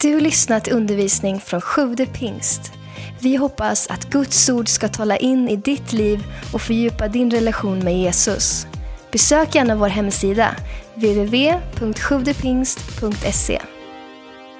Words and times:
Du 0.00 0.20
lyssnat 0.20 0.64
till 0.64 0.72
undervisning 0.72 1.40
från 1.40 1.60
Sjude 1.60 2.06
pingst. 2.06 2.60
Vi 3.20 3.36
hoppas 3.36 3.86
att 3.86 4.10
Guds 4.10 4.48
ord 4.48 4.68
ska 4.68 4.88
tala 4.88 5.16
in 5.16 5.48
i 5.48 5.56
ditt 5.56 5.92
liv 5.92 6.24
och 6.52 6.62
fördjupa 6.62 7.08
din 7.08 7.30
relation 7.30 7.78
med 7.78 7.98
Jesus. 7.98 8.66
Besök 9.12 9.54
gärna 9.54 9.76
vår 9.76 9.88
hemsida, 9.88 10.56
www.sjuvdepingst.se. 10.94 13.62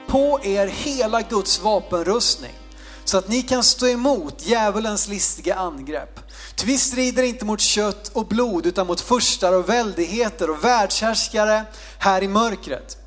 på 0.09 0.41
er 0.43 0.67
hela 0.67 1.23
Guds 1.23 1.63
vapenrustning 1.63 2.53
så 3.05 3.19
att 3.19 3.29
ni 3.29 3.43
kan 3.43 3.63
stå 3.63 3.87
emot 3.87 4.47
djävulens 4.47 5.09
listiga 5.09 5.55
angrepp. 5.55 6.21
Ty 6.57 6.67
vi 6.67 6.79
strider 6.79 7.23
inte 7.23 7.45
mot 7.45 7.61
kött 7.61 8.11
och 8.15 8.27
blod 8.27 8.67
utan 8.67 8.87
mot 8.87 9.01
furstar 9.01 9.53
och 9.53 9.69
väldigheter 9.69 10.51
och 10.51 10.65
världshärskare 10.65 11.63
här 11.99 12.23
i 12.23 12.29
mörkret. 12.29 13.06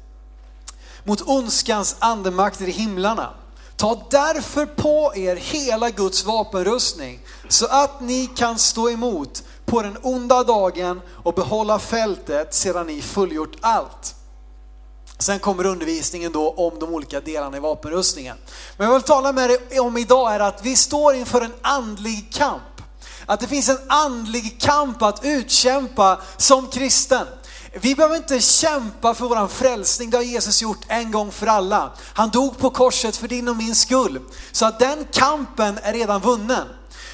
Mot 1.03 1.21
ondskans 1.21 1.95
andemakter 1.99 2.67
i 2.67 2.71
himlarna. 2.71 3.29
Ta 3.75 4.01
därför 4.09 4.65
på 4.65 5.11
er 5.15 5.35
hela 5.35 5.89
Guds 5.89 6.25
vapenrustning 6.25 7.19
så 7.47 7.65
att 7.65 8.01
ni 8.01 8.27
kan 8.35 8.59
stå 8.59 8.89
emot 8.89 9.43
på 9.65 9.81
den 9.81 9.97
onda 10.01 10.43
dagen 10.43 11.01
och 11.23 11.33
behålla 11.33 11.79
fältet 11.79 12.53
sedan 12.53 12.87
ni 12.87 13.01
fullgjort 13.01 13.55
allt. 13.61 14.15
Sen 15.17 15.39
kommer 15.39 15.65
undervisningen 15.65 16.31
då 16.31 16.51
om 16.51 16.79
de 16.79 16.93
olika 16.93 17.21
delarna 17.21 17.57
i 17.57 17.59
vapenrustningen. 17.59 18.37
Men 18.77 18.87
vad 18.87 18.95
jag 18.95 18.99
vill 18.99 19.07
tala 19.07 19.31
med 19.31 19.49
dig 19.49 19.79
om 19.79 19.97
idag 19.97 20.33
är 20.33 20.39
att 20.39 20.65
vi 20.65 20.75
står 20.75 21.15
inför 21.15 21.41
en 21.41 21.53
andlig 21.61 22.33
kamp. 22.33 22.63
Att 23.25 23.39
det 23.39 23.47
finns 23.47 23.69
en 23.69 23.79
andlig 23.87 24.61
kamp 24.61 25.01
att 25.01 25.25
utkämpa 25.25 26.21
som 26.37 26.67
kristen. 26.67 27.27
Vi 27.73 27.95
behöver 27.95 28.15
inte 28.15 28.41
kämpa 28.41 29.13
för 29.13 29.25
våran 29.25 29.49
frälsning, 29.49 30.09
det 30.09 30.17
har 30.17 30.23
Jesus 30.23 30.61
gjort 30.61 30.85
en 30.87 31.11
gång 31.11 31.31
för 31.31 31.47
alla. 31.47 31.91
Han 32.13 32.29
dog 32.29 32.57
på 32.57 32.69
korset 32.69 33.17
för 33.17 33.27
din 33.27 33.47
och 33.47 33.57
min 33.57 33.75
skull. 33.75 34.19
Så 34.51 34.65
att 34.65 34.79
den 34.79 35.07
kampen 35.11 35.79
är 35.83 35.93
redan 35.93 36.21
vunnen. 36.21 36.67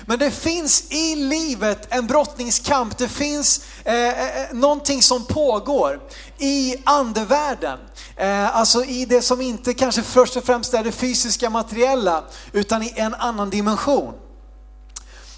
Men 0.05 0.19
det 0.19 0.31
finns 0.31 0.91
i 0.91 1.15
livet 1.15 1.87
en 1.89 2.07
brottningskamp, 2.07 2.97
det 2.97 3.07
finns 3.07 3.61
eh, 3.83 3.93
eh, 3.93 4.41
eh 4.41 4.53
någonting 4.53 5.01
som 5.01 5.25
pågår 5.25 6.01
i 6.37 6.75
andevärlden. 6.83 7.79
Eh, 8.15 8.57
alltså 8.57 8.83
i 8.85 9.05
det 9.05 9.21
som 9.21 9.41
inte 9.41 9.73
kanske 9.73 10.03
först 10.03 10.35
och 10.37 10.43
främst 10.43 10.73
är 10.73 10.83
det 10.83 10.91
fysiska 10.91 11.49
materiella, 11.49 12.23
utan 12.51 12.83
i 12.83 12.93
en 12.95 13.13
annan 13.13 13.49
dimension. 13.49 14.13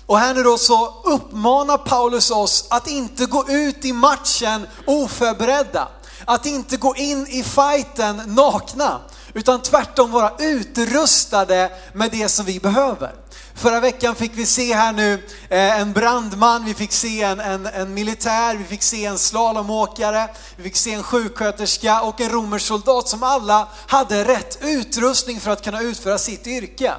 Och 0.07 0.19
här 0.19 0.33
nu 0.33 0.43
då 0.43 0.57
så 0.57 0.93
uppmanar 1.03 1.77
Paulus 1.77 2.31
oss 2.31 2.67
att 2.69 2.87
inte 2.87 3.25
gå 3.25 3.45
ut 3.49 3.85
i 3.85 3.93
matchen 3.93 4.67
oförberedda. 4.85 5.87
Att 6.25 6.45
inte 6.45 6.77
gå 6.77 6.95
in 6.95 7.27
i 7.27 7.43
fighten 7.43 8.21
nakna, 8.25 8.99
utan 9.33 9.61
tvärtom 9.61 10.11
vara 10.11 10.31
utrustade 10.39 11.71
med 11.93 12.11
det 12.11 12.29
som 12.29 12.45
vi 12.45 12.59
behöver. 12.59 13.15
Förra 13.55 13.79
veckan 13.79 14.15
fick 14.15 14.31
vi 14.35 14.45
se 14.45 14.73
här 14.73 14.93
nu 14.93 15.13
eh, 15.49 15.79
en 15.79 15.93
brandman, 15.93 16.65
vi 16.65 16.73
fick 16.73 16.91
se 16.91 17.23
en, 17.23 17.39
en, 17.39 17.65
en 17.65 17.93
militär, 17.93 18.55
vi 18.55 18.63
fick 18.63 18.83
se 18.83 19.05
en 19.05 19.17
slalomåkare, 19.17 20.29
vi 20.55 20.63
fick 20.63 20.75
se 20.75 20.93
en 20.93 21.03
sjuksköterska 21.03 22.01
och 22.01 22.21
en 22.21 22.29
romersk 22.29 22.65
soldat 22.65 23.09
som 23.09 23.23
alla 23.23 23.67
hade 23.87 24.23
rätt 24.23 24.57
utrustning 24.61 25.39
för 25.39 25.51
att 25.51 25.63
kunna 25.63 25.81
utföra 25.81 26.17
sitt 26.17 26.47
yrke. 26.47 26.93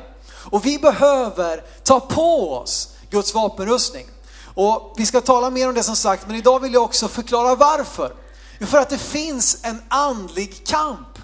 Och 0.51 0.67
vi 0.67 0.79
behöver 0.79 1.63
ta 1.85 2.01
på 2.01 2.55
oss 2.55 2.89
Guds 3.11 3.35
vapenrustning. 3.35 4.07
Och 4.55 4.95
vi 4.97 5.07
ska 5.07 5.21
tala 5.21 5.51
mer 5.51 5.69
om 5.69 5.75
det 5.75 5.83
som 5.83 5.97
sagt, 5.97 6.27
men 6.27 6.37
idag 6.37 6.61
vill 6.61 6.75
jag 6.75 6.83
också 6.83 7.09
förklara 7.09 7.55
varför. 7.55 8.13
Jo, 8.59 8.67
För 8.67 8.79
att 8.79 8.91
det 8.91 8.99
finns 8.99 9.59
en 9.63 9.83
andlig 9.89 10.67
kamp. 10.67 11.19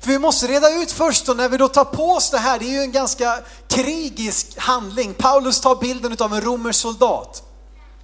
För 0.00 0.08
vi 0.08 0.18
måste 0.18 0.46
reda 0.46 0.70
ut 0.70 0.92
först 0.92 1.26
då, 1.26 1.34
när 1.34 1.48
vi 1.48 1.56
då 1.56 1.68
tar 1.68 1.84
på 1.84 2.10
oss 2.10 2.30
det 2.30 2.38
här, 2.38 2.58
det 2.58 2.64
är 2.64 2.70
ju 2.70 2.80
en 2.80 2.92
ganska 2.92 3.38
krigisk 3.68 4.58
handling. 4.58 5.14
Paulus 5.14 5.60
tar 5.60 5.76
bilden 5.76 6.16
av 6.18 6.34
en 6.34 6.40
romersk 6.40 6.80
soldat 6.80 7.42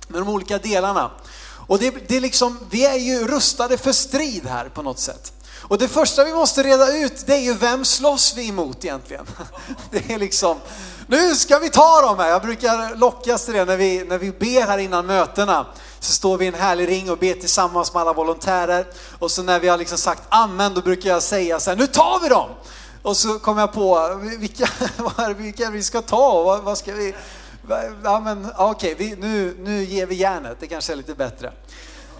med 0.08 0.20
de 0.20 0.28
olika 0.28 0.58
delarna. 0.58 1.10
Och 1.66 1.78
det, 1.78 2.08
det 2.08 2.16
är 2.16 2.20
liksom, 2.20 2.58
vi 2.70 2.86
är 2.86 2.98
ju 2.98 3.26
rustade 3.26 3.78
för 3.78 3.92
strid 3.92 4.46
här 4.46 4.68
på 4.68 4.82
något 4.82 4.98
sätt. 4.98 5.32
Och 5.62 5.78
det 5.78 5.88
första 5.88 6.24
vi 6.24 6.32
måste 6.32 6.62
reda 6.62 6.96
ut 6.96 7.26
det 7.26 7.34
är 7.34 7.40
ju 7.40 7.54
vem 7.54 7.84
slåss 7.84 8.34
vi 8.36 8.48
emot 8.48 8.84
egentligen? 8.84 9.26
Det 9.90 10.10
är 10.10 10.18
liksom, 10.18 10.56
nu 11.12 11.34
ska 11.34 11.58
vi 11.58 11.70
ta 11.70 12.00
dem 12.00 12.18
här. 12.18 12.28
Jag 12.28 12.42
brukar 12.42 12.96
lockas 12.96 13.44
till 13.44 13.54
det 13.54 13.64
när 13.64 13.76
vi, 13.76 14.04
när 14.04 14.18
vi 14.18 14.30
ber 14.30 14.66
här 14.66 14.78
innan 14.78 15.06
mötena. 15.06 15.66
Så 16.00 16.12
står 16.12 16.38
vi 16.38 16.44
i 16.44 16.48
en 16.48 16.54
härlig 16.54 16.88
ring 16.88 17.10
och 17.10 17.18
ber 17.18 17.34
tillsammans 17.34 17.92
med 17.92 18.00
alla 18.00 18.12
volontärer. 18.12 18.86
Och 19.18 19.30
så 19.30 19.42
när 19.42 19.60
vi 19.60 19.68
har 19.68 19.78
liksom 19.78 19.98
sagt 19.98 20.22
amen, 20.28 20.74
då 20.74 20.80
brukar 20.80 21.10
jag 21.10 21.22
säga 21.22 21.60
så 21.60 21.70
här, 21.70 21.76
nu 21.76 21.86
tar 21.86 22.20
vi 22.22 22.28
dem! 22.28 22.50
Och 23.02 23.16
så 23.16 23.38
kommer 23.38 23.60
jag 23.60 23.72
på, 23.72 24.20
vilka, 24.38 24.68
vad 24.96 25.18
är 25.18 25.28
det, 25.28 25.34
vilka 25.34 25.70
vi 25.70 25.82
ska 25.82 26.02
ta? 26.02 26.42
Vad, 26.42 26.62
vad 26.62 26.78
ska 26.78 26.92
vi? 26.94 27.14
Ja, 28.02 28.20
men, 28.20 28.48
okej, 28.56 28.94
vi, 28.98 29.16
nu, 29.16 29.56
nu 29.58 29.84
ger 29.84 30.06
vi 30.06 30.14
järnet, 30.14 30.56
det 30.60 30.66
kanske 30.66 30.92
är 30.92 30.96
lite 30.96 31.14
bättre. 31.14 31.52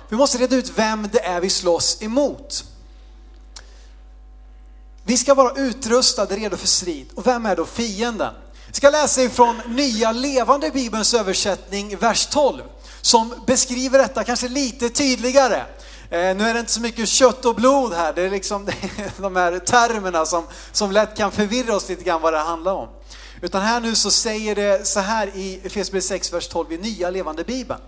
Vi 0.09 0.17
måste 0.17 0.39
reda 0.39 0.57
ut 0.57 0.73
vem 0.79 1.09
det 1.13 1.25
är 1.25 1.41
vi 1.41 1.51
slåss 1.51 2.03
emot. 2.03 2.65
Vi 5.05 5.17
ska 5.17 5.35
vara 5.35 5.53
utrustade, 5.57 6.37
redo 6.37 6.57
för 6.57 6.67
strid. 6.67 7.07
Och 7.15 7.27
vem 7.27 7.47
är 7.47 7.57
då 7.57 7.65
fienden? 7.65 8.35
Jag 8.73 8.77
ska 8.77 8.91
läsa 8.91 9.23
ifrån 9.23 9.61
Nya 9.67 10.13
Levande 10.13 10.71
Bibelns 10.71 11.15
översättning, 11.15 11.97
vers 11.97 12.27
12, 12.27 12.63
som 13.01 13.35
beskriver 13.47 13.99
detta 13.99 14.25
kanske 14.25 14.49
lite 14.49 14.89
tydligare. 14.89 15.57
Eh, 16.11 16.37
nu 16.37 16.45
är 16.45 16.55
det 16.55 16.61
inte 16.61 16.73
så 16.73 16.81
mycket 16.81 17.09
kött 17.09 17.45
och 17.45 17.55
blod 17.55 17.93
här, 17.93 18.13
det 18.13 18.23
är 18.23 18.31
liksom 18.31 18.69
de 19.17 19.37
här 19.37 19.59
termerna 19.59 20.27
som, 20.27 20.45
som 20.73 20.93
lätt 20.93 21.17
kan 21.17 21.33
förvirra 21.33 21.77
oss 21.77 21.89
lite 21.89 22.05
grann 22.05 22.23
vad 22.23 22.33
det 22.33 22.39
handlar 22.39 22.73
om. 22.75 22.89
Utan 23.43 23.63
här 23.63 23.81
nu 23.81 23.95
så 23.95 24.11
säger 24.11 24.55
det 24.55 24.87
så 24.87 25.01
här 25.01 25.27
i 25.27 25.61
Efesierbrevet 25.65 26.05
6, 26.05 26.33
vers 26.33 26.49
12 26.49 26.73
i 26.73 26.79
Nya 26.79 27.11
Levande 27.11 27.45
Bibeln. 27.45 27.81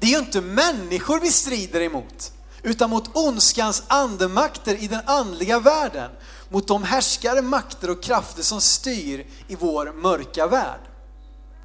Det 0.00 0.06
är 0.06 0.10
ju 0.10 0.18
inte 0.18 0.40
människor 0.40 1.20
vi 1.20 1.30
strider 1.30 1.80
emot, 1.80 2.32
utan 2.62 2.90
mot 2.90 3.16
ondskans 3.16 3.82
andemakter 3.88 4.82
i 4.82 4.88
den 4.88 5.00
andliga 5.06 5.58
världen. 5.58 6.10
Mot 6.48 6.68
de 6.68 6.82
härskare, 6.82 7.42
makter 7.42 7.90
och 7.90 8.02
krafter 8.02 8.42
som 8.42 8.60
styr 8.60 9.26
i 9.48 9.56
vår 9.56 9.92
mörka 9.92 10.46
värld. 10.46 10.80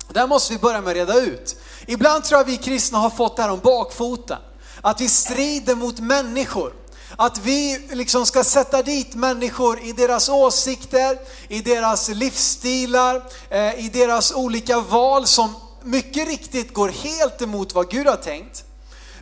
Där 0.09 0.27
måste 0.27 0.53
vi 0.53 0.59
börja 0.59 0.81
med 0.81 0.89
att 0.89 0.95
reda 0.95 1.19
ut. 1.19 1.55
Ibland 1.85 2.23
tror 2.23 2.39
jag 2.39 2.45
vi 2.45 2.57
kristna 2.57 2.97
har 2.97 3.09
fått 3.09 3.35
det 3.35 3.41
här 3.43 3.51
om 3.51 3.59
bakfoten. 3.59 4.39
Att 4.81 5.01
vi 5.01 5.09
strider 5.09 5.75
mot 5.75 5.99
människor. 5.99 6.73
Att 7.15 7.37
vi 7.37 7.87
liksom 7.91 8.25
ska 8.25 8.43
sätta 8.43 8.83
dit 8.83 9.15
människor 9.15 9.79
i 9.79 9.91
deras 9.91 10.29
åsikter, 10.29 11.19
i 11.47 11.61
deras 11.61 12.09
livsstilar, 12.09 13.23
eh, 13.49 13.85
i 13.85 13.89
deras 13.93 14.31
olika 14.31 14.79
val 14.79 15.27
som 15.27 15.55
mycket 15.83 16.27
riktigt 16.27 16.73
går 16.73 16.89
helt 16.89 17.41
emot 17.41 17.73
vad 17.73 17.89
Gud 17.89 18.07
har 18.07 18.15
tänkt. 18.15 18.63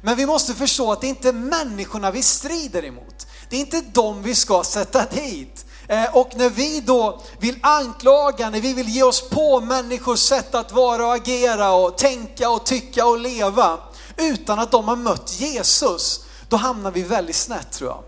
Men 0.02 0.16
vi 0.16 0.26
måste 0.26 0.54
förstå 0.54 0.92
att 0.92 1.02
det 1.02 1.08
inte 1.08 1.30
är 1.30 1.34
människorna 1.34 2.12
vi 2.12 2.24
strider 2.24 2.86
emot. 2.86 3.28
Det 3.52 3.58
är 3.58 3.60
inte 3.60 3.82
dem 3.82 4.24
vi 4.24 4.36
ska 4.36 4.64
sätta 4.64 5.06
dit. 5.06 5.66
Eh, 5.88 6.16
och 6.16 6.30
när 6.36 6.50
vi 6.50 6.82
då 6.82 7.22
vill 7.40 7.60
anklaga, 7.62 8.50
när 8.50 8.62
vi 8.62 8.74
vill 8.74 8.90
ge 8.90 9.04
oss 9.04 9.30
på 9.30 9.60
människors 9.60 10.20
sätt 10.20 10.56
att 10.56 10.72
vara 10.72 11.08
och 11.08 11.14
agera 11.14 11.72
och 11.72 11.98
tänka 11.98 12.50
och 12.50 12.66
tycka 12.66 13.06
och 13.06 13.20
leva 13.20 13.80
utan 14.18 14.60
att 14.60 14.72
de 14.72 14.88
har 14.88 14.96
mött 14.96 15.40
Jesus, 15.40 16.24
då 16.50 16.58
hamnar 16.58 16.92
vi 16.92 17.02
väldigt 17.02 17.36
snett 17.36 17.72
tror 17.72 17.90
jag. 17.90 18.04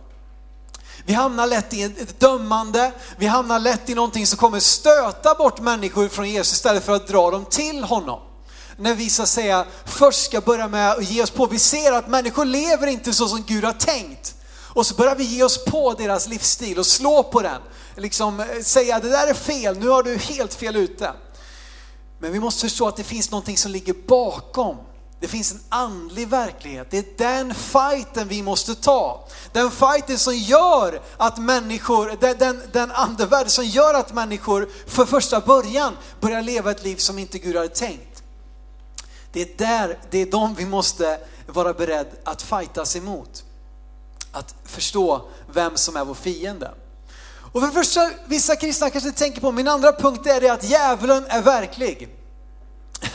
Vi 1.05 1.13
hamnar 1.13 1.47
lätt 1.47 1.73
i 1.73 1.83
ett 1.83 2.19
dömande, 2.19 2.91
vi 3.17 3.25
hamnar 3.25 3.59
lätt 3.59 3.89
i 3.89 3.95
någonting 3.95 4.27
som 4.27 4.37
kommer 4.37 4.59
stöta 4.59 5.35
bort 5.35 5.59
människor 5.59 6.07
från 6.07 6.29
Jesus 6.29 6.53
istället 6.53 6.83
för 6.83 6.93
att 6.93 7.07
dra 7.07 7.31
dem 7.31 7.45
till 7.45 7.83
honom. 7.83 8.19
När 8.77 8.95
vi 8.95 9.09
så 9.09 9.23
att 9.23 9.29
säga 9.29 9.65
först 9.85 10.25
ska 10.25 10.41
börja 10.41 10.67
med 10.67 10.91
att 10.91 11.09
ge 11.09 11.23
oss 11.23 11.29
på, 11.29 11.45
vi 11.45 11.59
ser 11.59 11.91
att 11.91 12.07
människor 12.07 12.45
lever 12.45 12.87
inte 12.87 13.13
så 13.13 13.27
som 13.27 13.43
Gud 13.47 13.63
har 13.63 13.73
tänkt. 13.73 14.35
Och 14.73 14.85
så 14.85 14.95
börjar 14.95 15.16
vi 15.16 15.23
ge 15.23 15.44
oss 15.44 15.66
på 15.66 15.94
deras 15.94 16.28
livsstil 16.28 16.79
och 16.79 16.85
slå 16.85 17.23
på 17.23 17.41
den. 17.41 17.61
Liksom 17.96 18.40
eh, 18.40 18.46
säga 18.61 18.99
det 18.99 19.09
där 19.09 19.28
är 19.28 19.34
fel, 19.34 19.78
nu 19.79 19.87
har 19.87 20.03
du 20.03 20.17
helt 20.17 20.53
fel 20.53 20.75
ute. 20.75 21.11
Men 22.20 22.31
vi 22.31 22.40
måste 22.40 22.61
förstå 22.61 22.87
att 22.87 22.97
det 22.97 23.03
finns 23.03 23.31
någonting 23.31 23.58
som 23.58 23.72
ligger 23.72 23.93
bakom. 24.08 24.78
Det 25.20 25.28
finns 25.28 25.52
en 25.52 25.59
andlig 25.70 26.28
verklighet. 26.28 26.87
Det 26.91 26.97
är 26.97 27.05
den 27.17 27.53
fighten 27.53 28.28
vi 28.28 28.43
måste 28.43 28.75
ta. 28.75 29.28
Den 29.52 29.72
fighten 29.72 30.17
som 30.17 30.35
gör 30.35 31.02
att 31.17 31.37
människor, 31.37 32.17
den, 32.20 32.37
den, 32.37 32.61
den 32.72 32.91
andevärld 32.91 33.49
som 33.49 33.66
gör 33.66 33.93
att 33.93 34.14
människor 34.14 34.70
för 34.87 35.05
första 35.05 35.40
början 35.40 35.97
börjar 36.20 36.41
leva 36.41 36.72
ett 36.72 36.84
liv 36.84 36.96
som 36.96 37.20
inte 37.20 37.40
Gud 37.40 37.55
hade 37.55 37.67
tänkt. 37.67 38.23
Det 39.31 39.41
är 39.41 39.58
där, 39.58 39.99
det 40.11 40.22
är 40.22 40.25
de 40.25 40.55
vi 40.55 40.66
måste 40.66 41.20
vara 41.47 41.73
beredd 41.73 42.08
att 42.23 42.41
fightas 42.41 42.96
emot. 42.96 43.43
Att 44.35 44.56
förstå 44.66 45.22
vem 45.53 45.78
som 45.78 45.96
är 45.96 46.06
vår 46.06 46.14
fiende. 46.14 46.72
Och 47.53 47.62
för 47.62 47.68
det 47.68 47.74
första, 47.74 48.09
vissa 48.26 48.56
kristna 48.56 48.90
kanske 48.90 49.12
tänker 49.12 49.41
på, 49.41 49.52
min 49.52 49.68
andra 49.68 49.91
punkt 49.91 50.28
är 50.28 50.41
det 50.41 50.50
att 50.50 50.64
djävulen 50.64 51.26
är 51.28 51.41
verklig. 51.41 52.09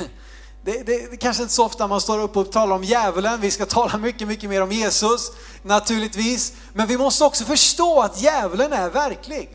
det, 0.63 0.87
det, 0.87 1.11
det 1.11 1.17
kanske 1.17 1.43
inte 1.43 1.55
så 1.55 1.65
ofta 1.65 1.87
man 1.87 2.01
står 2.01 2.19
upp 2.19 2.37
och 2.37 2.53
talar 2.53 2.77
om 2.77 2.85
djävulen, 2.85 3.41
vi 3.41 3.51
ska 3.51 3.67
tala 3.67 3.99
mycket, 3.99 4.29
mycket 4.29 4.51
mer 4.51 4.63
om 4.63 4.73
Jesus 4.73 5.33
naturligtvis. 5.63 6.53
Men 6.73 6.87
vi 6.87 6.99
måste 6.99 7.25
också 7.25 7.45
förstå 7.45 8.01
att 8.01 8.23
djävulen 8.23 8.73
är 8.73 8.91
verklig. 8.91 9.51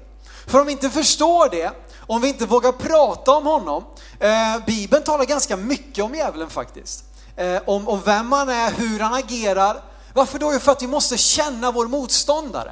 För 0.48 0.60
om 0.60 0.66
vi 0.66 0.72
inte 0.72 0.90
förstår 0.90 1.50
det, 1.50 1.72
om 2.00 2.22
vi 2.22 2.28
inte 2.28 2.46
vågar 2.46 2.72
prata 2.72 3.32
om 3.32 3.46
honom, 3.46 3.84
eh, 4.20 4.66
Bibeln 4.66 5.04
talar 5.04 5.26
ganska 5.26 5.58
mycket 5.58 6.04
om 6.04 6.16
djävulen 6.16 6.50
faktiskt. 6.50 7.04
Eh, 7.36 7.62
om, 7.66 7.88
om 7.88 8.02
vem 8.06 8.32
han 8.32 8.50
är, 8.50 8.72
hur 8.72 9.00
han 9.00 9.14
agerar. 9.14 9.82
Varför 10.14 10.40
då? 10.40 10.60
För 10.60 10.72
att 10.72 10.82
vi 10.82 10.88
måste 10.88 11.18
känna 11.18 11.72
vår 11.72 11.88
motståndare 11.88 12.72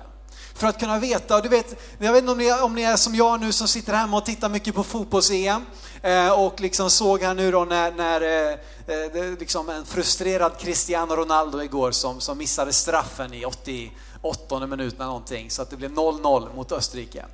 för 0.62 0.68
att 0.68 0.80
kunna 0.80 1.00
veta. 1.00 1.42
Du 1.42 1.50
vet, 1.50 1.82
jag 2.00 2.14
vet 2.14 2.20
inte 2.22 2.32
om 2.32 2.38
ni, 2.38 2.52
om 2.54 2.76
ni 2.76 2.82
är 2.82 2.96
som 2.96 3.16
jag 3.16 3.42
nu 3.42 3.52
som 3.52 3.68
sitter 3.68 3.94
hemma 3.94 4.18
och 4.18 4.26
tittar 4.26 4.50
mycket 4.50 4.76
på 4.76 4.84
fotbolls-EM 4.84 5.66
eh, 6.02 6.32
och 6.32 6.62
liksom 6.62 6.90
såg 6.90 7.22
här 7.22 7.34
nu 7.34 7.52
då 7.52 7.66
när, 7.66 7.92
när 7.92 8.22
eh, 8.22 8.54
eh 8.88 9.40
liksom 9.40 9.70
en 9.70 9.86
frustrerad 9.86 10.58
Cristiano 10.58 11.16
Ronaldo 11.16 11.62
igår 11.62 11.92
som, 11.92 12.22
som 12.22 12.38
missade 12.38 12.74
straffen 12.74 13.34
i 13.34 13.46
88 13.46 14.68
minuten 14.68 15.06
någonting 15.06 15.50
så 15.50 15.62
att 15.62 15.70
det 15.70 15.78
blev 15.78 15.92
0-0 15.92 16.56
mot 16.56 16.72
Österrike. 16.72 17.26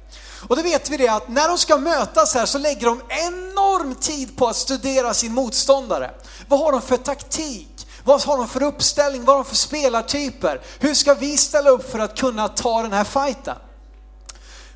Och 0.47 0.55
då 0.55 0.61
vet 0.61 0.89
vi 0.89 0.97
det 0.97 1.07
att 1.07 1.27
när 1.27 1.47
de 1.47 1.57
ska 1.57 1.77
mötas 1.77 2.33
här 2.33 2.45
så 2.45 2.57
lägger 2.57 2.85
de 2.85 3.01
enorm 3.07 3.95
tid 3.95 4.37
på 4.37 4.47
att 4.47 4.55
studera 4.55 5.13
sin 5.13 5.33
motståndare. 5.33 6.11
Vad 6.47 6.59
har 6.59 6.71
de 6.71 6.81
för 6.81 6.97
taktik? 6.97 7.76
Vad 8.07 8.21
har 8.21 8.37
de 8.37 8.47
för 8.47 8.63
uppställning? 8.63 9.25
Vad 9.25 9.35
har 9.35 9.43
de 9.43 9.49
för 9.49 9.55
spelartyper? 9.55 10.61
Hur 10.79 10.93
ska 10.93 11.13
vi 11.13 11.37
ställa 11.37 11.69
upp 11.69 11.91
för 11.91 11.99
att 11.99 12.17
kunna 12.17 12.47
ta 12.47 12.81
den 12.81 12.93
här 12.93 13.03
fighten? 13.03 13.55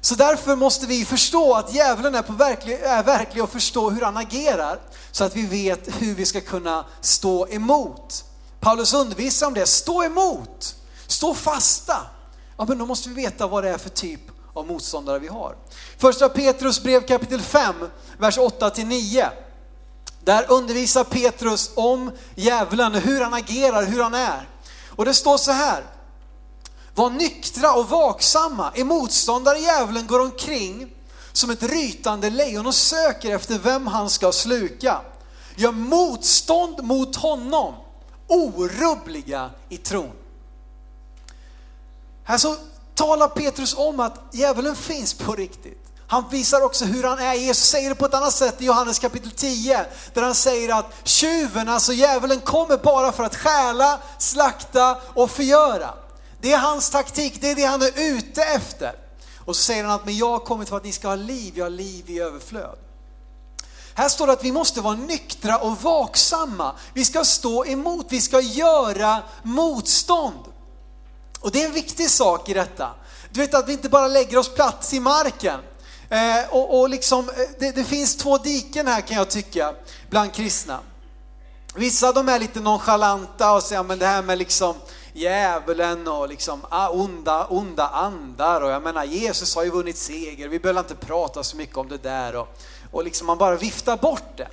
Så 0.01 0.15
därför 0.15 0.55
måste 0.55 0.85
vi 0.85 1.05
förstå 1.05 1.53
att 1.53 1.73
djävulen 1.73 2.15
är, 2.15 2.21
på 2.21 2.33
verklig, 2.33 2.73
är 2.81 3.03
verklig 3.03 3.43
och 3.43 3.49
förstå 3.49 3.89
hur 3.89 4.01
han 4.01 4.17
agerar 4.17 4.79
så 5.11 5.23
att 5.23 5.35
vi 5.35 5.45
vet 5.45 6.01
hur 6.01 6.15
vi 6.15 6.25
ska 6.25 6.41
kunna 6.41 6.85
stå 7.01 7.47
emot. 7.47 8.23
Paulus 8.59 8.93
undervisar 8.93 9.47
om 9.47 9.53
det, 9.53 9.65
stå 9.65 10.03
emot, 10.03 10.75
stå 11.07 11.33
fasta. 11.33 11.97
Ja, 12.57 12.65
men 12.67 12.77
då 12.77 12.85
måste 12.85 13.09
vi 13.09 13.15
veta 13.15 13.47
vad 13.47 13.63
det 13.63 13.69
är 13.69 13.77
för 13.77 13.89
typ 13.89 14.21
av 14.53 14.67
motståndare 14.67 15.19
vi 15.19 15.27
har. 15.27 15.55
Första 15.97 16.29
Petrus 16.29 16.83
brev 16.83 17.01
kapitel 17.01 17.41
5, 17.41 17.75
vers 18.17 18.37
8 18.37 18.69
till 18.69 18.87
9. 18.87 19.29
Där 20.23 20.51
undervisar 20.51 21.03
Petrus 21.03 21.71
om 21.75 22.11
djävulen, 22.35 22.93
hur 22.95 23.21
han 23.21 23.33
agerar, 23.33 23.85
hur 23.85 24.03
han 24.03 24.13
är. 24.13 24.49
Och 24.89 25.05
det 25.05 25.13
står 25.13 25.37
så 25.37 25.51
här. 25.51 25.83
Var 26.95 27.09
nyktra 27.09 27.73
och 27.73 27.89
vaksamma. 27.89 28.71
Er 28.75 28.83
motståndare 28.83 29.59
djävulen 29.59 30.07
går 30.07 30.19
omkring 30.19 30.93
som 31.31 31.49
ett 31.49 31.63
rytande 31.63 32.29
lejon 32.29 32.65
och 32.65 32.75
söker 32.75 33.35
efter 33.35 33.59
vem 33.59 33.87
han 33.87 34.09
ska 34.09 34.31
sluka. 34.31 35.01
Gör 35.55 35.71
motstånd 35.71 36.83
mot 36.83 37.15
honom, 37.15 37.73
orubbliga 38.27 39.49
i 39.69 39.77
tron. 39.77 40.11
Här 42.23 42.37
så 42.37 42.55
talar 42.95 43.27
Petrus 43.27 43.77
om 43.77 43.99
att 43.99 44.19
djävulen 44.31 44.75
finns 44.75 45.13
på 45.13 45.35
riktigt. 45.35 45.80
Han 46.11 46.29
visar 46.29 46.61
också 46.61 46.85
hur 46.85 47.03
han 47.03 47.19
är. 47.19 47.33
Jesus 47.33 47.69
säger 47.69 47.89
det 47.89 47.95
på 47.95 48.05
ett 48.05 48.13
annat 48.13 48.33
sätt 48.33 48.61
i 48.61 48.65
Johannes 48.65 48.99
kapitel 48.99 49.31
10, 49.31 49.85
där 50.13 50.21
han 50.21 50.35
säger 50.35 50.79
att 50.79 50.93
tjuven, 51.03 51.69
alltså 51.69 51.93
djävulen, 51.93 52.39
kommer 52.39 52.77
bara 52.77 53.11
för 53.11 53.23
att 53.23 53.35
stjäla, 53.35 53.99
slakta 54.17 54.97
och 55.13 55.31
förgöra. 55.31 55.93
Det 56.41 56.53
är 56.53 56.57
hans 56.57 56.89
taktik, 56.89 57.41
det 57.41 57.51
är 57.51 57.55
det 57.55 57.63
han 57.63 57.81
är 57.81 57.91
ute 57.95 58.41
efter. 58.43 58.95
Och 59.45 59.55
så 59.55 59.61
säger 59.63 59.83
han 59.83 59.95
att 59.95 60.05
men 60.05 60.17
jag 60.17 60.29
har 60.29 60.39
kommit 60.39 60.69
för 60.69 60.77
att 60.77 60.83
ni 60.83 60.91
ska 60.91 61.07
ha 61.07 61.15
liv, 61.15 61.53
jag 61.55 61.65
har 61.65 61.69
liv 61.69 62.09
i 62.09 62.19
överflöd. 62.19 62.77
Här 63.93 64.09
står 64.09 64.27
det 64.27 64.33
att 64.33 64.43
vi 64.43 64.51
måste 64.51 64.81
vara 64.81 64.95
nyktra 64.95 65.57
och 65.57 65.81
vaksamma. 65.81 66.75
Vi 66.93 67.05
ska 67.05 67.23
stå 67.23 67.65
emot, 67.65 68.05
vi 68.09 68.21
ska 68.21 68.41
göra 68.41 69.21
motstånd. 69.43 70.45
Och 71.39 71.51
det 71.51 71.61
är 71.61 71.65
en 71.65 71.73
viktig 71.73 72.09
sak 72.09 72.49
i 72.49 72.53
detta. 72.53 72.89
Du 73.29 73.39
vet 73.39 73.53
att 73.53 73.67
vi 73.67 73.73
inte 73.73 73.89
bara 73.89 74.07
lägger 74.07 74.37
oss 74.37 74.53
plats 74.53 74.93
i 74.93 74.99
marken, 74.99 75.59
Eh, 76.11 76.49
och, 76.49 76.79
och 76.79 76.89
liksom, 76.89 77.29
eh, 77.29 77.35
det, 77.59 77.71
det, 77.71 77.83
finns 77.83 78.15
två 78.15 78.37
diken 78.37 78.87
här 78.87 79.01
kan 79.01 79.17
jag 79.17 79.29
tycka, 79.29 79.73
bland 80.09 80.33
kristna. 80.33 80.79
Vissa 81.75 82.11
de 82.11 82.29
är 82.29 82.39
lite 82.39 82.59
nonchalanta 82.59 83.53
och 83.53 83.63
säger, 83.63 83.83
men 83.83 83.99
det 83.99 84.05
här 84.05 84.21
med 84.21 84.37
liksom 84.37 84.75
djävulen 85.13 86.07
och 86.07 86.29
liksom 86.29 86.65
ah, 86.69 86.89
onda, 86.89 87.45
onda 87.45 87.87
andar 87.87 88.61
och 88.61 88.71
jag 88.71 88.83
menar 88.83 89.03
Jesus 89.03 89.55
har 89.55 89.63
ju 89.63 89.69
vunnit 89.69 89.97
seger, 89.97 90.47
vi 90.47 90.59
behöver 90.59 90.79
inte 90.79 90.95
prata 90.95 91.43
så 91.43 91.57
mycket 91.57 91.77
om 91.77 91.89
det 91.89 91.97
där 91.97 92.35
och, 92.35 92.47
och 92.91 93.03
liksom 93.03 93.27
man 93.27 93.37
bara 93.37 93.55
viftar 93.55 93.97
bort 93.97 94.37
det. 94.37 94.47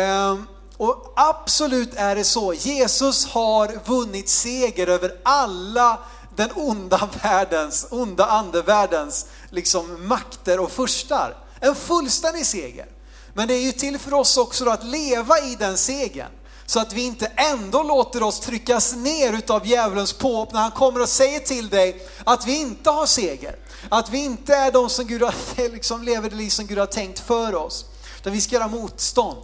Eh, 0.00 0.38
och 0.76 1.12
absolut 1.16 1.94
är 1.94 2.16
det 2.16 2.24
så, 2.24 2.54
Jesus 2.54 3.26
har 3.26 3.80
vunnit 3.84 4.28
seger 4.28 4.86
över 4.86 5.12
alla 5.22 5.98
den 6.36 6.50
onda 6.54 7.08
världens, 7.22 7.86
onda 7.90 8.26
andevärldens 8.26 9.26
liksom 9.50 10.08
makter 10.08 10.60
och 10.60 10.70
furstar. 10.70 11.36
En 11.60 11.74
fullständig 11.74 12.46
seger. 12.46 12.86
Men 13.34 13.48
det 13.48 13.54
är 13.54 13.62
ju 13.62 13.72
till 13.72 13.98
för 13.98 14.14
oss 14.14 14.36
också 14.36 14.68
att 14.68 14.84
leva 14.84 15.38
i 15.38 15.54
den 15.54 15.78
segern. 15.78 16.30
Så 16.66 16.80
att 16.80 16.92
vi 16.92 17.02
inte 17.02 17.26
ändå 17.26 17.82
låter 17.82 18.22
oss 18.22 18.40
tryckas 18.40 18.94
ner 18.94 19.32
utav 19.32 19.66
djävulens 19.66 20.12
påhopp 20.12 20.52
när 20.52 20.60
han 20.60 20.70
kommer 20.70 21.02
och 21.02 21.08
säger 21.08 21.40
till 21.40 21.68
dig 21.68 22.08
att 22.24 22.46
vi 22.46 22.60
inte 22.60 22.90
har 22.90 23.06
seger. 23.06 23.56
Att 23.88 24.10
vi 24.10 24.18
inte 24.18 24.54
är 24.54 24.72
de 24.72 24.88
som 24.88 25.06
Gud 25.06 25.22
har, 25.22 25.34
liksom 25.72 26.02
lever 26.02 26.30
det 26.30 26.36
liv 26.36 26.50
som 26.50 26.66
Gud 26.66 26.78
har 26.78 26.86
tänkt 26.86 27.18
för 27.18 27.54
oss. 27.54 27.84
Utan 28.20 28.32
vi 28.32 28.40
ska 28.40 28.54
göra 28.54 28.68
motstånd. 28.68 29.38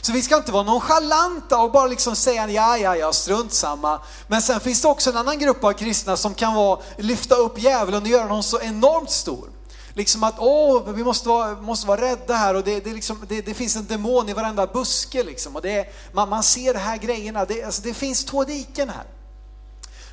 Så 0.00 0.12
vi 0.12 0.22
ska 0.22 0.36
inte 0.36 0.52
vara 0.52 0.62
nonchalanta 0.62 1.58
och 1.58 1.72
bara 1.72 1.86
liksom 1.86 2.16
säga 2.16 2.50
ja, 2.50 2.78
ja, 2.78 2.96
ja, 2.96 3.12
strunt 3.12 3.52
samma. 3.52 4.00
Men 4.26 4.42
sen 4.42 4.60
finns 4.60 4.82
det 4.82 4.88
också 4.88 5.10
en 5.10 5.16
annan 5.16 5.38
grupp 5.38 5.64
av 5.64 5.72
kristna 5.72 6.16
som 6.16 6.34
kan 6.34 6.54
vara, 6.54 6.80
lyfta 6.98 7.34
upp 7.34 7.62
djävulen 7.62 8.02
och 8.02 8.08
göra 8.08 8.22
honom 8.22 8.42
så 8.42 8.60
enormt 8.60 9.10
stor. 9.10 9.48
Liksom 9.94 10.22
att, 10.24 10.34
åh, 10.38 10.82
vi 10.86 11.04
måste 11.04 11.28
vara, 11.28 11.54
måste 11.54 11.86
vara 11.86 12.00
rädda 12.00 12.34
här 12.34 12.54
och 12.54 12.64
det, 12.64 12.80
det, 12.80 12.92
liksom, 12.92 13.24
det, 13.28 13.40
det 13.40 13.54
finns 13.54 13.76
en 13.76 13.86
demon 13.86 14.28
i 14.28 14.32
varenda 14.32 14.66
buske 14.66 15.22
liksom. 15.22 15.56
Och 15.56 15.62
det, 15.62 15.86
man, 16.12 16.28
man 16.28 16.42
ser 16.42 16.74
de 16.74 16.80
här 16.80 16.96
grejerna, 16.96 17.44
det, 17.44 17.62
alltså, 17.62 17.82
det 17.82 17.94
finns 17.94 18.24
två 18.24 18.44
diken 18.44 18.88
här. 18.88 19.04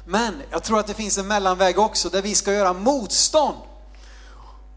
Men 0.05 0.41
jag 0.51 0.63
tror 0.63 0.79
att 0.79 0.87
det 0.87 0.93
finns 0.93 1.17
en 1.17 1.27
mellanväg 1.27 1.79
också 1.79 2.09
där 2.09 2.21
vi 2.21 2.35
ska 2.35 2.53
göra 2.53 2.73
motstånd. 2.73 3.57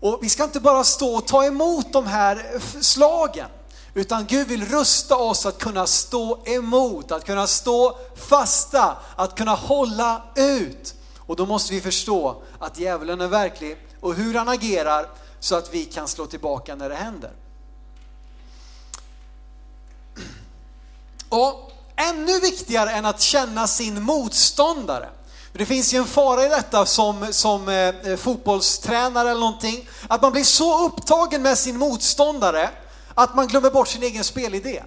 Och 0.00 0.18
vi 0.22 0.28
ska 0.28 0.44
inte 0.44 0.60
bara 0.60 0.84
stå 0.84 1.14
och 1.16 1.26
ta 1.26 1.44
emot 1.44 1.92
de 1.92 2.06
här 2.06 2.60
slagen. 2.80 3.48
Utan 3.94 4.26
Gud 4.26 4.48
vill 4.48 4.64
rusta 4.64 5.16
oss 5.16 5.46
att 5.46 5.58
kunna 5.58 5.86
stå 5.86 6.38
emot, 6.44 7.12
att 7.12 7.24
kunna 7.24 7.46
stå 7.46 7.98
fasta, 8.16 8.96
att 9.16 9.34
kunna 9.34 9.54
hålla 9.54 10.22
ut. 10.34 10.94
Och 11.18 11.36
då 11.36 11.46
måste 11.46 11.74
vi 11.74 11.80
förstå 11.80 12.42
att 12.58 12.78
djävulen 12.78 13.20
är 13.20 13.28
verklig 13.28 13.76
och 14.00 14.14
hur 14.14 14.34
han 14.34 14.48
agerar 14.48 15.06
så 15.40 15.56
att 15.56 15.74
vi 15.74 15.84
kan 15.84 16.08
slå 16.08 16.26
tillbaka 16.26 16.74
när 16.74 16.88
det 16.88 16.94
händer. 16.94 17.30
Och 21.28 21.72
ännu 21.96 22.40
viktigare 22.40 22.90
än 22.90 23.06
att 23.06 23.20
känna 23.20 23.66
sin 23.66 24.02
motståndare, 24.02 25.08
det 25.52 25.66
finns 25.66 25.94
ju 25.94 25.98
en 25.98 26.06
fara 26.06 26.46
i 26.46 26.48
detta 26.48 26.86
som, 26.86 27.26
som 27.30 27.68
eh, 27.68 28.16
fotbollstränare 28.16 29.30
eller 29.30 29.40
någonting, 29.40 29.88
att 30.08 30.22
man 30.22 30.32
blir 30.32 30.44
så 30.44 30.86
upptagen 30.86 31.42
med 31.42 31.58
sin 31.58 31.78
motståndare 31.78 32.70
att 33.14 33.34
man 33.34 33.46
glömmer 33.46 33.70
bort 33.70 33.88
sin 33.88 34.02
egen 34.02 34.24
spelidé. 34.24 34.82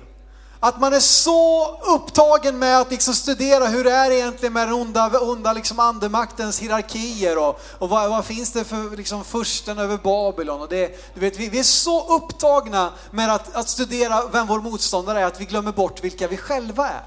Att 0.60 0.80
man 0.80 0.94
är 0.94 1.00
så 1.00 1.72
upptagen 1.82 2.60
med 2.60 2.80
att 2.80 2.92
liksom 2.92 3.14
studera 3.14 3.68
hur 3.68 3.84
det 3.84 3.92
är 3.92 4.12
egentligen 4.12 4.54
med 4.54 4.68
den 4.68 4.74
onda, 4.74 5.20
onda 5.20 5.54
liksom 5.54 5.80
andemaktens 5.80 6.60
hierarkier 6.60 7.38
och, 7.38 7.62
och 7.80 7.90
vad, 7.90 8.10
vad, 8.10 8.26
finns 8.26 8.52
det 8.52 8.64
för 8.64 8.98
liksom 8.98 9.24
försten 9.24 9.80
över 9.80 9.98
Babylon. 9.98 10.62
Och 10.62 10.68
det, 10.68 11.14
du 11.14 11.20
vet, 11.20 11.40
vi, 11.40 11.50
vi 11.50 11.60
är 11.60 11.64
så 11.64 12.16
upptagna 12.16 12.94
med 13.12 13.34
att, 13.34 13.56
att 13.56 13.70
studera 13.70 14.28
vem 14.28 14.48
vår 14.48 14.62
motståndare 14.62 15.22
är 15.22 15.26
att 15.26 15.42
vi 15.42 15.46
glömmer 15.46 15.72
bort 15.72 16.04
vilka 16.04 16.28
vi 16.28 16.38
själva 16.38 16.90
är. 16.90 17.04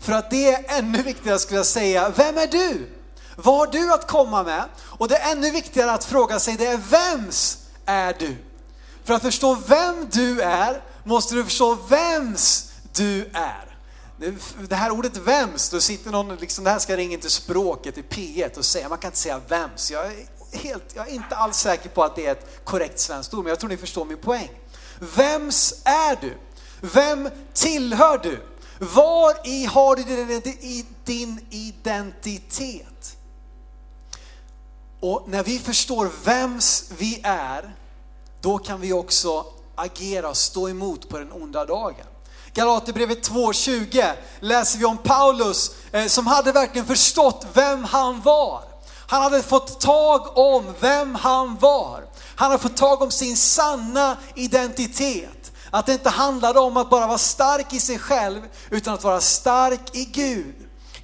För 0.00 0.12
att 0.12 0.30
det 0.30 0.52
är 0.52 0.78
ännu 0.78 1.02
viktigare 1.02 1.38
skulle 1.38 1.58
jag 1.58 1.66
säga, 1.66 2.12
vem 2.16 2.38
är 2.38 2.46
du? 2.46 2.88
Vad 3.36 3.58
har 3.58 3.66
du 3.66 3.92
att 3.92 4.06
komma 4.06 4.42
med? 4.42 4.64
Och 4.80 5.08
det 5.08 5.16
är 5.16 5.32
ännu 5.32 5.50
viktigare 5.50 5.92
att 5.92 6.04
fråga 6.04 6.38
sig, 6.38 6.56
det 6.56 6.66
är 6.66 6.76
vems 6.76 7.58
är 7.86 8.16
du? 8.18 8.36
För 9.04 9.14
att 9.14 9.22
förstå 9.22 9.54
vem 9.54 10.08
du 10.12 10.40
är 10.40 10.82
måste 11.04 11.34
du 11.34 11.44
förstå 11.44 11.74
vems 11.74 12.72
du 12.92 13.30
är. 13.32 13.76
Det 14.68 14.74
här 14.74 14.90
ordet 14.90 15.16
vems, 15.16 15.70
då 15.70 15.80
sitter 15.80 16.10
någon, 16.10 16.36
liksom, 16.36 16.64
det 16.64 16.70
här 16.70 16.78
ska 16.78 16.96
ringa 16.96 17.12
in 17.12 17.20
till 17.20 17.30
språket 17.30 17.98
i 17.98 18.02
P1 18.02 18.58
och 18.58 18.64
säga, 18.64 18.88
man 18.88 18.98
kan 18.98 19.08
inte 19.08 19.18
säga 19.18 19.40
vems. 19.48 19.90
Jag 19.90 20.06
är, 20.06 20.12
helt, 20.52 20.84
jag 20.94 21.08
är 21.08 21.12
inte 21.12 21.36
alls 21.36 21.56
säker 21.56 21.88
på 21.88 22.04
att 22.04 22.16
det 22.16 22.26
är 22.26 22.32
ett 22.32 22.64
korrekt 22.64 23.00
svenskt 23.00 23.34
ord, 23.34 23.44
men 23.44 23.50
jag 23.50 23.58
tror 23.58 23.70
ni 23.70 23.76
förstår 23.76 24.04
min 24.04 24.18
poäng. 24.18 24.50
Vems 24.98 25.82
är 25.84 26.18
du? 26.20 26.36
Vem 26.80 27.28
tillhör 27.52 28.18
du? 28.18 28.40
Var 28.78 29.48
i 29.48 29.64
har 29.64 29.96
du 29.96 30.02
din 31.04 31.46
identitet? 31.50 33.16
Och 35.00 35.24
när 35.26 35.42
vi 35.42 35.58
förstår 35.58 36.10
vems 36.24 36.90
vi 36.98 37.20
är, 37.22 37.74
då 38.42 38.58
kan 38.58 38.80
vi 38.80 38.92
också 38.92 39.44
agera 39.74 40.28
och 40.28 40.36
stå 40.36 40.68
emot 40.68 41.08
på 41.08 41.18
den 41.18 41.32
onda 41.32 41.64
dagen. 41.64 42.06
Galaterbrevet 42.54 43.28
2.20 43.30 44.12
läser 44.40 44.78
vi 44.78 44.84
om 44.84 44.98
Paulus 44.98 45.70
eh, 45.92 46.06
som 46.06 46.26
hade 46.26 46.52
verkligen 46.52 46.86
förstått 46.86 47.46
vem 47.52 47.84
han 47.84 48.20
var. 48.20 48.64
Han 49.06 49.22
hade 49.22 49.42
fått 49.42 49.80
tag 49.80 50.38
om 50.38 50.74
vem 50.80 51.14
han 51.14 51.56
var. 51.56 52.04
Han 52.36 52.50
hade 52.50 52.62
fått 52.62 52.76
tag 52.76 53.02
om 53.02 53.10
sin 53.10 53.36
sanna 53.36 54.16
identitet. 54.34 55.52
Att 55.70 55.86
det 55.86 55.92
inte 55.92 56.10
handlade 56.10 56.60
om 56.60 56.76
att 56.76 56.90
bara 56.90 57.06
vara 57.06 57.18
stark 57.18 57.72
i 57.72 57.80
sig 57.80 57.98
själv, 57.98 58.40
utan 58.70 58.94
att 58.94 59.04
vara 59.04 59.20
stark 59.20 59.96
i 59.96 60.04
Gud. 60.04 60.54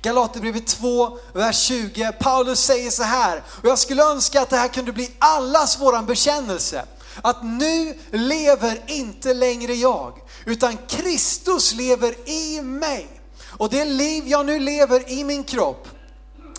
Galaterbrevet 0.02 0.66
2, 0.66 1.18
vers 1.32 1.58
20. 1.58 2.12
Paulus 2.12 2.60
säger 2.60 2.90
så 2.90 3.02
här, 3.02 3.42
och 3.62 3.68
jag 3.68 3.78
skulle 3.78 4.02
önska 4.02 4.42
att 4.42 4.50
det 4.50 4.56
här 4.56 4.68
kunde 4.68 4.92
bli 4.92 5.10
allas 5.18 5.80
våran 5.80 6.06
bekännelse. 6.06 6.84
Att 7.22 7.44
nu 7.44 7.98
lever 8.10 8.82
inte 8.86 9.34
längre 9.34 9.74
jag, 9.74 10.12
utan 10.46 10.76
Kristus 10.88 11.74
lever 11.74 12.28
i 12.28 12.62
mig. 12.62 13.08
Och 13.46 13.70
det 13.70 13.84
liv 13.84 14.28
jag 14.28 14.46
nu 14.46 14.60
lever 14.60 15.10
i 15.10 15.24
min 15.24 15.44
kropp, 15.44 15.88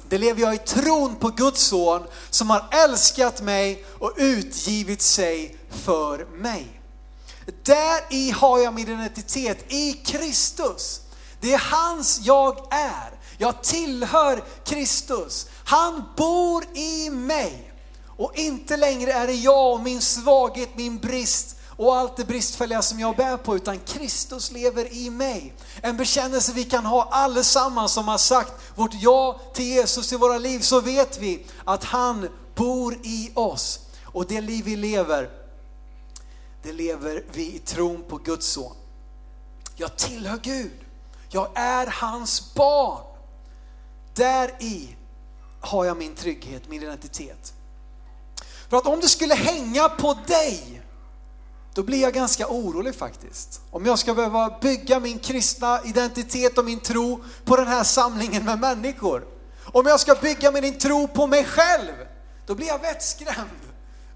det 0.09 0.17
lever 0.17 0.41
jag 0.41 0.55
i 0.55 0.57
tron 0.57 1.15
på 1.15 1.29
Guds 1.29 1.61
son 1.61 2.03
som 2.29 2.49
har 2.49 2.65
älskat 2.71 3.41
mig 3.41 3.85
och 3.99 4.13
utgivit 4.17 5.01
sig 5.01 5.57
för 5.69 6.25
mig. 6.25 6.81
Där 7.63 8.01
i 8.09 8.31
har 8.31 8.59
jag 8.59 8.73
min 8.73 8.87
identitet, 8.87 9.73
i 9.73 9.93
Kristus. 9.93 11.01
Det 11.41 11.53
är 11.53 11.61
hans 11.71 12.19
jag 12.23 12.73
är. 12.73 13.11
Jag 13.37 13.63
tillhör 13.63 14.43
Kristus. 14.65 15.47
Han 15.63 16.03
bor 16.17 16.65
i 16.73 17.09
mig. 17.09 17.68
Och 18.19 18.35
inte 18.35 18.77
längre 18.77 19.11
är 19.13 19.27
det 19.27 19.33
jag 19.33 19.73
och 19.73 19.79
min 19.79 20.01
svaghet, 20.01 20.69
min 20.75 20.97
brist 20.97 21.55
och 21.67 21.95
allt 21.95 22.17
det 22.17 22.25
bristfälliga 22.25 22.81
som 22.81 22.99
jag 22.99 23.15
bär 23.15 23.37
på, 23.37 23.55
utan 23.55 23.79
Kristus 23.79 24.51
lever 24.51 24.93
i 24.93 25.09
mig. 25.09 25.53
En 25.81 25.97
bekännelse 25.97 26.53
vi 26.53 26.63
kan 26.63 26.85
ha 26.85 27.07
allesammans 27.11 27.93
som 27.93 28.07
har 28.07 28.17
sagt 28.17 28.53
vårt 28.75 28.93
ja 28.93 29.39
till 29.53 29.65
Jesus 29.65 30.13
i 30.13 30.15
våra 30.15 30.37
liv, 30.37 30.59
så 30.59 30.81
vet 30.81 31.19
vi 31.19 31.45
att 31.65 31.83
han 31.83 32.29
bor 32.55 32.97
i 33.03 33.31
oss. 33.35 33.79
Och 34.03 34.25
det 34.27 34.41
liv 34.41 34.65
vi 34.65 34.75
lever, 34.75 35.29
det 36.63 36.71
lever 36.71 37.23
vi 37.31 37.55
i 37.55 37.59
tron 37.59 38.03
på 38.07 38.17
Guds 38.17 38.47
son. 38.47 38.75
Jag 39.75 39.95
tillhör 39.95 40.39
Gud. 40.43 40.79
Jag 41.29 41.49
är 41.55 41.87
hans 41.87 42.53
barn. 42.53 43.03
Där 44.13 44.63
i 44.63 44.95
har 45.59 45.85
jag 45.85 45.97
min 45.97 46.15
trygghet, 46.15 46.69
min 46.69 46.83
identitet. 46.83 47.53
För 48.69 48.77
att 48.77 48.85
om 48.85 48.99
det 48.99 49.07
skulle 49.07 49.35
hänga 49.35 49.89
på 49.89 50.13
dig, 50.27 50.81
då 51.73 51.83
blir 51.83 52.01
jag 52.01 52.13
ganska 52.13 52.47
orolig 52.47 52.95
faktiskt. 52.95 53.61
Om 53.71 53.85
jag 53.85 53.99
ska 53.99 54.13
behöva 54.13 54.57
bygga 54.61 54.99
min 54.99 55.19
kristna 55.19 55.79
identitet 55.85 56.57
och 56.57 56.65
min 56.65 56.79
tro 56.79 57.23
på 57.45 57.55
den 57.55 57.67
här 57.67 57.83
samlingen 57.83 58.45
med 58.45 58.59
människor. 58.59 59.25
Om 59.65 59.85
jag 59.85 59.99
ska 59.99 60.15
bygga 60.15 60.51
min 60.51 60.77
tro 60.77 61.07
på 61.07 61.27
mig 61.27 61.45
själv, 61.45 61.93
då 62.45 62.55
blir 62.55 62.67
jag 62.67 62.79
vettskrämd. 62.79 63.59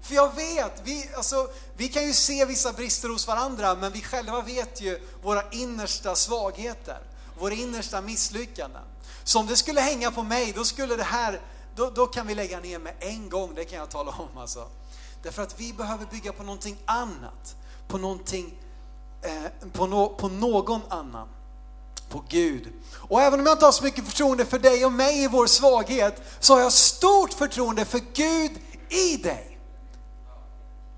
För 0.02 0.14
jag 0.14 0.34
vet, 0.34 0.82
vi, 0.84 1.10
alltså, 1.16 1.48
vi 1.76 1.88
kan 1.88 2.06
ju 2.06 2.12
se 2.12 2.44
vissa 2.44 2.72
brister 2.72 3.08
hos 3.08 3.26
varandra, 3.26 3.74
men 3.74 3.92
vi 3.92 4.00
själva 4.00 4.40
vet 4.40 4.80
ju 4.80 5.00
våra 5.22 5.42
innersta 5.50 6.14
svagheter, 6.14 6.98
våra 7.38 7.54
innersta 7.54 8.00
misslyckanden. 8.00 8.82
Så 9.24 9.38
om 9.38 9.46
det 9.46 9.56
skulle 9.56 9.80
hänga 9.80 10.10
på 10.10 10.22
mig, 10.22 10.52
då 10.56 10.64
skulle 10.64 10.96
det 10.96 11.02
här, 11.02 11.40
då, 11.76 11.90
då 11.94 12.06
kan 12.06 12.26
vi 12.26 12.34
lägga 12.34 12.60
ner 12.60 12.78
med 12.78 12.94
en 13.00 13.28
gång, 13.28 13.54
det 13.54 13.64
kan 13.64 13.78
jag 13.78 13.90
tala 13.90 14.10
om 14.10 14.38
alltså. 14.38 14.66
Därför 15.22 15.42
att 15.42 15.60
vi 15.60 15.72
behöver 15.72 16.06
bygga 16.06 16.32
på 16.32 16.42
någonting 16.42 16.76
annat, 16.84 17.56
på 17.88 17.98
någonting, 17.98 18.54
eh, 19.22 19.70
på, 19.72 19.86
no, 19.86 20.08
på 20.08 20.28
någon 20.28 20.80
annan, 20.88 21.28
på 22.08 22.24
Gud. 22.28 22.72
Och 22.94 23.22
även 23.22 23.40
om 23.40 23.46
jag 23.46 23.54
inte 23.54 23.64
har 23.64 23.72
så 23.72 23.84
mycket 23.84 24.04
förtroende 24.04 24.44
för 24.44 24.58
dig 24.58 24.84
och 24.84 24.92
mig 24.92 25.24
i 25.24 25.28
vår 25.28 25.46
svaghet, 25.46 26.22
så 26.40 26.54
har 26.54 26.60
jag 26.60 26.72
stort 26.72 27.32
förtroende 27.32 27.84
för 27.84 28.00
Gud 28.14 28.52
i 28.88 29.16
dig. 29.16 29.58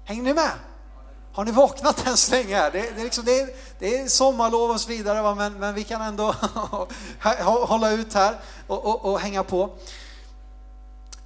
Hänger 0.05 0.23
ni 0.23 0.35
med? 0.35 0.53
Har 1.33 1.45
ni 1.45 1.51
vaknat 1.51 2.07
än 2.07 2.17
så 2.17 2.31
länge? 2.31 2.57
Här? 2.57 2.71
Det, 2.71 2.79
det, 2.79 3.01
är 3.01 3.05
liksom, 3.05 3.25
det, 3.25 3.41
är, 3.41 3.49
det 3.79 3.99
är 3.99 4.09
sommarlov 4.09 4.71
och 4.71 4.81
så 4.81 4.89
vidare, 4.89 5.23
va? 5.23 5.35
Men, 5.35 5.53
men 5.53 5.75
vi 5.75 5.85
kan 5.85 6.03
ändå 6.03 6.35
hålla 7.67 7.91
ut 7.91 8.15
här 8.15 8.37
och, 8.67 8.85
och, 8.85 9.05
och 9.05 9.21
hänga 9.21 9.43
på. 9.43 9.71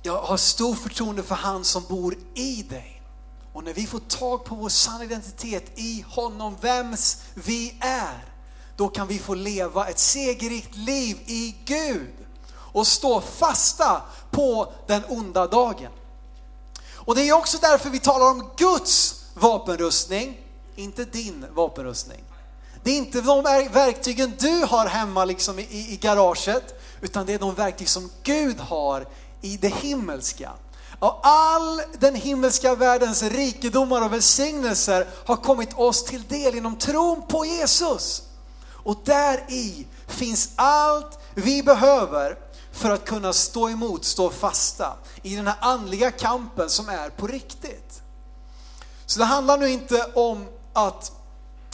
Jag 0.03 0.23
har 0.23 0.37
stor 0.37 0.75
förtroende 0.75 1.23
för 1.23 1.35
han 1.35 1.65
som 1.65 1.85
bor 1.89 2.15
i 2.35 2.63
dig. 2.63 3.03
Och 3.53 3.65
när 3.65 3.75
vi 3.75 3.87
får 3.87 3.99
tag 3.99 4.45
på 4.45 4.55
vår 4.55 4.69
sanna 4.69 5.05
identitet 5.05 5.79
i 5.79 6.05
honom, 6.09 6.57
vems 6.61 7.23
vi 7.35 7.75
är, 7.81 8.25
då 8.77 8.89
kan 8.89 9.07
vi 9.07 9.19
få 9.19 9.35
leva 9.35 9.89
ett 9.89 9.99
segerrikt 9.99 10.77
liv 10.77 11.19
i 11.27 11.57
Gud 11.65 12.13
och 12.73 12.87
stå 12.87 13.21
fasta 13.21 14.03
på 14.31 14.73
den 14.87 15.03
onda 15.09 15.47
dagen. 15.47 15.93
Och 16.95 17.15
det 17.15 17.29
är 17.29 17.33
också 17.33 17.59
därför 17.61 17.91
vi 17.91 17.99
talar 17.99 18.31
om 18.31 18.51
Guds 18.57 19.25
vapenrustning, 19.35 20.41
inte 20.77 21.05
din 21.05 21.47
vapenrustning. 21.55 22.25
Det 22.83 22.91
är 22.91 22.97
inte 22.97 23.21
de 23.21 23.43
verktygen 23.73 24.35
du 24.39 24.65
har 24.65 24.87
hemma 24.87 25.25
liksom 25.25 25.59
i, 25.59 25.63
i, 25.63 25.99
garaget, 26.01 26.83
utan 27.01 27.27
det 27.27 27.33
är 27.33 27.39
de 27.39 27.55
verktyg 27.55 27.89
som 27.89 28.11
Gud 28.23 28.61
har 28.61 29.07
i 29.41 29.57
det 29.57 29.75
himmelska. 29.75 30.51
Och 30.99 31.21
all 31.23 31.83
den 31.99 32.15
himmelska 32.15 32.75
världens 32.75 33.23
rikedomar 33.23 34.05
och 34.05 34.13
välsignelser 34.13 35.07
har 35.27 35.37
kommit 35.37 35.79
oss 35.79 36.05
till 36.05 36.23
del 36.29 36.55
genom 36.55 36.77
tron 36.77 37.23
på 37.29 37.45
Jesus. 37.45 38.23
Och 38.85 38.97
där 39.05 39.45
i 39.49 39.87
finns 40.07 40.51
allt 40.57 41.19
vi 41.35 41.63
behöver 41.63 42.39
för 42.73 42.91
att 42.91 43.05
kunna 43.05 43.33
stå 43.33 43.69
emot, 43.69 44.05
stå 44.05 44.31
fasta 44.31 44.97
i 45.23 45.37
den 45.37 45.47
här 45.47 45.57
andliga 45.61 46.11
kampen 46.11 46.71
som 46.71 46.89
är 46.89 47.11
på 47.11 47.27
riktigt. 47.27 48.03
Så 49.07 49.19
det 49.19 49.25
handlar 49.25 49.59
nu 49.59 49.71
inte 49.71 50.11
om 50.15 50.47
att 50.73 51.13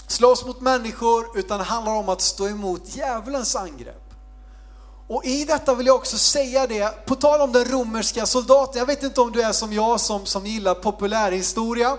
slåss 0.07 0.45
mot 0.45 0.61
människor, 0.61 1.39
utan 1.39 1.59
det 1.59 1.65
handlar 1.65 1.93
om 1.93 2.09
att 2.09 2.21
stå 2.21 2.49
emot 2.49 2.83
djävulens 2.85 3.57
angrepp. 3.57 4.06
Och 5.09 5.25
i 5.25 5.45
detta 5.45 5.75
vill 5.75 5.87
jag 5.87 5.97
också 5.97 6.19
säga 6.19 6.67
det, 6.67 7.07
på 7.07 7.15
tal 7.15 7.41
om 7.41 7.53
den 7.53 7.65
romerska 7.65 8.27
soldaten, 8.27 8.79
jag 8.79 8.87
vet 8.87 9.03
inte 9.03 9.21
om 9.21 9.33
du 9.33 9.43
är 9.43 9.53
som 9.53 9.73
jag 9.73 10.01
som, 10.01 10.27
som 10.27 10.47
gillar 10.47 10.75
populärhistoria. 10.75 11.97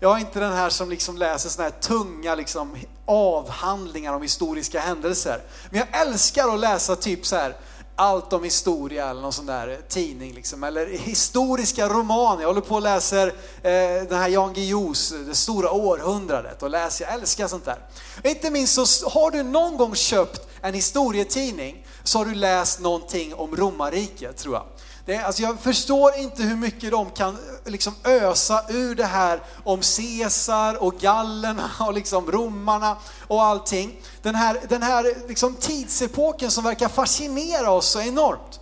Jag 0.00 0.16
är 0.16 0.20
inte 0.20 0.40
den 0.40 0.52
här 0.52 0.70
som 0.70 0.90
liksom 0.90 1.16
läser 1.16 1.48
såna 1.48 1.64
här 1.64 1.80
tunga 1.80 2.34
liksom 2.34 2.76
avhandlingar 3.06 4.12
om 4.12 4.22
historiska 4.22 4.80
händelser. 4.80 5.42
Men 5.70 5.78
jag 5.78 6.00
älskar 6.00 6.54
att 6.54 6.60
läsa 6.60 6.96
typ 6.96 7.26
så 7.26 7.36
här 7.36 7.56
allt 7.96 8.32
om 8.32 8.44
historia 8.44 9.10
eller 9.10 9.20
någon 9.20 9.32
sån 9.32 9.46
där 9.46 9.80
tidning 9.88 10.34
liksom. 10.34 10.64
Eller 10.64 10.86
historiska 10.86 11.88
romaner. 11.88 12.42
Jag 12.42 12.48
håller 12.48 12.60
på 12.60 12.74
och 12.74 12.82
läser 12.82 13.26
eh, 13.62 14.08
den 14.08 14.18
här 14.18 14.28
Jan 14.28 14.52
Guillous, 14.52 15.14
Det 15.26 15.34
stora 15.34 15.70
århundradet 15.70 16.62
och 16.62 16.70
läser, 16.70 17.04
jag 17.04 17.14
älskar 17.14 17.48
sånt 17.48 17.64
där. 17.64 17.78
Inte 18.24 18.50
minst 18.50 18.86
så 18.86 19.08
har 19.08 19.30
du 19.30 19.42
någon 19.42 19.76
gång 19.76 19.94
köpt 19.94 20.49
en 20.62 20.74
historietidning 20.74 21.86
så 22.04 22.18
har 22.18 22.24
du 22.24 22.34
läst 22.34 22.80
någonting 22.80 23.34
om 23.34 23.56
romarriket 23.56 24.36
tror 24.36 24.54
jag. 24.54 24.64
Det, 25.06 25.16
alltså 25.16 25.42
jag 25.42 25.60
förstår 25.60 26.16
inte 26.18 26.42
hur 26.42 26.56
mycket 26.56 26.90
de 26.90 27.10
kan 27.10 27.38
liksom 27.64 27.94
ösa 28.04 28.64
ur 28.68 28.94
det 28.94 29.04
här 29.04 29.42
om 29.64 29.80
Caesar 29.80 30.82
och 30.82 30.94
gallerna 30.94 31.70
och 31.80 31.94
liksom 31.94 32.30
romarna 32.30 32.96
och 33.28 33.42
allting. 33.42 34.00
Den 34.22 34.34
här, 34.34 34.60
den 34.68 34.82
här 34.82 35.28
liksom 35.28 35.54
tidsepoken 35.54 36.50
som 36.50 36.64
verkar 36.64 36.88
fascinera 36.88 37.70
oss 37.70 37.90
så 37.90 38.00
enormt. 38.00 38.60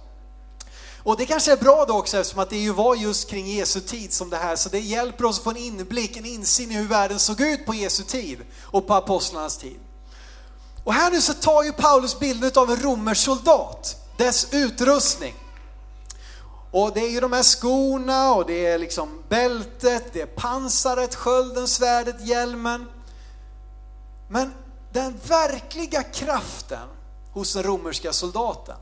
Och 1.03 1.17
det 1.17 1.27
kanske 1.27 1.53
är 1.53 1.57
bra 1.57 1.85
då 1.89 1.99
också 1.99 2.17
eftersom 2.17 2.43
att 2.43 2.51
det 2.51 2.57
ju 2.57 2.73
var 2.73 2.95
just 2.95 3.31
kring 3.31 3.47
Jesu 3.47 3.81
tid 3.81 4.13
som 4.13 4.31
det 4.31 4.37
här, 4.37 4.57
så 4.57 4.69
det 4.69 4.81
hjälper 4.81 5.25
oss 5.25 5.39
att 5.39 5.45
få 5.45 5.51
en 5.51 5.57
inblick, 5.57 6.17
en 6.17 6.27
insyn 6.27 6.71
i 6.71 6.75
hur 6.75 6.89
världen 6.89 7.19
såg 7.19 7.41
ut 7.41 7.67
på 7.67 7.75
Jesu 7.75 8.03
tid 8.03 8.39
och 8.63 8.87
på 8.87 8.95
apostlarnas 8.95 9.57
tid. 9.57 9.77
Och 10.89 10.95
här 10.95 11.11
nu 11.11 11.21
så 11.21 11.35
tar 11.35 11.63
ju 11.63 11.73
Paulus 11.73 12.19
bilden 12.19 12.51
av 12.55 12.71
en 12.71 12.77
romersk 12.77 13.25
soldat, 13.25 13.97
dess 14.17 14.55
utrustning. 14.55 15.35
Och 16.71 16.93
det 16.95 17.01
är 17.01 17.11
ju 17.11 17.21
de 17.21 17.33
här 17.33 17.43
skorna 17.43 18.35
och 18.35 18.47
det 18.47 18.67
är 18.67 18.79
liksom 18.79 19.23
bältet, 19.29 20.13
det 20.13 20.21
är 20.21 20.27
pansaret, 20.27 21.15
skölden, 21.15 21.69
svärdet, 21.69 22.27
hjälmen. 22.27 22.87
Men 24.29 24.55
den 24.93 25.21
verkliga 25.29 26.03
kraften 26.03 26.89
hos 27.33 27.55
den 27.55 27.63
romerska 27.63 28.13
soldaten, 28.13 28.77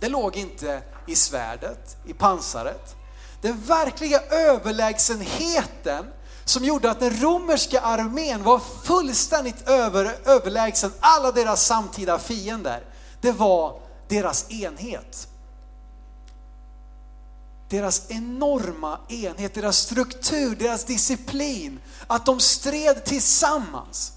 det 0.00 0.08
låg 0.08 0.36
inte 0.36 0.82
i 1.06 1.14
svärdet, 1.14 1.96
i 2.06 2.12
pansaret. 2.12 2.96
Den 3.42 3.60
verkliga 3.60 4.20
överlägsenheten 4.20 6.06
som 6.48 6.64
gjorde 6.64 6.90
att 6.90 7.00
den 7.00 7.20
romerska 7.20 7.80
armén 7.80 8.42
var 8.42 8.60
fullständigt 8.84 9.68
över, 9.68 10.18
överlägsen 10.24 10.92
alla 11.00 11.32
deras 11.32 11.66
samtida 11.66 12.18
fiender, 12.18 12.84
det 13.20 13.32
var 13.32 13.80
deras 14.08 14.50
enhet 14.50 15.28
deras 17.68 18.02
enorma 18.08 18.98
enhet, 19.08 19.54
deras 19.54 19.78
struktur, 19.78 20.56
deras 20.56 20.84
disciplin. 20.84 21.80
Att 22.06 22.26
de 22.26 22.40
stred 22.40 23.04
tillsammans. 23.04 24.12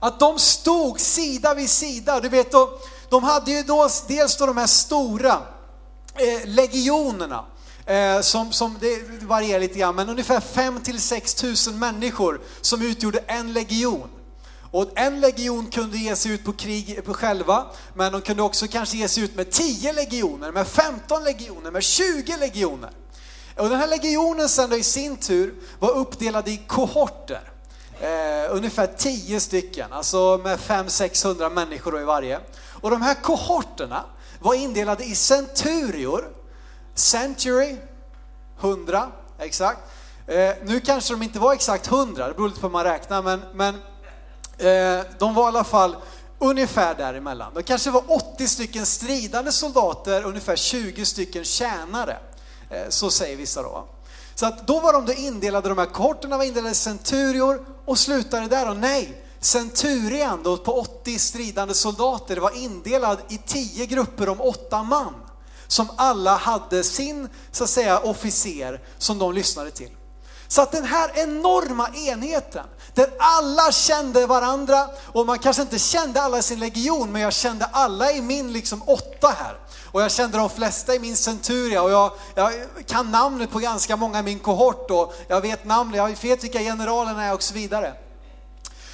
att 0.00 0.20
de 0.20 0.38
stod 0.38 1.00
sida 1.00 1.54
vid 1.54 1.70
sida. 1.70 2.20
Du 2.20 2.28
vet, 2.28 2.50
de, 2.50 2.68
de 3.10 3.24
hade 3.24 3.50
ju 3.50 3.62
då 3.62 3.88
dels 4.08 4.36
då 4.36 4.46
de 4.46 4.56
här 4.56 4.66
stora 4.66 5.42
eh, 6.14 6.46
legionerna. 6.46 7.44
Eh, 7.86 8.20
som, 8.20 8.52
som, 8.52 8.76
det 8.80 9.02
varierar 9.22 9.60
lite 9.60 9.78
grann, 9.78 9.94
men 9.94 10.08
ungefär 10.08 10.40
5 10.40 10.80
till 10.80 11.00
6 11.00 11.34
tusen 11.34 11.78
människor 11.78 12.40
som 12.60 12.82
utgjorde 12.82 13.18
en 13.26 13.52
legion. 13.52 14.08
Och 14.70 14.90
en 14.94 15.20
legion 15.20 15.66
kunde 15.70 15.98
ge 15.98 16.16
sig 16.16 16.32
ut 16.32 16.44
på 16.44 16.52
krig 16.52 17.04
på 17.04 17.14
själva, 17.14 17.66
men 17.94 18.12
de 18.12 18.20
kunde 18.20 18.42
också 18.42 18.66
kanske 18.68 18.96
ge 18.96 19.08
sig 19.08 19.24
ut 19.24 19.34
med 19.34 19.50
10 19.50 19.92
legioner, 19.92 20.52
med 20.52 20.66
15 20.66 21.24
legioner, 21.24 21.70
med 21.70 21.82
20 21.82 22.36
legioner. 22.36 22.90
Och 23.56 23.68
den 23.68 23.78
här 23.78 23.88
legionen 23.88 24.48
sen 24.48 24.70
då 24.70 24.76
i 24.76 24.82
sin 24.82 25.16
tur 25.16 25.54
var 25.78 25.90
uppdelad 25.90 26.48
i 26.48 26.56
kohorter. 26.56 27.52
Eh, 28.00 28.56
ungefär 28.56 28.86
10 28.86 29.40
stycken, 29.40 29.92
alltså 29.92 30.40
med 30.44 30.58
500-600 30.58 31.50
människor 31.50 32.00
i 32.00 32.04
varje. 32.04 32.40
Och 32.80 32.90
de 32.90 33.02
här 33.02 33.14
kohorterna 33.14 34.04
var 34.40 34.54
indelade 34.54 35.04
i 35.04 35.14
centurior, 35.14 36.41
century, 36.94 37.76
100, 38.60 39.12
exakt. 39.38 39.80
Eh, 40.26 40.54
nu 40.64 40.80
kanske 40.80 41.14
de 41.14 41.22
inte 41.22 41.38
var 41.38 41.52
exakt 41.52 41.86
100, 41.86 42.28
det 42.28 42.34
beror 42.34 42.48
lite 42.48 42.60
på 42.60 42.66
hur 42.66 42.72
man 42.72 42.84
räknar, 42.84 43.22
men, 43.22 43.42
men 43.54 43.74
eh, 44.58 45.04
de 45.18 45.34
var 45.34 45.44
i 45.44 45.46
alla 45.46 45.64
fall 45.64 45.96
ungefär 46.38 46.94
däremellan. 46.94 47.54
De 47.54 47.62
kanske 47.62 47.90
var 47.90 48.02
80 48.06 48.48
stycken 48.48 48.86
stridande 48.86 49.52
soldater, 49.52 50.24
ungefär 50.24 50.56
20 50.56 51.04
stycken 51.04 51.44
tjänare. 51.44 52.16
Eh, 52.70 52.88
så 52.88 53.10
säger 53.10 53.36
vissa 53.36 53.62
då. 53.62 53.88
Så 54.34 54.46
att 54.46 54.66
då 54.66 54.80
var 54.80 54.92
de 54.92 55.06
då 55.06 55.12
indelade, 55.12 55.68
de 55.68 55.78
här 55.78 55.86
kohorterna 55.86 56.36
var 56.36 56.44
indelade 56.44 56.72
i 56.72 56.74
centurior 56.74 57.64
och 57.84 57.98
slutade 57.98 58.48
där 58.48 58.70
och 58.70 58.76
nej, 58.76 59.22
centurian 59.40 60.42
då 60.42 60.56
på 60.56 60.80
80 60.80 61.18
stridande 61.18 61.74
soldater 61.74 62.36
var 62.36 62.56
indelad 62.56 63.18
i 63.28 63.38
10 63.38 63.86
grupper 63.86 64.28
om 64.28 64.40
8 64.40 64.82
man 64.82 65.14
som 65.72 65.88
alla 65.96 66.36
hade 66.36 66.84
sin, 66.84 67.28
så 67.52 67.64
att 67.64 67.70
säga, 67.70 67.98
officer 67.98 68.80
som 68.98 69.18
de 69.18 69.32
lyssnade 69.32 69.70
till. 69.70 69.90
Så 70.48 70.62
att 70.62 70.72
den 70.72 70.84
här 70.84 71.10
enorma 71.14 71.88
enheten, 71.88 72.66
där 72.94 73.10
alla 73.18 73.72
kände 73.72 74.26
varandra 74.26 74.88
och 75.12 75.26
man 75.26 75.38
kanske 75.38 75.62
inte 75.62 75.78
kände 75.78 76.22
alla 76.22 76.38
i 76.38 76.42
sin 76.42 76.58
legion, 76.58 77.12
men 77.12 77.22
jag 77.22 77.32
kände 77.32 77.64
alla 77.64 78.12
i 78.12 78.22
min 78.22 78.52
liksom 78.52 78.82
åtta 78.86 79.34
här. 79.38 79.56
Och 79.92 80.02
jag 80.02 80.10
kände 80.10 80.38
de 80.38 80.50
flesta 80.50 80.94
i 80.94 80.98
min 80.98 81.16
centuria 81.16 81.82
och 81.82 81.90
jag, 81.90 82.12
jag 82.34 82.52
kan 82.86 83.10
namnet 83.10 83.50
på 83.50 83.58
ganska 83.58 83.96
många 83.96 84.18
i 84.18 84.22
min 84.22 84.38
kohort 84.38 84.90
och 84.90 85.14
jag 85.28 85.40
vet 85.40 85.64
namn, 85.64 85.94
jag 85.94 86.22
vet 86.22 86.44
vilka 86.44 86.58
generalerna 86.58 87.24
är 87.24 87.34
och 87.34 87.42
så 87.42 87.54
vidare. 87.54 87.94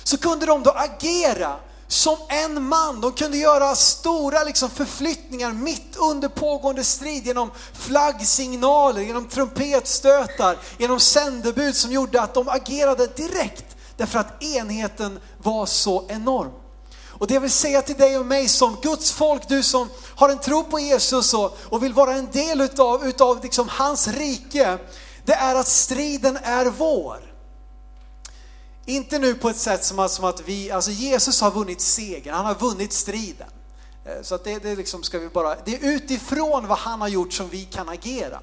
Så 0.04 0.18
kunde 0.18 0.46
de 0.46 0.62
då 0.62 0.70
agera 0.70 1.56
som 1.88 2.16
en 2.28 2.62
man. 2.68 3.00
De 3.00 3.12
kunde 3.12 3.36
göra 3.36 3.74
stora 3.74 4.44
liksom, 4.44 4.70
förflyttningar 4.70 5.52
mitt 5.52 5.96
under 5.96 6.28
pågående 6.28 6.84
strid 6.84 7.26
genom 7.26 7.50
flaggsignaler, 7.72 9.00
genom 9.00 9.28
trumpetstötar, 9.28 10.58
genom 10.78 11.00
sändebud 11.00 11.76
som 11.76 11.92
gjorde 11.92 12.22
att 12.22 12.34
de 12.34 12.48
agerade 12.48 13.06
direkt 13.06 13.76
därför 13.96 14.18
att 14.18 14.42
enheten 14.42 15.20
var 15.42 15.66
så 15.66 16.04
enorm. 16.08 16.52
Och 17.18 17.26
det 17.26 17.34
jag 17.34 17.40
vill 17.40 17.50
säga 17.50 17.82
till 17.82 17.96
dig 17.96 18.18
och 18.18 18.26
mig 18.26 18.48
som 18.48 18.76
Guds 18.82 19.12
folk, 19.12 19.48
du 19.48 19.62
som 19.62 19.88
har 20.14 20.28
en 20.28 20.38
tro 20.38 20.64
på 20.64 20.78
Jesus 20.78 21.34
och, 21.34 21.58
och 21.62 21.82
vill 21.82 21.92
vara 21.92 22.14
en 22.14 22.30
del 22.30 22.60
utav, 22.60 23.06
utav 23.06 23.42
liksom 23.42 23.68
hans 23.68 24.08
rike, 24.08 24.78
det 25.24 25.34
är 25.34 25.54
att 25.54 25.68
striden 25.68 26.38
är 26.42 26.66
vår. 26.66 27.27
Inte 28.88 29.18
nu 29.18 29.34
på 29.34 29.48
ett 29.48 29.56
sätt 29.56 29.84
som 29.84 29.98
att, 29.98 30.10
som 30.10 30.24
att 30.24 30.42
vi, 30.48 30.70
alltså 30.70 30.90
Jesus 30.90 31.40
har 31.40 31.50
vunnit 31.50 31.80
segern, 31.80 32.34
han 32.34 32.46
har 32.46 32.54
vunnit 32.54 32.92
striden. 32.92 33.48
Eh, 34.04 34.22
så 34.22 34.34
att 34.34 34.44
det, 34.44 34.58
det, 34.58 34.76
liksom 34.76 35.02
ska 35.02 35.18
vi 35.18 35.28
bara, 35.28 35.56
det 35.64 35.74
är 35.74 35.88
utifrån 35.94 36.66
vad 36.66 36.78
han 36.78 37.00
har 37.00 37.08
gjort 37.08 37.32
som 37.32 37.48
vi 37.48 37.64
kan 37.64 37.88
agera. 37.88 38.40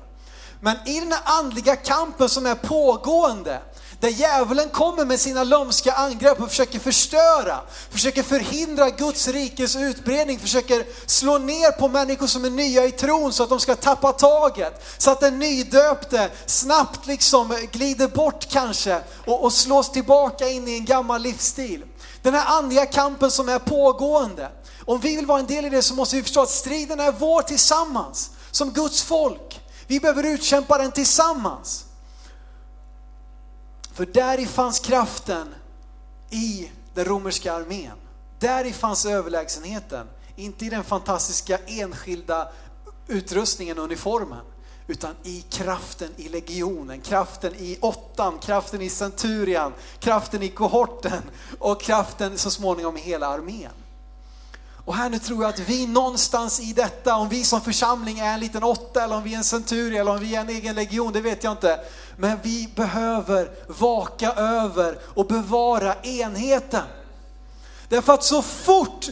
Men 0.60 0.78
i 0.86 1.00
den 1.00 1.12
här 1.12 1.22
andliga 1.26 1.76
kampen 1.76 2.30
som 2.30 2.46
är 2.46 2.56
pågående, 2.56 3.62
där 4.06 4.12
djävulen 4.12 4.70
kommer 4.70 5.06
med 5.06 5.20
sina 5.20 5.44
lömska 5.44 5.94
angrepp 5.94 6.42
och 6.42 6.50
försöker 6.50 6.80
förstöra, 6.80 7.60
försöker 7.90 8.24
förhindra 8.24 8.90
Guds 8.90 9.28
rikes 9.28 9.76
utbredning, 9.76 10.40
försöker 10.40 10.86
slå 11.06 11.38
ner 11.38 11.72
på 11.72 11.88
människor 11.88 12.28
som 12.28 12.46
är 12.46 12.50
nya 12.50 12.86
i 12.86 12.92
tron 12.92 13.34
så 13.34 13.44
att 13.44 13.50
de 13.50 13.60
ska 13.60 13.76
tappa 13.76 14.12
taget. 14.12 14.86
Så 14.98 15.12
att 15.12 15.20
den 15.20 15.40
nydöpte 15.40 16.30
snabbt 16.46 17.08
liksom 17.08 17.58
glider 17.72 18.08
bort 18.08 18.48
kanske 18.50 19.02
och, 19.26 19.44
och 19.44 19.54
slås 19.54 19.92
tillbaka 19.92 20.50
in 20.50 20.68
i 20.68 20.78
en 20.78 20.86
gammal 20.86 21.22
livsstil. 21.22 21.84
Den 22.22 22.34
här 22.34 22.58
andliga 22.58 22.86
kampen 22.86 23.32
som 23.32 23.50
är 23.50 23.60
pågående. 23.60 24.50
Om 24.86 25.00
vi 25.00 25.16
vill 25.16 25.26
vara 25.26 25.40
en 25.40 25.48
del 25.48 25.66
i 25.66 25.70
det 25.70 25.82
så 25.82 25.94
måste 25.94 26.16
vi 26.16 26.24
förstå 26.24 26.42
att 26.42 26.50
striden 26.50 27.00
är 27.00 27.12
vår 27.12 27.42
tillsammans, 27.42 28.30
som 28.52 28.72
Guds 28.72 29.02
folk. 29.02 29.62
Vi 29.88 30.00
behöver 30.00 30.24
utkämpa 30.24 30.78
den 30.78 30.92
tillsammans. 30.92 31.86
För 33.96 34.06
där 34.06 34.46
fanns 34.46 34.80
kraften 34.80 35.56
i 36.30 36.72
den 36.94 37.06
romerska 37.06 37.54
armén. 37.54 37.98
Där 38.40 38.72
fanns 38.72 39.06
överlägsenheten, 39.06 40.08
inte 40.36 40.66
i 40.66 40.70
den 40.70 40.84
fantastiska 40.84 41.60
enskilda 41.68 42.48
utrustningen 43.08 43.78
uniformen, 43.78 44.46
utan 44.88 45.16
i 45.24 45.42
kraften 45.42 46.10
i 46.16 46.30
legionen, 46.30 47.02
kraften 47.02 47.54
i 47.56 47.78
åttan, 47.82 48.40
kraften 48.40 48.82
i 48.82 48.90
centurian, 48.90 49.74
kraften 50.00 50.44
i 50.44 50.50
kohorten 50.50 51.22
och 51.60 51.82
kraften 51.82 52.38
så 52.38 52.52
småningom 52.52 52.98
i 52.98 53.02
hela 53.02 53.28
armén. 53.28 53.72
Och 54.86 54.96
här 54.96 55.10
nu 55.10 55.20
tror 55.20 55.44
jag 55.44 55.50
att 55.50 55.60
vi 55.60 55.88
någonstans 55.88 56.60
i 56.60 56.74
detta, 56.74 57.16
om 57.16 57.30
vi 57.30 57.44
som 57.44 57.62
församling 57.62 58.20
är 58.20 58.34
en 58.34 58.40
liten 58.40 58.64
åtta 58.64 59.04
eller 59.04 59.16
om 59.16 59.24
vi 59.24 59.34
är 59.34 59.38
en 59.38 59.44
centurie 59.44 60.02
eller 60.02 60.12
om 60.12 60.20
vi 60.20 60.36
är 60.36 60.42
en 60.42 60.50
egen 60.50 60.76
legion, 60.76 61.14
det 61.14 61.22
vet 61.22 61.44
jag 61.44 61.54
inte. 61.54 61.80
Men 62.18 62.40
vi 62.44 62.70
behöver 62.76 63.52
vaka 63.68 64.34
över 64.34 65.00
och 65.04 65.28
bevara 65.28 65.96
enheten. 66.04 66.84
Därför 67.90 68.14
att 68.14 68.24
så 68.24 68.42
fort 68.42 69.08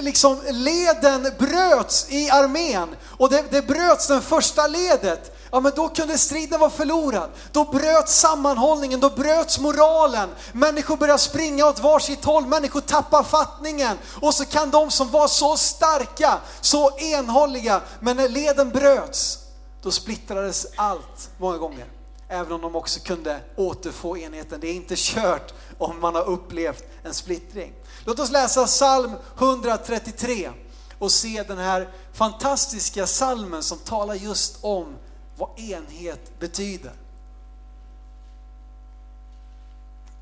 liksom 0.00 0.40
leden 0.50 1.32
bröts 1.38 2.06
i 2.10 2.30
armén 2.30 2.96
och 3.02 3.30
det, 3.30 3.44
det 3.50 3.66
bröts 3.66 4.06
den 4.06 4.22
första 4.22 4.66
ledet, 4.66 5.33
ja 5.54 5.60
men 5.60 5.72
då 5.76 5.88
kunde 5.88 6.18
striden 6.18 6.60
vara 6.60 6.70
förlorad. 6.70 7.30
Då 7.52 7.64
bröts 7.64 8.20
sammanhållningen, 8.20 9.00
då 9.00 9.10
bröts 9.10 9.58
moralen. 9.58 10.28
Människor 10.52 10.96
började 10.96 11.18
springa 11.18 11.66
åt 11.66 11.80
varsitt 11.80 12.24
håll, 12.24 12.46
människor 12.46 12.80
tappar 12.80 13.22
fattningen. 13.22 13.98
Och 14.22 14.34
så 14.34 14.44
kan 14.44 14.70
de 14.70 14.90
som 14.90 15.10
var 15.10 15.28
så 15.28 15.56
starka, 15.56 16.38
så 16.60 16.98
enhålliga, 16.98 17.80
men 18.00 18.16
när 18.16 18.28
leden 18.28 18.70
bröts, 18.70 19.38
då 19.82 19.90
splittrades 19.90 20.66
allt 20.76 21.30
många 21.38 21.58
gånger. 21.58 21.86
Även 22.28 22.52
om 22.52 22.60
de 22.60 22.76
också 22.76 23.00
kunde 23.00 23.40
återfå 23.56 24.16
enheten. 24.16 24.60
Det 24.60 24.68
är 24.68 24.74
inte 24.74 24.94
kört 24.96 25.54
om 25.78 26.00
man 26.00 26.14
har 26.14 26.24
upplevt 26.24 26.84
en 27.04 27.14
splittring. 27.14 27.72
Låt 28.04 28.18
oss 28.18 28.30
läsa 28.30 28.66
psalm 28.66 29.12
133 29.38 30.50
och 30.98 31.12
se 31.12 31.42
den 31.48 31.58
här 31.58 31.88
fantastiska 32.12 33.06
salmen 33.06 33.62
som 33.62 33.78
talar 33.78 34.14
just 34.14 34.58
om 34.60 34.96
vad 35.36 35.58
enhet 35.58 36.38
betyder. 36.38 36.92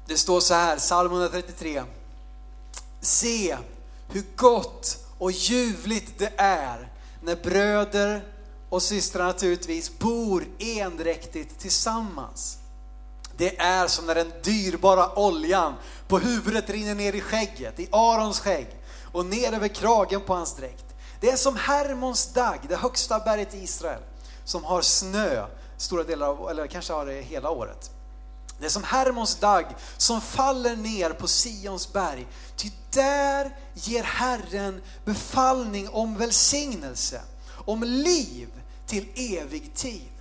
Det 0.06 0.16
står 0.16 0.40
så 0.40 0.54
här, 0.54 0.76
psalm 0.76 1.12
133. 1.12 1.82
Se 3.00 3.56
hur 4.08 4.24
gott 4.36 4.98
och 5.18 5.32
ljuvligt 5.32 6.18
det 6.18 6.32
är 6.36 6.88
när 7.22 7.36
bröder 7.36 8.24
och 8.68 8.82
systrar 8.82 9.24
naturligtvis 9.24 9.98
bor 9.98 10.44
endräktigt 10.58 11.58
tillsammans. 11.58 12.58
Det 13.36 13.58
är 13.58 13.86
som 13.86 14.06
när 14.06 14.14
den 14.14 14.32
dyrbara 14.42 15.18
oljan 15.18 15.74
på 16.08 16.18
huvudet 16.18 16.70
rinner 16.70 16.94
ner 16.94 17.12
i 17.12 17.20
skägget, 17.20 17.80
i 17.80 17.88
Arons 17.92 18.40
skägg 18.40 18.66
och 19.12 19.26
ner 19.26 19.52
över 19.52 19.68
kragen 19.68 20.20
på 20.20 20.34
hans 20.34 20.56
dräkt. 20.56 20.84
Det 21.20 21.30
är 21.30 21.36
som 21.36 21.56
Hermons 21.56 22.32
dag, 22.32 22.58
det 22.68 22.76
högsta 22.76 23.18
berget 23.18 23.54
i 23.54 23.58
Israel 23.58 24.02
som 24.44 24.64
har 24.64 24.82
snö 24.82 25.46
stora 25.76 26.04
delar 26.04 26.26
av, 26.26 26.50
eller 26.50 26.66
kanske 26.66 26.92
har 26.92 27.06
det 27.06 27.22
hela 27.22 27.50
året. 27.50 27.90
Det 28.58 28.66
är 28.66 28.70
som 28.70 28.84
Hermons 28.84 29.34
dag 29.34 29.66
som 29.96 30.20
faller 30.20 30.76
ner 30.76 31.10
på 31.10 31.28
Sions 31.28 31.92
berg. 31.92 32.26
Ty 32.56 32.70
där 32.90 33.56
ger 33.74 34.02
Herren 34.02 34.82
befallning 35.04 35.88
om 35.88 36.16
välsignelse, 36.16 37.20
om 37.64 37.82
liv 37.82 38.48
till 38.86 39.08
evig 39.14 39.74
tid. 39.74 40.11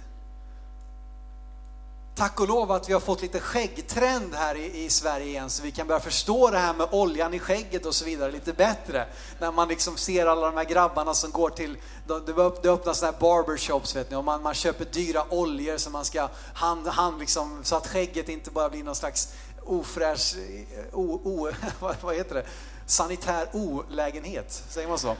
Tack 2.15 2.39
och 2.39 2.47
lov 2.47 2.71
att 2.71 2.89
vi 2.89 2.93
har 2.93 2.99
fått 2.99 3.21
lite 3.21 3.39
skäggtrend 3.39 4.35
här 4.35 4.55
i, 4.55 4.83
i, 4.83 4.89
Sverige 4.89 5.25
igen 5.25 5.49
så 5.49 5.63
vi 5.63 5.71
kan 5.71 5.87
börja 5.87 5.99
förstå 5.99 6.49
det 6.49 6.57
här 6.57 6.73
med 6.73 6.87
oljan 6.91 7.33
i 7.33 7.39
skägget 7.39 7.85
och 7.85 7.95
så 7.95 8.05
vidare 8.05 8.31
lite 8.31 8.53
bättre. 8.53 9.07
När 9.39 9.51
man 9.51 9.67
liksom 9.67 9.97
ser 9.97 10.25
alla 10.25 10.45
de 10.45 10.57
här 10.57 10.63
grabbarna 10.63 11.13
som 11.13 11.31
går 11.31 11.49
till, 11.49 11.77
det 12.25 12.69
öppnas 12.69 12.99
sådana 12.99 13.13
här 13.13 13.19
barbershops 13.19 13.95
vet 13.95 14.11
ni 14.11 14.15
och 14.15 14.25
man, 14.25 14.41
man 14.41 14.53
köper 14.53 14.85
dyra 14.85 15.23
oljor 15.29 15.77
så 15.77 15.89
man 15.89 16.05
ska 16.05 16.29
hand, 16.53 16.87
hand 16.87 17.19
liksom, 17.19 17.59
så 17.63 17.75
att 17.75 17.87
skägget 17.87 18.29
inte 18.29 18.51
bara 18.51 18.69
blir 18.69 18.83
någon 18.83 18.95
slags 18.95 19.33
ofräsch, 19.65 20.35
eh, 20.37 20.99
o, 20.99 21.21
o, 21.23 21.51
vad 22.01 22.15
heter 22.15 22.35
det? 22.35 22.45
sanitär 22.85 23.47
olägenhet, 23.51 24.63
säger 24.69 24.87
man 24.87 24.99
så? 24.99 25.15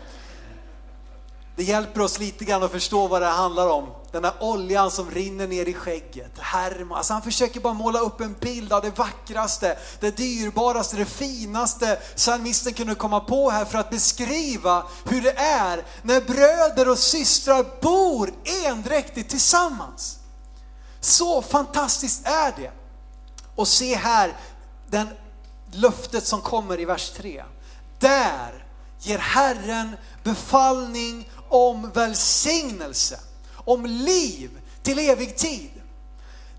Det 1.61 1.65
hjälper 1.65 2.01
oss 2.01 2.19
lite 2.19 2.45
grann 2.45 2.63
att 2.63 2.71
förstå 2.71 3.07
vad 3.07 3.21
det 3.21 3.27
handlar 3.27 3.67
om. 3.67 3.89
Den 4.11 4.23
här 4.23 4.33
oljan 4.39 4.91
som 4.91 5.11
rinner 5.11 5.47
ner 5.47 5.69
i 5.69 5.73
skägget. 5.73 6.39
Hermas. 6.39 6.97
Alltså 6.97 7.13
han 7.13 7.21
försöker 7.21 7.59
bara 7.59 7.73
måla 7.73 7.99
upp 7.99 8.21
en 8.21 8.33
bild 8.33 8.73
av 8.73 8.81
det 8.81 8.97
vackraste, 8.97 9.77
det 9.99 10.17
dyrbaraste, 10.17 10.97
det 10.97 11.05
finaste 11.05 11.95
psalmisten 12.15 12.73
kunde 12.73 12.95
komma 12.95 13.19
på 13.19 13.49
här 13.49 13.65
för 13.65 13.77
att 13.77 13.89
beskriva 13.89 14.83
hur 15.05 15.21
det 15.21 15.37
är 15.37 15.85
när 16.01 16.21
bröder 16.21 16.89
och 16.89 16.97
systrar 16.97 17.65
bor 17.81 18.33
endräktigt 18.65 19.29
tillsammans. 19.29 20.19
Så 20.99 21.41
fantastiskt 21.41 22.27
är 22.27 22.53
det. 22.57 22.71
Och 23.55 23.67
se 23.67 23.95
här 23.95 24.37
den 24.87 25.07
löftet 25.71 26.25
som 26.25 26.41
kommer 26.41 26.79
i 26.79 26.85
vers 26.85 27.09
3. 27.09 27.43
Där 27.99 28.65
ger 28.99 29.17
Herren 29.17 29.95
befallning 30.23 31.27
om 31.51 31.91
välsignelse, 31.91 33.19
om 33.65 33.85
liv 33.85 34.49
till 34.83 34.99
evig 34.99 35.37
tid. 35.37 35.71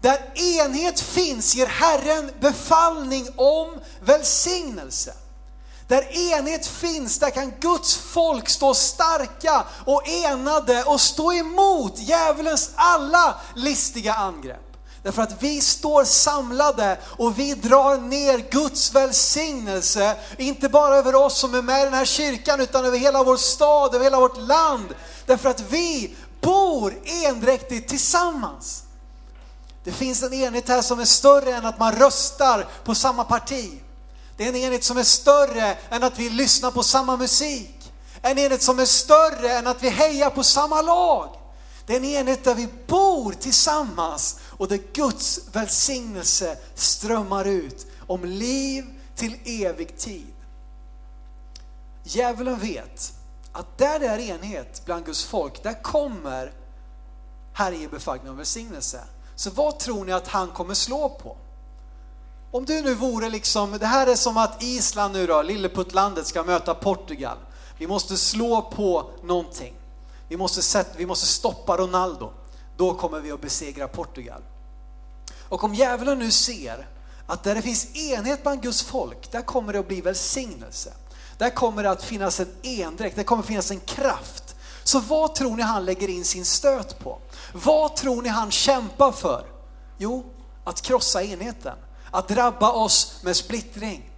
Där 0.00 0.18
enhet 0.34 1.00
finns 1.00 1.54
ger 1.54 1.66
Herren 1.66 2.30
befallning 2.40 3.28
om 3.36 3.80
välsignelse. 4.00 5.14
Där 5.88 6.32
enhet 6.32 6.66
finns, 6.66 7.18
där 7.18 7.30
kan 7.30 7.52
Guds 7.60 7.96
folk 7.96 8.48
stå 8.48 8.74
starka 8.74 9.64
och 9.86 10.08
enade 10.08 10.84
och 10.84 11.00
stå 11.00 11.32
emot 11.32 11.98
djävulens 11.98 12.70
alla 12.74 13.40
listiga 13.54 14.14
angrepp. 14.14 14.71
Därför 15.02 15.22
att 15.22 15.42
vi 15.42 15.60
står 15.60 16.04
samlade 16.04 16.98
och 17.18 17.38
vi 17.38 17.54
drar 17.54 17.98
ner 17.98 18.38
Guds 18.50 18.94
välsignelse, 18.94 20.16
inte 20.38 20.68
bara 20.68 20.96
över 20.96 21.14
oss 21.14 21.38
som 21.38 21.54
är 21.54 21.62
med 21.62 21.80
i 21.80 21.84
den 21.84 21.94
här 21.94 22.04
kyrkan, 22.04 22.60
utan 22.60 22.84
över 22.84 22.98
hela 22.98 23.22
vår 23.22 23.36
stad, 23.36 23.94
över 23.94 24.04
hela 24.04 24.20
vårt 24.20 24.40
land. 24.40 24.94
Därför 25.26 25.48
att 25.48 25.60
vi 25.60 26.16
bor 26.40 26.94
endräktigt 27.04 27.88
tillsammans. 27.88 28.82
Det 29.84 29.92
finns 29.92 30.22
en 30.22 30.32
enhet 30.32 30.68
här 30.68 30.82
som 30.82 31.00
är 31.00 31.04
större 31.04 31.54
än 31.54 31.66
att 31.66 31.78
man 31.78 31.92
röstar 31.92 32.68
på 32.84 32.94
samma 32.94 33.24
parti. 33.24 33.82
Det 34.36 34.44
är 34.44 34.48
en 34.48 34.56
enhet 34.56 34.84
som 34.84 34.98
är 34.98 35.02
större 35.02 35.76
än 35.90 36.02
att 36.02 36.18
vi 36.18 36.30
lyssnar 36.30 36.70
på 36.70 36.82
samma 36.82 37.16
musik. 37.16 37.92
En 38.22 38.38
enhet 38.38 38.62
som 38.62 38.78
är 38.78 38.86
större 38.86 39.52
än 39.52 39.66
att 39.66 39.82
vi 39.82 39.88
hejar 39.88 40.30
på 40.30 40.42
samma 40.42 40.82
lag. 40.82 41.28
Det 41.86 41.92
är 41.92 41.96
en 41.96 42.04
enhet 42.04 42.44
där 42.44 42.54
vi 42.54 42.68
bor 42.86 43.32
tillsammans 43.32 44.36
och 44.62 44.68
där 44.68 44.80
Guds 44.92 45.40
välsignelse 45.52 46.58
strömmar 46.74 47.44
ut 47.44 47.86
om 48.06 48.24
liv 48.24 48.84
till 49.14 49.36
evig 49.44 49.98
tid. 49.98 50.34
Djävulen 52.04 52.58
vet 52.58 53.12
att 53.52 53.78
där 53.78 53.98
det 53.98 54.06
är 54.06 54.18
enhet 54.18 54.82
bland 54.84 55.06
Guds 55.06 55.24
folk, 55.24 55.62
där 55.62 55.82
kommer 55.82 56.52
Herre 57.52 57.76
ge 57.76 57.88
befallning 57.88 58.30
om 58.30 58.36
välsignelse. 58.36 59.00
Så 59.34 59.50
vad 59.50 59.78
tror 59.78 60.04
ni 60.04 60.12
att 60.12 60.28
han 60.28 60.50
kommer 60.50 60.74
slå 60.74 61.08
på? 61.08 61.36
Om 62.50 62.64
du 62.64 62.82
nu 62.82 62.94
vore 62.94 63.28
liksom, 63.28 63.78
det 63.78 63.86
här 63.86 64.06
är 64.06 64.14
som 64.14 64.36
att 64.36 64.62
Island 64.62 65.14
nu 65.14 65.26
då, 65.26 65.42
lilleputtlandet 65.42 66.26
ska 66.26 66.42
möta 66.42 66.74
Portugal. 66.74 67.36
Vi 67.78 67.86
måste 67.86 68.16
slå 68.16 68.62
på 68.62 69.10
någonting. 69.22 69.74
Vi 70.28 70.36
måste, 70.36 70.62
sätta, 70.62 70.98
vi 70.98 71.06
måste 71.06 71.26
stoppa 71.26 71.76
Ronaldo. 71.76 72.32
Då 72.76 72.94
kommer 72.94 73.20
vi 73.20 73.32
att 73.32 73.40
besegra 73.40 73.88
Portugal. 73.88 74.42
Och 75.52 75.64
om 75.64 75.74
djävulen 75.74 76.18
nu 76.18 76.30
ser 76.30 76.86
att 77.26 77.44
där 77.44 77.54
det 77.54 77.62
finns 77.62 77.96
enhet 77.96 78.42
bland 78.42 78.62
Guds 78.62 78.82
folk, 78.82 79.32
där 79.32 79.42
kommer 79.42 79.72
det 79.72 79.78
att 79.78 79.88
bli 79.88 80.00
välsignelse. 80.00 80.92
Där 81.38 81.50
kommer 81.50 81.82
det 81.82 81.90
att 81.90 82.04
finnas 82.04 82.40
en 82.40 82.48
endräkt, 82.62 83.16
det 83.16 83.24
kommer 83.24 83.42
det 83.42 83.48
finnas 83.48 83.70
en 83.70 83.80
kraft. 83.80 84.56
Så 84.84 85.00
vad 85.00 85.34
tror 85.34 85.56
ni 85.56 85.62
han 85.62 85.84
lägger 85.84 86.08
in 86.08 86.24
sin 86.24 86.44
stöt 86.44 86.98
på? 86.98 87.18
Vad 87.52 87.96
tror 87.96 88.22
ni 88.22 88.28
han 88.28 88.50
kämpar 88.50 89.12
för? 89.12 89.46
Jo, 89.98 90.24
att 90.64 90.82
krossa 90.82 91.22
enheten, 91.22 91.76
att 92.10 92.28
drabba 92.28 92.72
oss 92.72 93.20
med 93.22 93.36
splittring. 93.36 94.10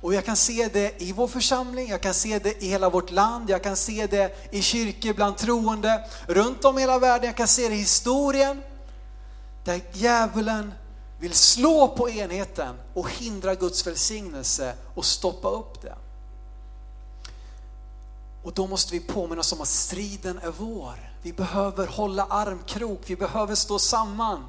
Och 0.00 0.14
jag 0.14 0.24
kan 0.24 0.36
se 0.36 0.68
det 0.72 1.02
i 1.02 1.12
vår 1.12 1.28
församling, 1.28 1.88
jag 1.88 2.00
kan 2.00 2.14
se 2.14 2.38
det 2.38 2.62
i 2.62 2.68
hela 2.68 2.90
vårt 2.90 3.10
land, 3.10 3.50
jag 3.50 3.62
kan 3.62 3.76
se 3.76 4.06
det 4.06 4.48
i 4.52 4.62
kyrkor 4.62 5.12
bland 5.12 5.36
troende 5.36 6.04
runt 6.26 6.64
om 6.64 6.78
i 6.78 6.80
hela 6.80 6.98
världen, 6.98 7.26
jag 7.26 7.36
kan 7.36 7.48
se 7.48 7.68
det 7.68 7.74
i 7.74 7.78
historien. 7.78 8.62
Där 9.64 9.82
djävulen 9.92 10.72
vill 11.20 11.34
slå 11.34 11.88
på 11.88 12.10
enheten 12.10 12.76
och 12.94 13.10
hindra 13.10 13.54
Guds 13.54 13.86
välsignelse 13.86 14.74
och 14.94 15.04
stoppa 15.04 15.48
upp 15.48 15.82
det. 15.82 15.94
Och 18.42 18.52
då 18.52 18.66
måste 18.66 18.92
vi 18.92 19.00
påminna 19.00 19.40
oss 19.40 19.52
om 19.52 19.60
att 19.60 19.68
striden 19.68 20.38
är 20.38 20.50
vår. 20.58 21.12
Vi 21.22 21.32
behöver 21.32 21.86
hålla 21.86 22.24
armkrok, 22.24 23.00
vi 23.06 23.16
behöver 23.16 23.54
stå 23.54 23.78
samman. 23.78 24.44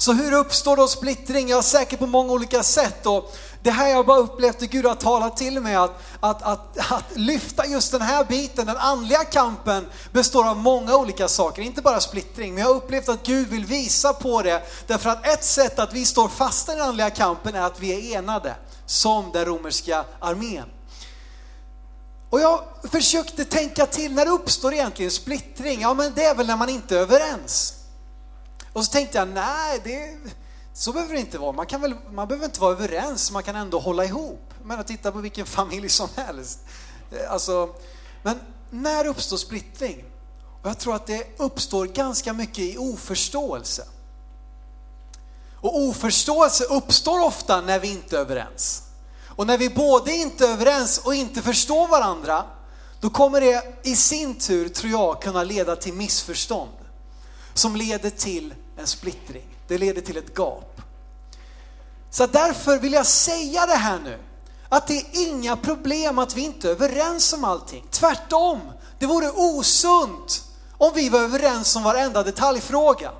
Så 0.00 0.12
hur 0.12 0.32
uppstår 0.32 0.76
då 0.76 0.88
splittring? 0.88 1.48
Ja, 1.48 1.62
säkert 1.62 1.98
på 1.98 2.06
många 2.06 2.32
olika 2.32 2.62
sätt. 2.62 3.06
Och 3.06 3.36
det 3.62 3.70
här 3.70 3.88
jag 3.88 4.06
bara 4.06 4.18
upplevt 4.18 4.62
att 4.62 4.70
Gud 4.70 4.86
har 4.86 4.94
talat 4.94 5.36
till 5.36 5.60
mig 5.60 5.74
att, 5.74 6.02
att, 6.20 6.42
att, 6.42 6.92
att 6.92 7.04
lyfta 7.16 7.66
just 7.66 7.92
den 7.92 8.02
här 8.02 8.24
biten, 8.24 8.66
den 8.66 8.76
andliga 8.76 9.24
kampen 9.24 9.86
består 10.12 10.48
av 10.48 10.56
många 10.56 10.96
olika 10.96 11.28
saker, 11.28 11.62
inte 11.62 11.82
bara 11.82 12.00
splittring. 12.00 12.54
Men 12.54 12.62
jag 12.62 12.68
har 12.68 12.74
upplevt 12.74 13.08
att 13.08 13.26
Gud 13.26 13.48
vill 13.48 13.64
visa 13.64 14.12
på 14.12 14.42
det, 14.42 14.62
därför 14.86 15.10
att 15.10 15.26
ett 15.26 15.44
sätt 15.44 15.78
att 15.78 15.92
vi 15.92 16.04
står 16.04 16.28
fast 16.28 16.68
i 16.68 16.72
den 16.72 16.80
andliga 16.80 17.10
kampen 17.10 17.54
är 17.54 17.62
att 17.62 17.80
vi 17.80 18.14
är 18.14 18.18
enade, 18.18 18.54
som 18.86 19.30
den 19.32 19.44
romerska 19.44 20.04
armén. 20.20 20.66
Och 22.30 22.40
jag 22.40 22.62
försökte 22.92 23.44
tänka 23.44 23.86
till, 23.86 24.12
när 24.12 24.28
uppstår 24.28 24.72
egentligen 24.72 25.10
splittring? 25.10 25.80
Ja 25.80 25.94
men 25.94 26.12
det 26.14 26.24
är 26.24 26.34
väl 26.34 26.46
när 26.46 26.56
man 26.56 26.68
inte 26.68 26.96
är 26.96 27.00
överens. 27.00 27.79
Och 28.72 28.84
så 28.84 28.92
tänkte 28.92 29.18
jag, 29.18 29.28
nej, 29.28 29.80
det, 29.84 30.18
så 30.72 30.92
behöver 30.92 31.14
det 31.14 31.20
inte 31.20 31.38
vara. 31.38 31.52
Man, 31.52 31.66
kan 31.66 31.80
väl, 31.80 31.94
man 32.12 32.28
behöver 32.28 32.46
inte 32.46 32.60
vara 32.60 32.72
överens, 32.72 33.30
man 33.30 33.42
kan 33.42 33.56
ändå 33.56 33.78
hålla 33.78 34.04
ihop. 34.04 34.54
Men 34.64 34.84
titta 34.84 35.12
på 35.12 35.18
vilken 35.18 35.46
familj 35.60 35.88
som 35.88 36.08
helst. 36.16 36.58
Eh, 37.10 37.32
alltså, 37.32 37.74
men 38.22 38.40
när 38.70 39.06
uppstår 39.06 39.36
splittring? 39.36 40.04
Och 40.62 40.68
jag 40.68 40.78
tror 40.78 40.94
att 40.94 41.06
det 41.06 41.40
uppstår 41.40 41.86
ganska 41.86 42.32
mycket 42.32 42.58
i 42.58 42.78
oförståelse. 42.78 43.84
Och 45.54 45.78
oförståelse 45.78 46.64
uppstår 46.64 47.24
ofta 47.24 47.60
när 47.60 47.78
vi 47.78 47.90
inte 47.90 48.16
är 48.16 48.20
överens. 48.20 48.82
Och 49.36 49.46
när 49.46 49.58
vi 49.58 49.70
både 49.70 50.12
inte 50.12 50.46
är 50.46 50.52
överens 50.52 50.98
och 50.98 51.14
inte 51.14 51.42
förstår 51.42 51.88
varandra, 51.88 52.44
då 53.00 53.10
kommer 53.10 53.40
det 53.40 53.80
i 53.82 53.96
sin 53.96 54.34
tur, 54.34 54.68
tror 54.68 54.92
jag, 54.92 55.22
kunna 55.22 55.44
leda 55.44 55.76
till 55.76 55.92
missförstånd. 55.92 56.70
Som 57.54 57.76
leder 57.76 58.10
till 58.10 58.54
en 58.76 58.86
splittring. 58.86 59.56
Det 59.68 59.78
leder 59.78 60.00
till 60.00 60.16
ett 60.16 60.38
gap. 60.38 60.80
Så 62.10 62.26
därför 62.26 62.78
vill 62.78 62.92
jag 62.92 63.06
säga 63.06 63.66
det 63.66 63.74
här 63.74 63.98
nu. 63.98 64.18
Att 64.68 64.86
det 64.86 64.96
är 64.96 65.28
inga 65.28 65.56
problem 65.56 66.18
att 66.18 66.36
vi 66.36 66.40
inte 66.40 66.68
är 66.68 66.72
överens 66.72 67.32
om 67.32 67.44
allting. 67.44 67.84
Tvärtom, 67.90 68.60
det 68.98 69.06
vore 69.06 69.30
osunt 69.30 70.44
om 70.78 70.92
vi 70.94 71.08
var 71.08 71.20
överens 71.20 71.76
om 71.76 71.82
varenda 71.82 72.22
detaljfråga. 72.22 73.12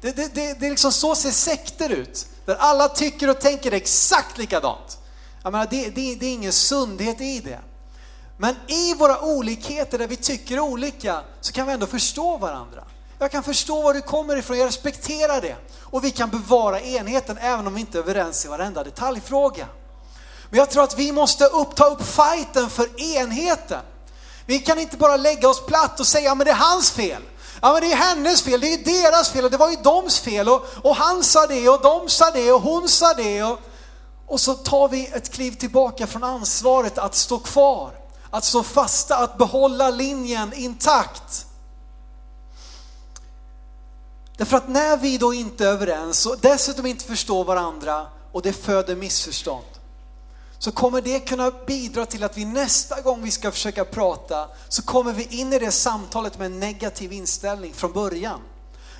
Det, 0.00 0.16
det, 0.16 0.34
det, 0.34 0.60
det 0.60 0.66
är 0.66 0.70
liksom 0.70 0.92
så 0.92 1.14
ser 1.14 1.30
sekter 1.30 1.88
ut. 1.88 2.26
Där 2.44 2.54
alla 2.54 2.88
tycker 2.88 3.30
och 3.30 3.40
tänker 3.40 3.72
exakt 3.72 4.38
likadant. 4.38 4.98
Jag 5.42 5.52
menar, 5.52 5.66
det, 5.70 5.90
det, 5.90 6.14
det 6.14 6.26
är 6.26 6.32
ingen 6.32 6.52
sundhet 6.52 7.20
i 7.20 7.40
det. 7.40 7.60
Men 8.36 8.54
i 8.66 8.94
våra 8.94 9.20
olikheter 9.20 9.98
där 9.98 10.08
vi 10.08 10.16
tycker 10.16 10.60
olika 10.60 11.20
så 11.40 11.52
kan 11.52 11.66
vi 11.66 11.72
ändå 11.72 11.86
förstå 11.86 12.36
varandra. 12.36 12.84
Jag 13.22 13.30
kan 13.30 13.42
förstå 13.42 13.82
var 13.82 13.94
du 13.94 14.00
kommer 14.00 14.36
ifrån, 14.36 14.58
jag 14.58 14.66
respekterar 14.66 15.40
det. 15.40 15.56
Och 15.80 16.04
vi 16.04 16.10
kan 16.10 16.30
bevara 16.30 16.80
enheten 16.80 17.38
även 17.38 17.66
om 17.66 17.74
vi 17.74 17.80
inte 17.80 17.98
är 17.98 18.02
överens 18.02 18.44
i 18.44 18.48
varenda 18.48 18.84
detaljfråga. 18.84 19.66
Men 20.50 20.58
jag 20.58 20.70
tror 20.70 20.82
att 20.82 20.98
vi 20.98 21.12
måste 21.12 21.44
upp, 21.44 21.76
ta 21.76 21.84
upp 21.84 22.02
fighten 22.02 22.70
för 22.70 23.16
enheten. 23.16 23.80
Vi 24.46 24.58
kan 24.58 24.78
inte 24.78 24.96
bara 24.96 25.16
lägga 25.16 25.48
oss 25.48 25.66
platt 25.66 26.00
och 26.00 26.06
säga, 26.06 26.34
men 26.34 26.44
det 26.44 26.50
är 26.50 26.56
hans 26.56 26.90
fel. 26.90 27.22
Ja 27.62 27.72
men 27.72 27.82
det 27.82 27.92
är 27.92 27.96
hennes 27.96 28.42
fel, 28.42 28.60
det 28.60 28.74
är 28.74 28.84
deras 28.84 29.30
fel 29.30 29.44
och 29.44 29.50
det 29.50 29.56
var 29.56 29.70
ju 29.70 29.76
doms 29.76 30.18
fel 30.18 30.48
och, 30.48 30.66
och 30.82 30.96
han 30.96 31.24
sa 31.24 31.46
det 31.46 31.68
och 31.68 31.82
de 31.82 32.08
sa 32.08 32.30
det 32.30 32.52
och 32.52 32.62
hon 32.62 32.88
sa 32.88 33.14
det. 33.14 33.42
Och, 33.42 33.60
och 34.26 34.40
så 34.40 34.54
tar 34.54 34.88
vi 34.88 35.06
ett 35.06 35.30
kliv 35.32 35.52
tillbaka 35.52 36.06
från 36.06 36.24
ansvaret 36.24 36.98
att 36.98 37.14
stå 37.14 37.38
kvar, 37.38 37.90
att 38.30 38.44
stå 38.44 38.62
fasta, 38.62 39.16
att 39.16 39.38
behålla 39.38 39.90
linjen 39.90 40.52
intakt. 40.52 41.46
Därför 44.50 44.64
att 44.64 44.68
när 44.68 44.96
vi 44.96 45.18
då 45.18 45.34
inte 45.34 45.64
är 45.64 45.68
överens 45.68 46.26
och 46.26 46.36
dessutom 46.40 46.86
inte 46.86 47.04
förstår 47.04 47.44
varandra 47.44 48.06
och 48.32 48.42
det 48.42 48.52
föder 48.52 48.96
missförstånd, 48.96 49.64
så 50.58 50.72
kommer 50.72 51.00
det 51.00 51.20
kunna 51.20 51.52
bidra 51.66 52.06
till 52.06 52.24
att 52.24 52.38
vi 52.38 52.44
nästa 52.44 53.00
gång 53.00 53.22
vi 53.22 53.30
ska 53.30 53.50
försöka 53.50 53.84
prata 53.84 54.48
så 54.68 54.82
kommer 54.82 55.12
vi 55.12 55.24
in 55.24 55.52
i 55.52 55.58
det 55.58 55.70
samtalet 55.70 56.38
med 56.38 56.46
en 56.46 56.60
negativ 56.60 57.12
inställning 57.12 57.74
från 57.74 57.92
början. 57.92 58.40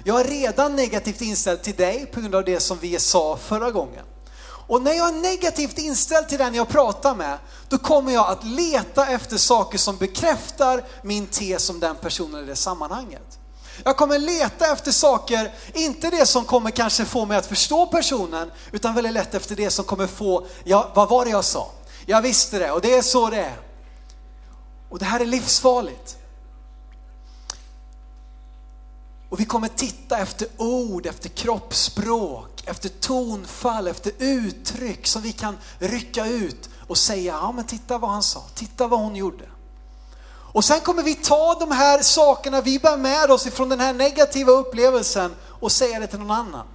Jag 0.04 0.20
är 0.20 0.24
redan 0.24 0.76
negativt 0.76 1.20
inställd 1.20 1.62
till 1.62 1.76
dig 1.76 2.06
på 2.06 2.20
grund 2.20 2.34
av 2.34 2.44
det 2.44 2.60
som 2.60 2.78
vi 2.78 2.98
sa 2.98 3.36
förra 3.36 3.70
gången. 3.70 4.04
Och 4.42 4.82
när 4.82 4.92
jag 4.92 5.08
är 5.08 5.20
negativt 5.20 5.78
inställd 5.78 6.28
till 6.28 6.38
den 6.38 6.54
jag 6.54 6.68
pratar 6.68 7.14
med, 7.14 7.38
då 7.68 7.78
kommer 7.78 8.12
jag 8.12 8.30
att 8.30 8.44
leta 8.44 9.06
efter 9.06 9.36
saker 9.36 9.78
som 9.78 9.96
bekräftar 9.96 10.84
min 11.02 11.26
tes 11.26 11.70
om 11.70 11.80
den 11.80 11.96
personen 11.96 12.44
i 12.44 12.46
det 12.46 12.56
sammanhanget. 12.56 13.39
Jag 13.84 13.96
kommer 13.96 14.18
leta 14.18 14.72
efter 14.72 14.92
saker, 14.92 15.52
inte 15.74 16.10
det 16.10 16.26
som 16.26 16.44
kommer 16.44 16.70
kanske 16.70 17.04
få 17.04 17.26
mig 17.26 17.36
att 17.36 17.46
förstå 17.46 17.86
personen, 17.86 18.50
utan 18.72 18.94
väldigt 18.94 19.12
lätt 19.12 19.34
efter 19.34 19.56
det 19.56 19.70
som 19.70 19.84
kommer 19.84 20.06
få, 20.06 20.46
ja, 20.64 20.90
vad 20.94 21.08
var 21.08 21.24
det 21.24 21.30
jag 21.30 21.44
sa? 21.44 21.70
Jag 22.06 22.22
visste 22.22 22.58
det 22.58 22.70
och 22.70 22.80
det 22.80 22.94
är 22.94 23.02
så 23.02 23.30
det 23.30 23.40
är. 23.40 23.60
Och 24.88 24.98
det 24.98 25.04
här 25.04 25.20
är 25.20 25.26
livsfarligt. 25.26 26.16
Och 29.28 29.40
vi 29.40 29.44
kommer 29.44 29.68
titta 29.68 30.18
efter 30.18 30.48
ord, 30.56 31.06
efter 31.06 31.28
kroppsspråk, 31.28 32.62
efter 32.66 32.88
tonfall, 32.88 33.88
efter 33.88 34.12
uttryck 34.18 35.06
som 35.06 35.22
vi 35.22 35.32
kan 35.32 35.58
rycka 35.78 36.26
ut 36.26 36.70
och 36.88 36.98
säga, 36.98 37.32
ja 37.32 37.52
men 37.52 37.64
titta 37.64 37.98
vad 37.98 38.10
han 38.10 38.22
sa, 38.22 38.42
titta 38.54 38.86
vad 38.86 39.00
hon 39.00 39.16
gjorde. 39.16 39.44
Och 40.52 40.64
sen 40.64 40.80
kommer 40.80 41.02
vi 41.02 41.14
ta 41.14 41.54
de 41.54 41.70
här 41.70 42.02
sakerna 42.02 42.60
vi 42.60 42.78
bär 42.78 42.96
med 42.96 43.30
oss 43.30 43.46
ifrån 43.46 43.68
den 43.68 43.80
här 43.80 43.92
negativa 43.92 44.52
upplevelsen 44.52 45.34
och 45.60 45.72
säga 45.72 46.00
det 46.00 46.06
till 46.06 46.18
någon 46.18 46.30
annan. 46.30 46.66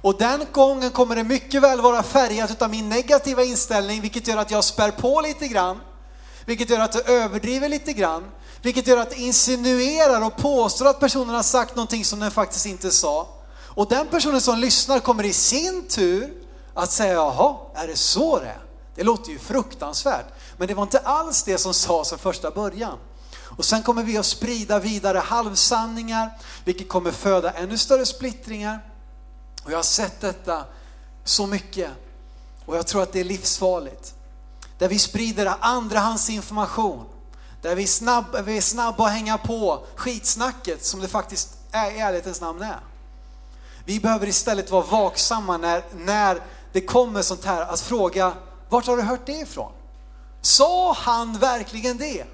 Och 0.00 0.18
den 0.18 0.46
gången 0.52 0.90
kommer 0.90 1.16
det 1.16 1.24
mycket 1.24 1.62
väl 1.62 1.80
vara 1.80 2.02
färgat 2.02 2.50
utav 2.50 2.70
min 2.70 2.88
negativa 2.88 3.44
inställning, 3.44 4.00
vilket 4.00 4.26
gör 4.26 4.36
att 4.36 4.50
jag 4.50 4.64
spär 4.64 4.90
på 4.90 5.20
lite 5.20 5.48
grann, 5.48 5.80
vilket 6.44 6.70
gör 6.70 6.80
att 6.80 6.94
jag 6.94 7.08
överdriver 7.08 7.68
lite 7.68 7.92
grann, 7.92 8.30
vilket 8.62 8.86
gör 8.86 8.96
att 8.96 9.12
jag 9.12 9.20
insinuerar 9.20 10.26
och 10.26 10.36
påstår 10.36 10.86
att 10.86 11.00
personen 11.00 11.34
har 11.34 11.42
sagt 11.42 11.76
någonting 11.76 12.04
som 12.04 12.20
den 12.20 12.30
faktiskt 12.30 12.66
inte 12.66 12.90
sa. 12.90 13.28
Och 13.78 13.88
den 13.88 14.06
personen 14.06 14.40
som 14.40 14.58
lyssnar 14.58 14.98
kommer 14.98 15.24
i 15.24 15.32
sin 15.32 15.88
tur 15.88 16.32
att 16.74 16.92
säga, 16.92 17.12
jaha, 17.12 17.56
är 17.74 17.86
det 17.86 17.96
så 17.96 18.38
det 18.38 18.46
är? 18.46 18.60
Det 18.94 19.02
låter 19.04 19.30
ju 19.30 19.38
fruktansvärt. 19.38 20.26
Men 20.56 20.68
det 20.68 20.74
var 20.74 20.82
inte 20.82 20.98
alls 20.98 21.42
det 21.42 21.58
som 21.58 21.74
sades 21.74 22.08
från 22.08 22.18
första 22.18 22.50
början. 22.50 22.98
Och 23.58 23.64
sen 23.64 23.82
kommer 23.82 24.02
vi 24.02 24.18
att 24.18 24.26
sprida 24.26 24.78
vidare 24.78 25.18
halvsanningar, 25.18 26.38
vilket 26.64 26.88
kommer 26.88 27.10
föda 27.10 27.50
ännu 27.50 27.78
större 27.78 28.06
splittringar. 28.06 28.80
Och 29.64 29.72
jag 29.72 29.78
har 29.78 29.82
sett 29.82 30.20
detta 30.20 30.64
så 31.24 31.46
mycket 31.46 31.90
och 32.64 32.76
jag 32.76 32.86
tror 32.86 33.02
att 33.02 33.12
det 33.12 33.20
är 33.20 33.24
livsfarligt. 33.24 34.14
Där 34.78 34.88
vi 34.88 34.98
sprider 34.98 35.54
andrahandsinformation, 35.60 37.04
där 37.62 37.74
vi 37.74 37.82
är, 37.82 37.86
snabb, 37.86 38.24
vi 38.44 38.56
är 38.56 38.60
snabba 38.60 39.06
att 39.06 39.12
hänga 39.12 39.38
på 39.38 39.84
skitsnacket 39.96 40.84
som 40.84 41.00
det 41.00 41.08
faktiskt 41.08 41.58
är 41.70 41.90
i 41.90 41.98
ärlighetens 41.98 42.40
namn 42.40 42.62
är. 42.62 42.80
Vi 43.84 44.00
behöver 44.00 44.26
istället 44.26 44.70
vara 44.70 44.84
vaksamma 44.84 45.56
när, 45.56 45.82
när 45.96 46.42
det 46.72 46.80
kommer 46.80 47.22
sånt 47.22 47.44
här 47.44 47.62
att 47.62 47.80
fråga, 47.80 48.32
vart 48.68 48.86
har 48.86 48.96
du 48.96 49.02
hört 49.02 49.26
det 49.26 49.32
ifrån? 49.32 49.72
Sa 50.40 50.92
han 50.92 51.38
verkligen 51.38 51.96
det? 51.98 52.24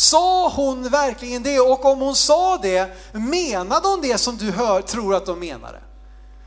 Sa 0.00 0.48
hon 0.48 0.88
verkligen 0.88 1.42
det? 1.42 1.60
Och 1.60 1.84
om 1.84 2.00
hon 2.00 2.14
sa 2.14 2.58
det, 2.58 2.96
menade 3.12 3.88
hon 3.88 4.00
det 4.00 4.18
som 4.18 4.36
du 4.36 4.50
hör, 4.50 4.82
tror 4.82 5.14
att 5.14 5.26
de 5.26 5.40
menade? 5.40 5.78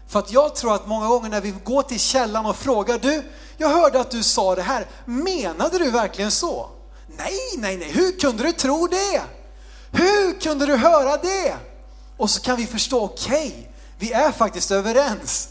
För 0.07 0.19
att 0.19 0.31
jag 0.31 0.55
tror 0.55 0.75
att 0.75 0.87
många 0.87 1.07
gånger 1.07 1.29
när 1.29 1.41
vi 1.41 1.53
går 1.63 1.81
till 1.81 1.99
källan 1.99 2.45
och 2.45 2.55
frågar, 2.55 2.99
du, 2.99 3.23
jag 3.57 3.69
hörde 3.69 3.99
att 3.99 4.11
du 4.11 4.23
sa 4.23 4.55
det 4.55 4.61
här, 4.61 4.87
menade 5.05 5.77
du 5.77 5.91
verkligen 5.91 6.31
så? 6.31 6.69
Nej, 7.07 7.39
nej, 7.57 7.77
nej, 7.77 7.91
hur 7.91 8.19
kunde 8.19 8.43
du 8.43 8.51
tro 8.51 8.87
det? 8.87 9.21
Hur 9.91 10.39
kunde 10.39 10.65
du 10.65 10.75
höra 10.75 11.17
det? 11.17 11.55
Och 12.17 12.29
så 12.29 12.41
kan 12.41 12.57
vi 12.57 12.67
förstå, 12.67 13.03
okej, 13.03 13.47
okay, 13.47 13.65
vi 13.97 14.11
är 14.11 14.31
faktiskt 14.31 14.71
överens 14.71 15.49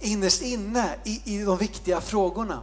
innerst 0.00 0.42
inne 0.42 0.90
i, 1.04 1.22
i 1.24 1.44
de 1.44 1.58
viktiga 1.58 2.00
frågorna. 2.00 2.62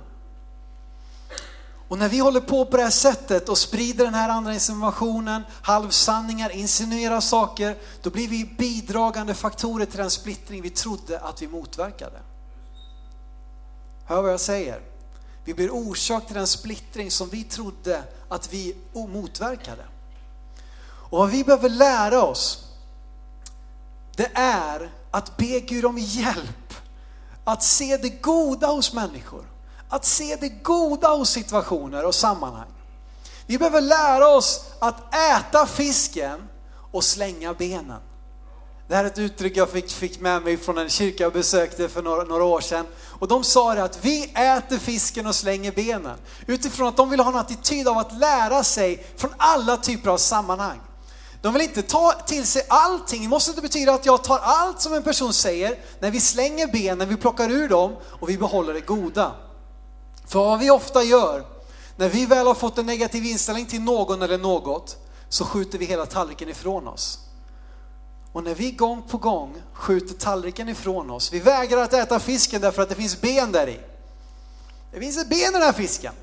Och 1.88 1.98
när 1.98 2.10
vi 2.10 2.20
håller 2.20 2.40
på 2.40 2.66
på 2.66 2.78
det 2.78 2.84
här 2.84 2.90
sättet 2.90 3.50
och 3.50 3.58
sprider 3.58 4.06
den 4.06 4.14
här 4.14 4.30
andra 4.30 4.54
informationen, 4.54 5.44
halvsanningar, 5.62 6.50
insinuerar 6.50 7.20
saker, 7.20 7.78
då 8.02 8.10
blir 8.10 8.28
vi 8.28 8.56
bidragande 8.58 9.34
faktorer 9.34 9.86
till 9.86 9.98
den 9.98 10.10
splittring 10.10 10.62
vi 10.62 10.70
trodde 10.70 11.20
att 11.20 11.42
vi 11.42 11.48
motverkade. 11.48 12.20
Hör 14.06 14.22
vad 14.22 14.32
jag 14.32 14.40
säger? 14.40 14.82
Vi 15.44 15.54
blir 15.54 15.70
orsak 15.70 16.26
till 16.26 16.36
den 16.36 16.48
splittring 16.48 17.12
som 17.12 17.30
vi 17.30 17.44
trodde 17.44 18.04
att 18.30 18.54
vi 18.54 18.76
motverkade. 18.94 19.86
Och 20.86 21.20
vad 21.20 21.30
vi 21.30 21.44
behöver 21.44 21.70
lära 21.70 22.24
oss, 22.24 22.66
det 24.16 24.32
är 24.34 24.92
att 25.12 25.38
be 25.38 25.60
Gud 25.60 25.86
om 25.86 25.98
hjälp 25.98 26.74
att 27.44 27.64
se 27.64 27.98
det 27.98 28.10
goda 28.10 28.68
hos 28.68 28.94
människor 28.94 29.55
att 29.90 30.06
se 30.06 30.36
det 30.36 30.50
goda 30.50 31.08
hos 31.08 31.30
situationer 31.30 32.06
och 32.06 32.16
sammanhang. 32.16 32.68
Vi 33.48 33.58
behöver 33.58 33.82
lära 33.82 34.28
oss 34.28 34.66
att 34.80 35.16
äta 35.16 35.66
fisken 35.66 36.48
och 36.92 37.04
slänga 37.04 37.54
benen. 37.54 38.02
Det 38.88 38.96
här 38.96 39.04
är 39.04 39.08
ett 39.08 39.18
uttryck 39.18 39.58
jag 39.58 39.70
fick, 39.70 39.92
fick 39.92 40.20
med 40.20 40.44
mig 40.44 40.58
från 40.58 40.78
en 40.78 40.90
kyrka 40.90 41.24
jag 41.24 41.34
besökte 41.34 41.90
för 41.90 42.02
några, 42.02 42.24
några, 42.24 42.44
år 42.44 42.62
sedan. 42.62 42.86
Och 43.20 43.28
de 43.28 43.44
sa 43.44 43.76
det 43.76 43.84
att 43.84 44.06
vi 44.06 44.24
äter 44.24 44.78
fisken 44.78 45.28
och 45.28 45.36
slänger 45.36 45.72
benen. 45.72 46.18
Utifrån 46.48 46.88
att 46.88 46.98
de 46.98 47.10
vill 47.10 47.20
ha 47.20 47.30
en 47.32 47.38
attityd 47.38 47.88
av 47.88 47.98
att 47.98 48.18
lära 48.18 48.64
sig 48.64 49.06
från 49.18 49.34
alla 49.38 49.78
typer 49.78 50.10
av 50.10 50.18
sammanhang. 50.18 50.80
De 51.42 51.54
vill 51.54 51.62
inte 51.62 51.82
ta 51.82 52.12
till 52.12 52.46
sig 52.46 52.62
allting. 52.70 53.22
Det 53.22 53.28
måste 53.28 53.52
inte 53.52 53.62
betyda 53.62 53.94
att 53.94 54.06
jag 54.06 54.24
tar 54.24 54.40
allt 54.40 54.82
som 54.82 54.94
en 54.94 55.04
person 55.04 55.34
säger 55.34 55.78
när 56.00 56.12
vi 56.12 56.20
slänger 56.20 56.68
benen, 56.68 57.10
vi 57.10 57.18
plockar 57.18 57.50
ur 57.50 57.70
dem 57.70 57.96
och 58.20 58.30
vi 58.30 58.38
behåller 58.38 58.74
det 58.74 58.82
goda. 58.82 59.32
För 60.28 60.40
vad 60.40 60.60
vi 60.60 60.70
ofta 60.70 61.04
gör, 61.04 61.46
när 61.96 62.10
vi 62.10 62.26
väl 62.26 62.48
har 62.48 62.54
fått 62.54 62.78
en 62.78 62.86
negativ 62.86 63.26
inställning 63.26 63.66
till 63.66 63.82
någon 63.82 64.22
eller 64.22 64.38
något, 64.38 64.98
så 65.30 65.46
skjuter 65.46 65.78
vi 65.78 65.86
hela 65.86 66.06
tallriken 66.06 66.50
ifrån 66.50 66.88
oss. 66.88 67.20
Och 68.32 68.44
när 68.44 68.56
vi 68.56 68.72
gång 68.72 69.02
på 69.02 69.18
gång 69.18 69.62
skjuter 69.74 70.14
tallriken 70.14 70.70
ifrån 70.70 71.10
oss, 71.10 71.34
vi 71.34 71.40
vägrar 71.40 71.82
att 71.82 71.94
äta 71.94 72.20
fisken 72.20 72.62
därför 72.62 72.82
att 72.82 72.90
det 72.90 72.96
finns 72.96 73.22
ben 73.22 73.52
där 73.52 73.70
i. 73.70 73.80
Det 74.92 75.00
finns 75.00 75.18
ett 75.18 75.30
ben 75.30 75.50
i 75.50 75.52
den 75.52 75.62
här 75.62 75.74
fisken. 75.74 76.14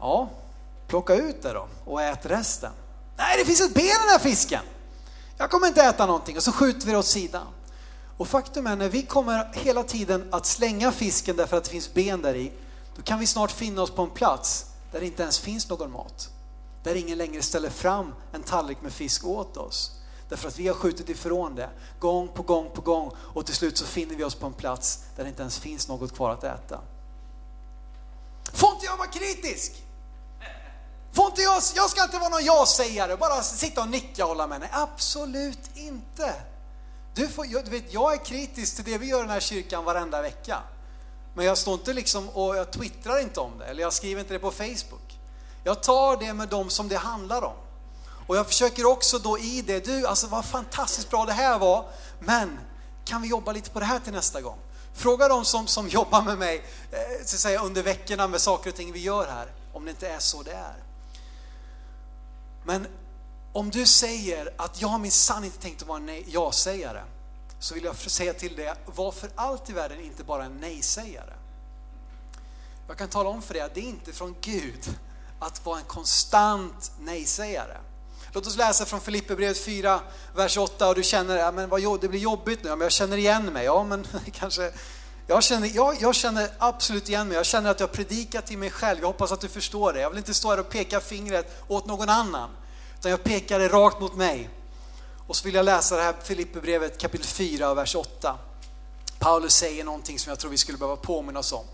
Ja, 0.00 0.30
plocka 0.88 1.14
ut 1.14 1.42
det 1.42 1.52
då 1.52 1.68
och 1.84 2.02
ät 2.02 2.26
resten. 2.26 2.72
Nej, 3.16 3.38
det 3.38 3.44
finns 3.44 3.60
ett 3.60 3.74
ben 3.74 3.84
i 3.84 3.88
den 3.88 4.08
här 4.08 4.18
fisken. 4.18 4.62
Jag 5.36 5.50
kommer 5.50 5.66
inte 5.66 5.82
äta 5.82 6.06
någonting 6.06 6.36
och 6.36 6.42
så 6.42 6.52
skjuter 6.52 6.86
vi 6.86 6.92
det 6.92 6.98
åt 6.98 7.06
sidan. 7.06 7.46
Och 8.16 8.28
faktum 8.28 8.66
är 8.66 8.76
när 8.76 8.88
vi 8.88 9.02
kommer 9.02 9.50
hela 9.54 9.82
tiden 9.82 10.28
att 10.32 10.46
slänga 10.46 10.92
fisken 10.92 11.36
därför 11.36 11.56
att 11.56 11.64
det 11.64 11.70
finns 11.70 11.94
ben 11.94 12.22
där 12.22 12.34
i, 12.34 12.52
då 12.96 13.02
kan 13.02 13.18
vi 13.18 13.26
snart 13.26 13.50
finna 13.50 13.82
oss 13.82 13.90
på 13.90 14.02
en 14.02 14.10
plats 14.10 14.66
där 14.92 15.00
det 15.00 15.06
inte 15.06 15.22
ens 15.22 15.38
finns 15.38 15.68
någon 15.68 15.92
mat. 15.92 16.30
Där 16.82 16.94
ingen 16.94 17.18
längre 17.18 17.42
ställer 17.42 17.70
fram 17.70 18.14
en 18.32 18.42
tallrik 18.42 18.82
med 18.82 18.92
fisk 18.92 19.24
åt 19.24 19.56
oss. 19.56 19.90
Därför 20.28 20.48
att 20.48 20.58
vi 20.58 20.68
har 20.68 20.74
skjutit 20.74 21.08
ifrån 21.08 21.54
det 21.54 21.70
gång 21.98 22.28
på 22.28 22.42
gång 22.42 22.70
på 22.74 22.80
gång 22.80 23.12
och 23.18 23.46
till 23.46 23.54
slut 23.54 23.78
så 23.78 23.86
finner 23.86 24.14
vi 24.14 24.24
oss 24.24 24.34
på 24.34 24.46
en 24.46 24.52
plats 24.52 25.04
där 25.16 25.22
det 25.24 25.28
inte 25.28 25.42
ens 25.42 25.58
finns 25.58 25.88
något 25.88 26.14
kvar 26.14 26.30
att 26.30 26.44
äta. 26.44 26.80
Får 28.52 28.72
inte 28.74 28.86
jag 28.86 28.96
vara 28.96 29.08
kritisk? 29.08 29.72
Får 31.12 31.26
inte 31.26 31.42
jag, 31.42 31.62
jag 31.74 31.90
ska 31.90 32.04
inte 32.04 32.18
vara 32.18 32.28
någon 32.28 32.44
ja-sägare, 32.44 33.16
bara 33.16 33.42
sitta 33.42 33.80
och 33.80 33.88
nicka 33.88 34.24
och 34.24 34.28
hålla 34.28 34.46
med. 34.46 34.60
Nej, 34.60 34.70
absolut 34.72 35.70
inte. 35.74 36.34
Du, 37.14 37.28
får, 37.28 37.46
jag, 37.46 37.64
du 37.64 37.70
vet, 37.70 37.92
jag 37.92 38.12
är 38.12 38.24
kritisk 38.24 38.76
till 38.76 38.84
det 38.84 38.98
vi 38.98 39.06
gör 39.06 39.18
i 39.18 39.20
den 39.20 39.30
här 39.30 39.40
kyrkan 39.40 39.84
varenda 39.84 40.22
vecka. 40.22 40.58
Men 41.34 41.46
jag 41.46 41.58
står 41.58 41.74
inte 41.74 41.92
liksom 41.92 42.28
och 42.28 42.56
jag 42.56 42.70
twittrar 42.70 43.20
inte 43.20 43.40
om 43.40 43.58
det, 43.58 43.64
eller 43.64 43.82
jag 43.82 43.92
skriver 43.92 44.20
inte 44.20 44.34
det 44.34 44.38
på 44.38 44.50
Facebook. 44.50 45.18
Jag 45.64 45.82
tar 45.82 46.16
det 46.16 46.34
med 46.34 46.48
dem 46.48 46.70
som 46.70 46.88
det 46.88 46.96
handlar 46.96 47.42
om. 47.42 47.56
Och 48.26 48.36
jag 48.36 48.46
försöker 48.46 48.86
också 48.86 49.18
då 49.18 49.38
i 49.38 49.62
det, 49.62 49.84
du 49.84 50.06
alltså 50.06 50.26
vad 50.26 50.44
fantastiskt 50.44 51.10
bra 51.10 51.24
det 51.24 51.32
här 51.32 51.58
var, 51.58 51.84
men 52.18 52.58
kan 53.04 53.22
vi 53.22 53.28
jobba 53.28 53.52
lite 53.52 53.70
på 53.70 53.80
det 53.80 53.86
här 53.86 53.98
till 53.98 54.12
nästa 54.12 54.40
gång? 54.40 54.58
Fråga 54.94 55.28
de 55.28 55.44
som, 55.44 55.66
som 55.66 55.88
jobbar 55.88 56.22
med 56.22 56.38
mig 56.38 56.64
eh, 56.90 57.24
så 57.24 57.36
säga, 57.36 57.62
under 57.62 57.82
veckorna 57.82 58.28
med 58.28 58.40
saker 58.40 58.70
och 58.70 58.76
ting 58.76 58.92
vi 58.92 59.00
gör 59.00 59.26
här, 59.26 59.52
om 59.72 59.84
det 59.84 59.90
inte 59.90 60.08
är 60.08 60.18
så 60.18 60.42
det 60.42 60.52
är. 60.52 60.74
Men 62.64 62.86
om 63.54 63.70
du 63.70 63.86
säger 63.86 64.54
att 64.56 64.80
jag 64.80 64.88
har 64.88 64.98
minsann 64.98 65.44
inte 65.44 65.58
tänkt 65.58 65.82
att 65.82 65.88
vara 65.88 65.98
en 65.98 66.24
ja-sägare, 66.26 67.02
så 67.58 67.74
vill 67.74 67.84
jag 67.84 67.96
säga 67.96 68.34
till 68.34 68.56
dig, 68.56 68.74
var 68.86 69.12
för 69.12 69.30
allt 69.34 69.70
i 69.70 69.72
världen 69.72 70.00
inte 70.00 70.24
bara 70.24 70.44
en 70.44 70.56
nej-sägare. 70.60 71.32
Jag 72.88 72.96
kan 72.96 73.08
tala 73.08 73.28
om 73.28 73.42
för 73.42 73.54
dig 73.54 73.62
att 73.62 73.74
det 73.74 73.80
är 73.80 73.84
inte 73.88 74.12
från 74.12 74.36
Gud 74.40 74.98
att 75.40 75.66
vara 75.66 75.78
en 75.78 75.84
konstant 75.84 76.92
nej-sägare. 77.00 77.76
Låt 78.32 78.46
oss 78.46 78.56
läsa 78.56 78.84
från 78.84 79.00
Filipperbrevet 79.00 79.58
4, 79.58 80.00
vers 80.36 80.58
8 80.58 80.88
och 80.88 80.94
du 80.94 81.02
känner, 81.02 81.36
ja, 81.36 81.52
men 81.52 81.68
vad, 81.68 82.00
det 82.00 82.08
blir 82.08 82.20
jobbigt 82.20 82.62
nu, 82.62 82.68
ja, 82.68 82.76
men 82.76 82.84
jag 82.84 82.92
känner 82.92 83.16
igen 83.16 83.44
mig. 83.44 83.64
Ja, 83.64 83.84
men 83.84 84.06
kanske, 84.32 84.72
jag 85.26 85.42
känner, 85.42 85.70
jag, 85.74 85.96
jag 86.00 86.14
känner 86.14 86.50
absolut 86.58 87.08
igen 87.08 87.28
mig, 87.28 87.36
jag 87.36 87.46
känner 87.46 87.70
att 87.70 87.80
jag 87.80 87.92
predikar 87.92 88.40
till 88.40 88.58
mig 88.58 88.70
själv, 88.70 89.00
jag 89.00 89.06
hoppas 89.06 89.32
att 89.32 89.40
du 89.40 89.48
förstår 89.48 89.92
det. 89.92 90.00
Jag 90.00 90.10
vill 90.10 90.18
inte 90.18 90.34
stå 90.34 90.50
här 90.50 90.60
och 90.60 90.68
peka 90.68 91.00
fingret 91.00 91.62
åt 91.68 91.86
någon 91.86 92.08
annan. 92.08 92.50
Utan 93.04 93.10
jag 93.10 93.24
pekar 93.24 93.58
det 93.58 93.68
rakt 93.68 94.00
mot 94.00 94.14
mig. 94.14 94.50
Och 95.26 95.36
så 95.36 95.44
vill 95.44 95.54
jag 95.54 95.64
läsa 95.64 95.96
det 95.96 96.02
här 96.02 96.14
Filipperbrevet 96.22 96.98
kapitel 96.98 97.26
4, 97.26 97.74
vers 97.74 97.94
8. 97.94 98.38
Paulus 99.18 99.54
säger 99.54 99.84
någonting 99.84 100.18
som 100.18 100.30
jag 100.30 100.38
tror 100.38 100.50
vi 100.50 100.58
skulle 100.58 100.78
behöva 100.78 100.96
påminna 100.96 101.38
oss 101.38 101.52
om. 101.52 101.64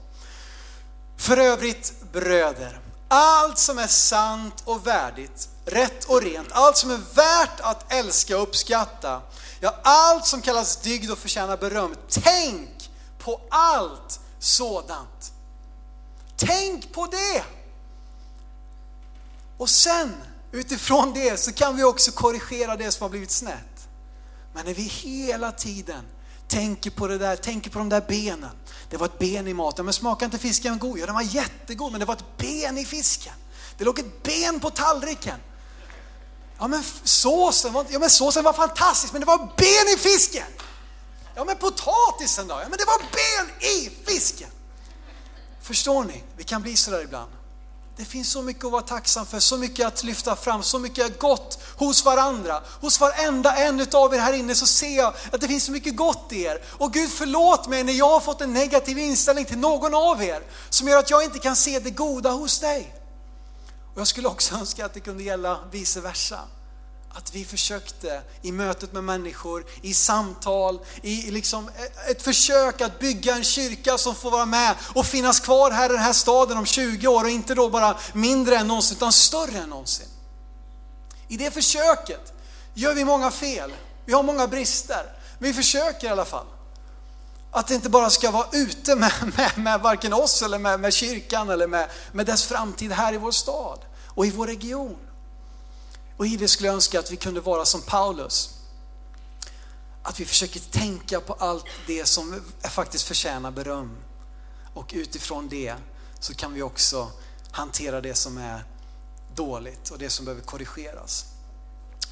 För 1.16 1.36
övrigt 1.36 1.94
bröder, 2.12 2.80
allt 3.08 3.58
som 3.58 3.78
är 3.78 3.86
sant 3.86 4.62
och 4.64 4.86
värdigt, 4.86 5.48
rätt 5.64 6.04
och 6.04 6.22
rent, 6.22 6.52
allt 6.52 6.76
som 6.76 6.90
är 6.90 7.00
värt 7.14 7.60
att 7.60 7.92
älska 7.92 8.36
och 8.36 8.42
uppskatta, 8.42 9.22
ja 9.60 9.74
allt 9.82 10.26
som 10.26 10.42
kallas 10.42 10.76
dygd 10.76 11.10
och 11.10 11.18
förtjänar 11.18 11.56
beröm, 11.56 11.96
tänk 12.08 12.90
på 13.18 13.40
allt 13.50 14.20
sådant. 14.38 15.32
Tänk 16.36 16.92
på 16.92 17.06
det! 17.06 17.44
Och 19.58 19.70
sen 19.70 20.16
utifrån 20.52 21.12
det 21.14 21.40
så 21.40 21.52
kan 21.52 21.76
vi 21.76 21.84
också 21.84 22.12
korrigera 22.12 22.76
det 22.76 22.92
som 22.92 23.02
har 23.02 23.10
blivit 23.10 23.30
snett. 23.30 23.88
Men 24.52 24.66
när 24.66 24.74
vi 24.74 24.82
hela 24.82 25.52
tiden 25.52 26.04
tänker 26.48 26.90
på 26.90 27.06
det 27.06 27.18
där, 27.18 27.36
tänker 27.36 27.70
på 27.70 27.78
de 27.78 27.88
där 27.88 28.00
benen. 28.00 28.56
Det 28.90 28.96
var 28.96 29.06
ett 29.06 29.18
ben 29.18 29.48
i 29.48 29.54
maten, 29.54 29.84
men 29.84 29.94
smakade 29.94 30.24
inte 30.24 30.38
fisken 30.38 30.78
god? 30.78 30.98
Ja, 30.98 31.06
den 31.06 31.14
var 31.14 31.22
jättegod, 31.22 31.90
men 31.90 32.00
det 32.00 32.06
var 32.06 32.14
ett 32.14 32.36
ben 32.36 32.78
i 32.78 32.84
fisken. 32.84 33.34
Det 33.78 33.84
låg 33.84 33.98
ett 33.98 34.22
ben 34.22 34.60
på 34.60 34.70
tallriken. 34.70 35.38
Ja, 36.58 36.68
men 36.68 36.84
såsen 37.04 37.72
var, 37.72 37.86
ja, 37.90 37.98
men 37.98 38.10
såsen 38.10 38.44
var 38.44 38.52
fantastisk, 38.52 39.12
men 39.12 39.20
det 39.20 39.26
var 39.26 39.38
ben 39.38 39.94
i 39.94 39.98
fisken. 39.98 40.46
Ja, 41.34 41.44
men 41.44 41.56
potatisen 41.56 42.48
då? 42.48 42.54
Ja, 42.54 42.68
men 42.68 42.78
det 42.78 42.84
var 42.84 42.98
ben 42.98 43.70
i 43.70 43.90
fisken. 44.06 44.50
Förstår 45.62 46.04
ni? 46.04 46.22
Vi 46.36 46.44
kan 46.44 46.62
bli 46.62 46.76
sådär 46.76 47.02
ibland. 47.02 47.30
Det 47.96 48.04
finns 48.04 48.30
så 48.30 48.42
mycket 48.42 48.64
att 48.64 48.72
vara 48.72 48.82
tacksam 48.82 49.26
för, 49.26 49.40
så 49.40 49.56
mycket 49.56 49.86
att 49.86 50.02
lyfta 50.04 50.36
fram, 50.36 50.62
så 50.62 50.78
mycket 50.78 51.18
gott 51.18 51.58
hos 51.76 52.04
varandra. 52.04 52.62
Hos 52.80 53.00
varenda 53.00 53.56
en 53.56 53.80
utav 53.80 54.14
er 54.14 54.18
här 54.18 54.32
inne 54.32 54.54
så 54.54 54.66
ser 54.66 54.96
jag 54.96 55.14
att 55.32 55.40
det 55.40 55.48
finns 55.48 55.64
så 55.64 55.72
mycket 55.72 55.96
gott 55.96 56.32
i 56.32 56.42
er. 56.42 56.62
Och 56.66 56.92
Gud 56.92 57.10
förlåt 57.10 57.68
mig 57.68 57.84
när 57.84 57.92
jag 57.92 58.08
har 58.08 58.20
fått 58.20 58.40
en 58.40 58.52
negativ 58.52 58.98
inställning 58.98 59.44
till 59.44 59.58
någon 59.58 59.94
av 59.94 60.22
er 60.22 60.42
som 60.70 60.88
gör 60.88 60.98
att 60.98 61.10
jag 61.10 61.24
inte 61.24 61.38
kan 61.38 61.56
se 61.56 61.78
det 61.78 61.90
goda 61.90 62.30
hos 62.30 62.58
dig. 62.58 62.94
Och 63.94 64.00
jag 64.00 64.06
skulle 64.06 64.28
också 64.28 64.54
önska 64.60 64.86
att 64.86 64.94
det 64.94 65.00
kunde 65.00 65.22
gälla 65.22 65.58
vice 65.70 66.00
versa. 66.00 66.38
Att 67.12 67.34
vi 67.34 67.44
försökte 67.44 68.22
i 68.42 68.52
mötet 68.52 68.92
med 68.92 69.04
människor, 69.04 69.66
i 69.82 69.94
samtal, 69.94 70.80
i 71.02 71.30
liksom 71.30 71.70
ett 72.10 72.22
försök 72.22 72.80
att 72.80 72.98
bygga 72.98 73.34
en 73.34 73.44
kyrka 73.44 73.98
som 73.98 74.14
får 74.14 74.30
vara 74.30 74.46
med 74.46 74.74
och 74.94 75.06
finnas 75.06 75.40
kvar 75.40 75.70
här 75.70 75.90
i 75.90 75.92
den 75.92 76.02
här 76.02 76.12
staden 76.12 76.58
om 76.58 76.66
20 76.66 77.08
år 77.08 77.24
och 77.24 77.30
inte 77.30 77.54
då 77.54 77.68
bara 77.68 77.98
mindre 78.12 78.56
än 78.56 78.66
någonsin 78.68 78.96
utan 78.96 79.12
större 79.12 79.58
än 79.58 79.68
någonsin. 79.68 80.08
I 81.28 81.36
det 81.36 81.50
försöket 81.50 82.32
gör 82.74 82.94
vi 82.94 83.04
många 83.04 83.30
fel, 83.30 83.72
vi 84.04 84.12
har 84.12 84.22
många 84.22 84.46
brister, 84.46 85.12
men 85.38 85.48
vi 85.48 85.54
försöker 85.54 86.06
i 86.06 86.10
alla 86.10 86.24
fall. 86.24 86.46
Att 87.50 87.66
det 87.66 87.74
inte 87.74 87.88
bara 87.88 88.10
ska 88.10 88.30
vara 88.30 88.46
ute 88.52 88.96
med, 88.96 89.12
med, 89.36 89.58
med 89.58 89.80
varken 89.80 90.12
oss 90.12 90.42
eller 90.42 90.58
med, 90.58 90.80
med 90.80 90.94
kyrkan 90.94 91.50
eller 91.50 91.66
med, 91.66 91.88
med 92.12 92.26
dess 92.26 92.44
framtid 92.44 92.92
här 92.92 93.12
i 93.12 93.16
vår 93.16 93.30
stad 93.30 93.78
och 94.06 94.26
i 94.26 94.30
vår 94.30 94.46
region. 94.46 94.96
Och 96.20 96.26
i 96.26 96.36
det 96.36 96.48
skulle 96.48 96.68
jag 96.68 96.74
önska 96.74 96.98
att 96.98 97.10
vi 97.10 97.16
kunde 97.16 97.40
vara 97.40 97.64
som 97.64 97.82
Paulus. 97.82 98.50
Att 100.02 100.20
vi 100.20 100.24
försöker 100.24 100.60
tänka 100.60 101.20
på 101.20 101.32
allt 101.32 101.64
det 101.86 102.06
som 102.06 102.42
faktiskt 102.62 103.04
förtjänar 103.04 103.50
beröm. 103.50 103.96
Och 104.74 104.90
utifrån 104.94 105.48
det 105.48 105.74
så 106.18 106.34
kan 106.34 106.54
vi 106.54 106.62
också 106.62 107.10
hantera 107.50 108.00
det 108.00 108.14
som 108.14 108.38
är 108.38 108.64
dåligt 109.34 109.90
och 109.90 109.98
det 109.98 110.10
som 110.10 110.24
behöver 110.24 110.42
korrigeras. 110.42 111.24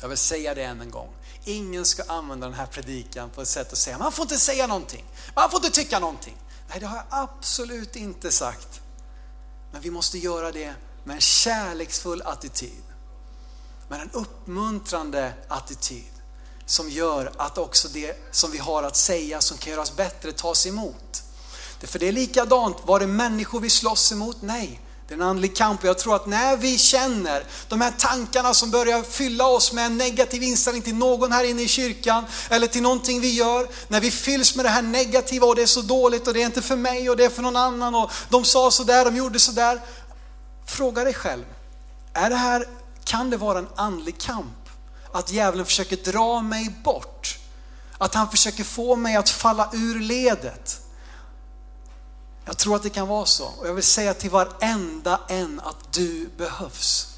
Jag 0.00 0.08
vill 0.08 0.18
säga 0.18 0.54
det 0.54 0.64
än 0.64 0.80
en 0.80 0.90
gång. 0.90 1.08
Ingen 1.44 1.84
ska 1.84 2.02
använda 2.02 2.46
den 2.46 2.56
här 2.56 2.66
predikan 2.66 3.30
på 3.30 3.42
ett 3.42 3.48
sätt 3.48 3.72
att 3.72 3.78
säga, 3.78 3.98
man 3.98 4.12
får 4.12 4.22
inte 4.22 4.38
säga 4.38 4.66
någonting, 4.66 5.04
man 5.34 5.50
får 5.50 5.64
inte 5.64 5.70
tycka 5.70 5.98
någonting. 5.98 6.36
Nej, 6.68 6.80
det 6.80 6.86
har 6.86 6.96
jag 6.96 7.06
absolut 7.10 7.96
inte 7.96 8.32
sagt. 8.32 8.80
Men 9.72 9.80
vi 9.80 9.90
måste 9.90 10.18
göra 10.18 10.52
det 10.52 10.74
med 11.04 11.14
en 11.14 11.20
kärleksfull 11.20 12.22
attityd 12.22 12.82
men 13.88 14.00
en 14.00 14.10
uppmuntrande 14.12 15.32
attityd 15.48 16.12
som 16.66 16.90
gör 16.90 17.32
att 17.36 17.58
också 17.58 17.88
det 17.88 18.16
som 18.30 18.50
vi 18.50 18.58
har 18.58 18.82
att 18.82 18.96
säga 18.96 19.40
som 19.40 19.58
kan 19.58 19.72
göras 19.72 19.96
bättre 19.96 20.32
tas 20.32 20.66
emot. 20.66 21.22
För 21.82 21.98
det 21.98 22.08
är 22.08 22.12
likadant, 22.12 22.76
var 22.84 23.00
det 23.00 23.06
människor 23.06 23.60
vi 23.60 23.70
slåss 23.70 24.12
emot? 24.12 24.36
Nej, 24.40 24.80
det 25.08 25.14
är 25.14 25.16
en 25.16 25.22
andlig 25.22 25.56
kamp 25.56 25.80
och 25.80 25.88
jag 25.88 25.98
tror 25.98 26.16
att 26.16 26.26
när 26.26 26.56
vi 26.56 26.78
känner 26.78 27.44
de 27.68 27.80
här 27.80 27.92
tankarna 27.98 28.54
som 28.54 28.70
börjar 28.70 29.02
fylla 29.02 29.46
oss 29.46 29.72
med 29.72 29.86
en 29.86 29.96
negativ 29.96 30.42
inställning 30.42 30.82
till 30.82 30.94
någon 30.94 31.32
här 31.32 31.44
inne 31.44 31.62
i 31.62 31.68
kyrkan 31.68 32.24
eller 32.50 32.66
till 32.66 32.82
någonting 32.82 33.20
vi 33.20 33.34
gör. 33.34 33.68
När 33.88 34.00
vi 34.00 34.10
fylls 34.10 34.56
med 34.56 34.64
det 34.64 34.68
här 34.68 34.82
negativa 34.82 35.46
och 35.46 35.56
det 35.56 35.62
är 35.62 35.66
så 35.66 35.82
dåligt 35.82 36.28
och 36.28 36.34
det 36.34 36.42
är 36.42 36.46
inte 36.46 36.62
för 36.62 36.76
mig 36.76 37.10
och 37.10 37.16
det 37.16 37.24
är 37.24 37.28
för 37.28 37.42
någon 37.42 37.56
annan 37.56 37.94
och 37.94 38.10
de 38.28 38.44
sa 38.44 38.70
sådär, 38.70 39.04
de 39.04 39.16
gjorde 39.16 39.38
sådär. 39.38 39.80
Fråga 40.66 41.04
dig 41.04 41.14
själv, 41.14 41.44
är 42.12 42.30
det 42.30 42.36
här 42.36 42.68
kan 43.08 43.30
det 43.30 43.36
vara 43.36 43.58
en 43.58 43.68
andlig 43.74 44.18
kamp. 44.18 44.68
Att 45.12 45.32
djävulen 45.32 45.66
försöker 45.66 45.96
dra 45.96 46.42
mig 46.42 46.70
bort. 46.84 47.38
Att 47.98 48.14
han 48.14 48.30
försöker 48.30 48.64
få 48.64 48.96
mig 48.96 49.16
att 49.16 49.30
falla 49.30 49.70
ur 49.72 50.00
ledet. 50.00 50.80
Jag 52.44 52.58
tror 52.58 52.76
att 52.76 52.82
det 52.82 52.90
kan 52.90 53.08
vara 53.08 53.26
så. 53.26 53.44
Och 53.44 53.68
jag 53.68 53.74
vill 53.74 53.84
säga 53.84 54.14
till 54.14 54.30
varenda 54.30 55.20
en 55.28 55.60
att 55.60 55.92
du 55.92 56.30
behövs. 56.36 57.14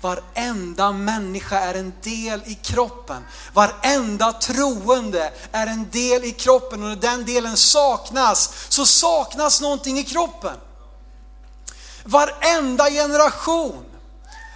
Varenda 0.00 0.92
människa 0.92 1.58
är 1.58 1.74
en 1.74 1.92
del 2.02 2.42
i 2.46 2.54
kroppen. 2.54 3.24
Varenda 3.52 4.32
troende 4.32 5.32
är 5.52 5.66
en 5.66 5.90
del 5.90 6.24
i 6.24 6.32
kroppen 6.32 6.82
och 6.82 6.88
när 6.88 6.96
den 6.96 7.24
delen 7.24 7.56
saknas 7.56 8.66
så 8.68 8.86
saknas 8.86 9.60
någonting 9.60 9.98
i 9.98 10.04
kroppen. 10.04 10.56
Varenda 12.04 12.90
generation 12.90 13.87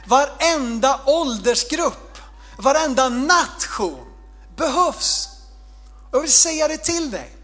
Varenda 0.06 1.00
åldersgrupp, 1.06 2.18
varenda 2.58 3.08
nation 3.08 4.06
behövs. 4.56 5.28
Jag 6.12 6.20
vill 6.20 6.32
säga 6.32 6.68
det 6.68 6.78
till 6.78 7.10
dig. 7.10 7.36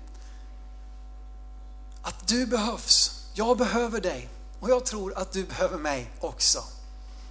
Att 2.02 2.28
du 2.28 2.46
behövs. 2.46 3.10
Jag 3.34 3.58
behöver 3.58 4.00
dig 4.00 4.28
och 4.60 4.70
jag 4.70 4.84
tror 4.84 5.18
att 5.18 5.32
du 5.32 5.44
behöver 5.44 5.78
mig 5.78 6.10
också. 6.20 6.62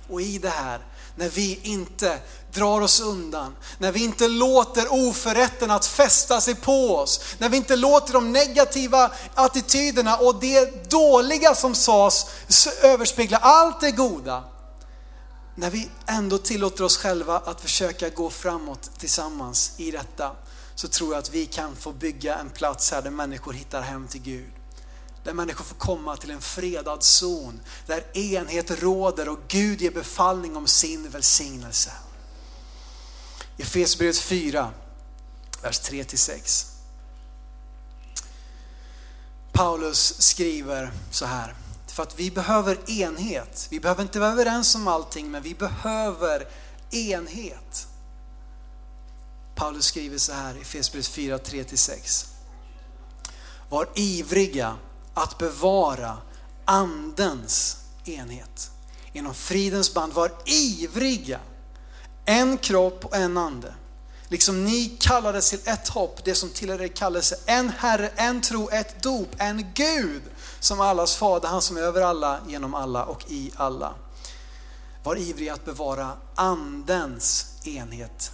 Och 0.10 0.22
i 0.22 0.38
det 0.38 0.50
här, 0.50 0.80
när 1.16 1.30
vi 1.30 1.60
inte 1.64 2.20
drar 2.54 2.82
oss 2.82 3.02
undan, 3.02 3.56
när 3.78 3.92
vi 3.92 4.04
inte 4.04 4.28
låter 4.28 5.08
oförrätten 5.08 5.72
att 5.72 5.86
fästa 5.86 6.42
sig 6.42 6.56
på 6.56 6.96
oss, 6.96 7.22
när 7.38 7.50
vi 7.50 7.58
inte 7.58 7.76
låter 7.76 8.14
de 8.14 8.32
negativa 8.32 9.12
attityderna 9.36 10.18
och 10.18 10.40
det 10.40 10.90
dåliga 10.90 11.56
som 11.56 11.76
sades 11.76 12.26
överspegla 12.82 13.38
allt 13.38 13.82
det 13.82 13.92
goda, 13.92 14.44
när 15.60 15.72
vi 15.72 15.90
ändå 16.06 16.38
tillåter 16.38 16.84
oss 16.84 16.98
själva 16.98 17.38
att 17.38 17.62
försöka 17.62 18.10
gå 18.10 18.30
framåt 18.30 18.92
tillsammans 18.98 19.74
i 19.78 19.92
detta, 19.92 20.36
så 20.76 20.88
tror 20.88 21.14
jag 21.14 21.20
att 21.20 21.30
vi 21.30 21.46
kan 21.46 21.76
få 21.76 21.92
bygga 21.92 22.36
en 22.36 22.50
plats 22.50 22.92
här 22.92 23.02
där 23.02 23.10
människor 23.10 23.54
hittar 23.54 23.82
hem 23.82 24.08
till 24.08 24.22
Gud. 24.22 24.52
Där 25.24 25.34
människor 25.34 25.64
får 25.64 25.76
komma 25.76 26.18
till 26.18 26.32
en 26.32 26.42
fredad 26.42 27.04
zon, 27.04 27.60
där 27.86 28.18
enhet 28.18 28.82
råder 28.82 29.30
och 29.30 29.40
Gud 29.48 29.82
ger 29.82 29.92
befallning 29.92 30.56
om 30.56 30.68
sin 30.68 31.10
välsignelse. 31.10 31.92
I 33.58 33.62
Efesierbrevet 33.62 34.18
4, 34.18 34.72
vers 35.62 35.82
3-6. 35.82 36.66
Paulus 39.52 40.22
skriver 40.22 40.92
så 41.12 41.26
här. 41.26 41.56
För 41.98 42.04
att 42.04 42.20
vi 42.20 42.32
behöver 42.32 42.90
enhet. 42.90 43.68
Vi 43.72 43.80
behöver 43.80 44.02
inte 44.02 44.20
vara 44.20 44.32
överens 44.32 44.76
om 44.76 44.88
allting, 44.88 45.32
men 45.32 45.44
vi 45.44 45.56
behöver 45.56 46.48
enhet. 46.92 47.88
Paulus 49.56 49.86
skriver 49.86 50.18
så 50.18 50.34
här 50.34 50.58
i 50.58 50.62
Efesierbrevet 50.62 51.08
4, 51.08 51.38
3-6. 51.38 52.26
Var 53.70 53.90
ivriga 53.96 54.78
att 55.14 55.38
bevara 55.38 56.18
andens 56.66 57.78
enhet. 58.06 58.72
Genom 59.14 59.34
fridens 59.34 59.94
band, 59.94 60.14
var 60.14 60.32
ivriga. 60.46 61.40
En 62.26 62.58
kropp 62.58 63.06
och 63.06 63.16
en 63.16 63.38
ande. 63.38 63.74
Liksom 64.30 64.64
ni 64.64 64.98
kallades 65.00 65.50
till 65.50 65.60
ett 65.66 65.88
hopp, 65.88 66.24
det 66.24 66.36
som 66.36 66.50
tillhör 66.50 66.82
er 66.82 66.88
kallelse. 66.88 67.40
En 67.46 67.70
Herre, 67.70 68.08
en 68.16 68.42
tro, 68.42 68.70
ett 68.70 69.04
dop, 69.04 69.30
en 69.38 69.66
Gud 69.74 70.22
som 70.60 70.82
allas 70.82 71.16
fader, 71.16 71.48
han 71.48 71.62
som 71.62 71.78
är 71.78 71.82
över 71.82 72.02
alla, 72.02 72.40
genom 72.48 72.74
alla 72.74 73.06
och 73.06 73.32
i 73.32 73.52
alla. 73.56 73.94
Var 75.04 75.16
ivrig 75.16 75.50
att 75.50 75.66
bevara 75.66 76.12
andens 76.36 77.46
enhet 77.64 78.32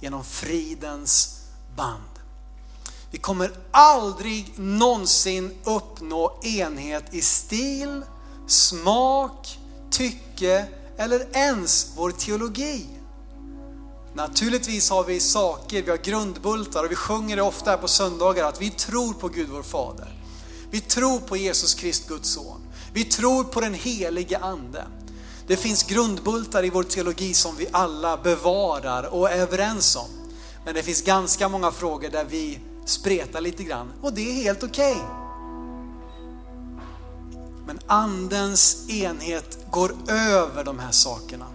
genom 0.00 0.24
fridens 0.24 1.40
band. 1.76 2.02
Vi 3.10 3.18
kommer 3.18 3.52
aldrig 3.70 4.52
någonsin 4.56 5.58
uppnå 5.64 6.38
enhet 6.42 7.14
i 7.14 7.22
stil, 7.22 8.02
smak, 8.46 9.58
tycke 9.90 10.66
eller 10.96 11.36
ens 11.36 11.92
vår 11.96 12.10
teologi. 12.10 12.86
Naturligtvis 14.14 14.90
har 14.90 15.04
vi 15.04 15.20
saker, 15.20 15.82
vi 15.82 15.90
har 15.90 15.98
grundbultar 15.98 16.84
och 16.84 16.90
vi 16.90 16.94
sjunger 16.94 17.36
det 17.36 17.42
ofta 17.42 17.70
här 17.70 17.76
på 17.76 17.88
söndagar 17.88 18.44
att 18.44 18.60
vi 18.60 18.70
tror 18.70 19.12
på 19.12 19.28
Gud 19.28 19.48
vår 19.48 19.62
Fader. 19.62 20.08
Vi 20.70 20.80
tror 20.80 21.18
på 21.18 21.36
Jesus 21.36 21.74
Krist, 21.74 22.08
Guds 22.08 22.34
son. 22.34 22.60
Vi 22.92 23.04
tror 23.04 23.44
på 23.44 23.60
den 23.60 23.74
helige 23.74 24.38
Ande. 24.38 24.84
Det 25.46 25.56
finns 25.56 25.82
grundbultar 25.82 26.64
i 26.64 26.70
vår 26.70 26.82
teologi 26.82 27.34
som 27.34 27.56
vi 27.56 27.66
alla 27.72 28.16
bevarar 28.16 29.14
och 29.14 29.30
är 29.30 29.36
överens 29.36 29.96
om. 29.96 30.08
Men 30.64 30.74
det 30.74 30.82
finns 30.82 31.02
ganska 31.02 31.48
många 31.48 31.70
frågor 31.70 32.10
där 32.10 32.24
vi 32.24 32.58
spretar 32.86 33.40
lite 33.40 33.62
grann 33.62 33.92
och 34.02 34.12
det 34.12 34.30
är 34.30 34.42
helt 34.42 34.62
okej. 34.62 34.92
Okay. 34.92 35.04
Men 37.66 37.80
andens 37.86 38.90
enhet 38.90 39.58
går 39.70 39.92
över 40.08 40.64
de 40.64 40.78
här 40.78 40.92
sakerna. 40.92 41.53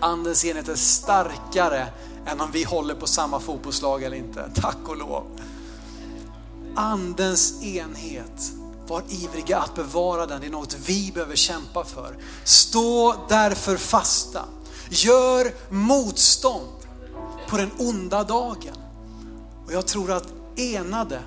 Andens 0.00 0.44
enhet 0.44 0.68
är 0.68 0.76
starkare 0.76 1.86
än 2.26 2.40
om 2.40 2.50
vi 2.52 2.64
håller 2.64 2.94
på 2.94 3.06
samma 3.06 3.40
fotbollslag 3.40 4.02
eller 4.02 4.16
inte. 4.16 4.50
Tack 4.54 4.88
och 4.88 4.96
lov. 4.96 5.24
Andens 6.74 7.62
enhet, 7.62 8.52
var 8.86 9.02
ivriga 9.08 9.58
att 9.58 9.74
bevara 9.74 10.26
den. 10.26 10.40
Det 10.40 10.46
är 10.46 10.50
något 10.50 10.76
vi 10.86 11.12
behöver 11.14 11.36
kämpa 11.36 11.84
för. 11.84 12.16
Stå 12.44 13.14
därför 13.28 13.76
fasta. 13.76 14.44
Gör 14.90 15.54
motstånd 15.74 16.78
på 17.48 17.56
den 17.56 17.70
onda 17.78 18.24
dagen. 18.24 18.76
Och 19.66 19.72
jag 19.72 19.86
tror 19.86 20.12
att 20.12 20.32
enade 20.56 21.20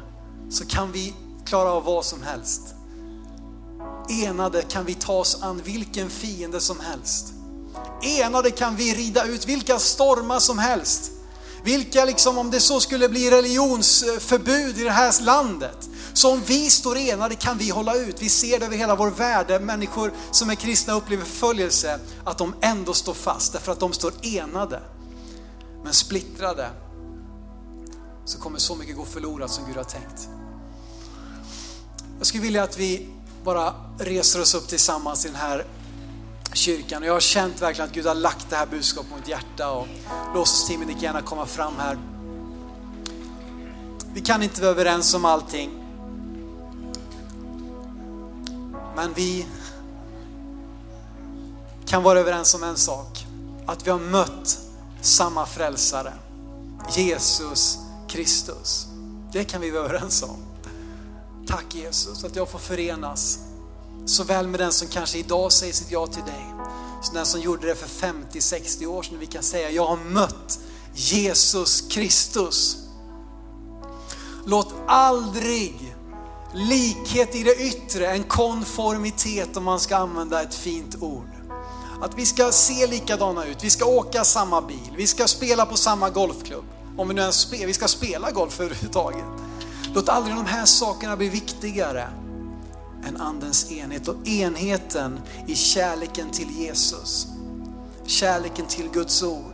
så 0.50 0.66
kan 0.66 0.92
vi 0.92 1.14
klara 1.46 1.72
av 1.72 1.84
vad 1.84 2.06
som 2.06 2.24
helst. 2.24 2.62
Enade 4.24 4.62
kan 4.62 4.86
vi 4.86 4.94
ta 4.94 5.14
oss 5.14 5.42
an 5.42 5.62
vilken 5.64 6.10
fiende 6.10 6.60
som 6.60 6.80
helst. 6.80 7.34
Enade 8.02 8.52
kan 8.52 8.76
vi 8.76 8.94
rida 8.94 9.26
ut 9.26 9.46
vilka 9.46 9.80
stormar 9.80 10.40
som 10.40 10.60
helst. 10.60 11.12
Vilka, 11.64 12.06
liksom, 12.06 12.38
om 12.38 12.52
det 12.52 12.60
så 12.60 12.80
skulle 12.80 13.10
bli 13.10 13.32
religionsförbud 13.32 14.80
i 14.80 14.84
det 14.84 14.92
här 14.92 15.24
landet, 15.24 15.90
så 16.14 16.32
om 16.32 16.42
vi 16.46 16.70
står 16.70 16.98
enade 16.98 17.36
kan 17.36 17.58
vi 17.58 17.70
hålla 17.70 17.96
ut. 17.96 18.22
Vi 18.22 18.30
ser 18.30 18.60
det 18.60 18.66
över 18.66 18.78
hela 18.78 18.96
vår 18.96 19.10
värld, 19.10 19.48
där 19.48 19.60
människor 19.60 20.14
som 20.32 20.50
är 20.50 20.56
kristna 20.56 20.94
upplever 20.94 21.26
förföljelse, 21.26 22.00
att 22.26 22.38
de 22.38 22.56
ändå 22.62 22.94
står 22.94 23.14
fast 23.14 23.54
därför 23.54 23.72
att 23.72 23.80
de 23.80 23.94
står 23.94 24.14
enade. 24.22 24.82
Men 25.84 25.94
splittrade 25.94 26.70
så 28.26 28.40
kommer 28.40 28.60
så 28.60 28.76
mycket 28.76 28.96
gå 28.96 29.06
förlorat 29.06 29.52
som 29.52 29.66
Gud 29.66 29.76
har 29.76 29.84
tänkt. 29.84 30.30
Jag 32.18 32.28
skulle 32.28 32.44
vilja 32.44 32.64
att 32.64 32.78
vi 32.78 33.10
bara 33.44 33.74
reser 34.00 34.42
oss 34.42 34.56
upp 34.56 34.68
tillsammans 34.68 35.26
i 35.26 35.28
den 35.28 35.38
här 35.38 35.66
kyrkan. 36.54 37.02
Och 37.02 37.08
jag 37.08 37.14
har 37.14 37.20
känt 37.20 37.62
verkligen 37.62 37.90
att 37.90 37.96
Gud 37.96 38.06
har 38.06 38.16
lagt 38.16 38.50
det 38.50 38.56
här 38.56 38.66
budskapet 38.66 39.12
på 39.12 39.18
mitt 39.18 39.28
hjärta 39.28 39.72
och 39.72 39.88
låtsasteamet 40.36 40.88
ni 40.88 40.94
kan 40.94 41.04
gärna 41.04 41.22
komma 41.22 41.46
fram 41.46 41.74
här. 41.78 41.98
Vi 44.14 44.22
kan 44.22 44.44
inte 44.44 44.62
vara 44.62 44.72
överens 44.72 45.14
om 45.14 45.26
allting. 45.26 45.70
Men 48.96 49.14
vi 49.14 49.46
kan 51.86 52.04
vara 52.04 52.20
överens 52.20 52.54
om 52.54 52.64
en 52.64 52.78
sak. 52.78 53.26
Att 53.66 53.88
vi 53.88 53.92
har 53.92 54.00
mött 54.00 54.60
samma 55.02 55.46
frälsare. 55.46 56.14
Jesus 56.90 57.80
Kristus. 58.08 58.88
Det 59.32 59.44
kan 59.44 59.62
vi 59.62 59.72
vara 59.72 59.84
överens 59.84 60.24
om. 60.24 60.38
Tack 61.48 61.76
Jesus 61.76 62.24
att 62.24 62.36
jag 62.36 62.50
får 62.50 62.60
förenas 62.60 63.40
såväl 64.06 64.48
med 64.48 64.60
den 64.60 64.72
som 64.72 64.88
kanske 64.88 65.18
idag 65.18 65.52
säger 65.52 65.74
sitt 65.74 65.92
ja 65.92 66.08
till 66.08 66.24
dig, 66.24 66.54
som 67.02 67.16
den 67.16 67.26
som 67.26 67.42
gjorde 67.42 67.68
det 67.68 67.76
för 67.76 68.08
50-60 68.08 68.86
år 68.86 69.04
sedan. 69.04 69.20
Vi 69.20 69.26
kan 69.26 69.44
säga, 69.44 69.70
jag 69.70 69.86
har 69.88 69.98
mött 69.98 70.60
Jesus 70.94 71.82
Kristus. 71.82 72.78
Låt 74.46 74.74
aldrig 74.88 75.96
likhet 76.54 77.36
i 77.36 77.44
det 77.44 77.56
yttre, 77.56 78.08
en 78.08 78.24
konformitet 78.24 79.58
om 79.58 79.64
man 79.64 79.80
ska 79.80 79.96
använda 79.96 80.42
ett 80.42 80.56
fint 80.56 80.96
ord. 81.02 81.30
Att 82.02 82.18
vi 82.18 82.26
ska 82.26 82.52
se 82.52 82.88
likadana 82.88 83.46
ut, 83.46 83.64
vi 83.64 83.70
ska 83.70 83.86
åka 83.86 84.24
samma 84.24 84.62
bil, 84.62 84.94
vi 84.98 85.08
ska 85.08 85.28
spela 85.28 85.66
på 85.66 85.78
samma 85.78 86.10
golfklubb. 86.10 86.66
Om 86.98 87.08
vi 87.08 87.14
nu 87.14 87.22
ens 87.22 87.40
spelar, 87.40 87.68
vi 87.68 87.74
ska 87.74 87.88
spela 87.88 88.32
golf 88.32 88.60
överhuvudtaget. 88.60 89.26
Låt 89.94 90.10
aldrig 90.10 90.36
de 90.36 90.46
här 90.46 90.66
sakerna 90.66 91.18
bli 91.18 91.30
viktigare 91.30 92.08
än 93.08 93.18
andens 93.18 93.72
enhet 93.72 94.08
och 94.08 94.28
enheten 94.28 95.20
i 95.48 95.56
kärleken 95.56 96.32
till 96.32 96.52
Jesus. 96.60 97.28
Kärleken 98.06 98.66
till 98.66 98.90
Guds 98.94 99.24
ord 99.24 99.54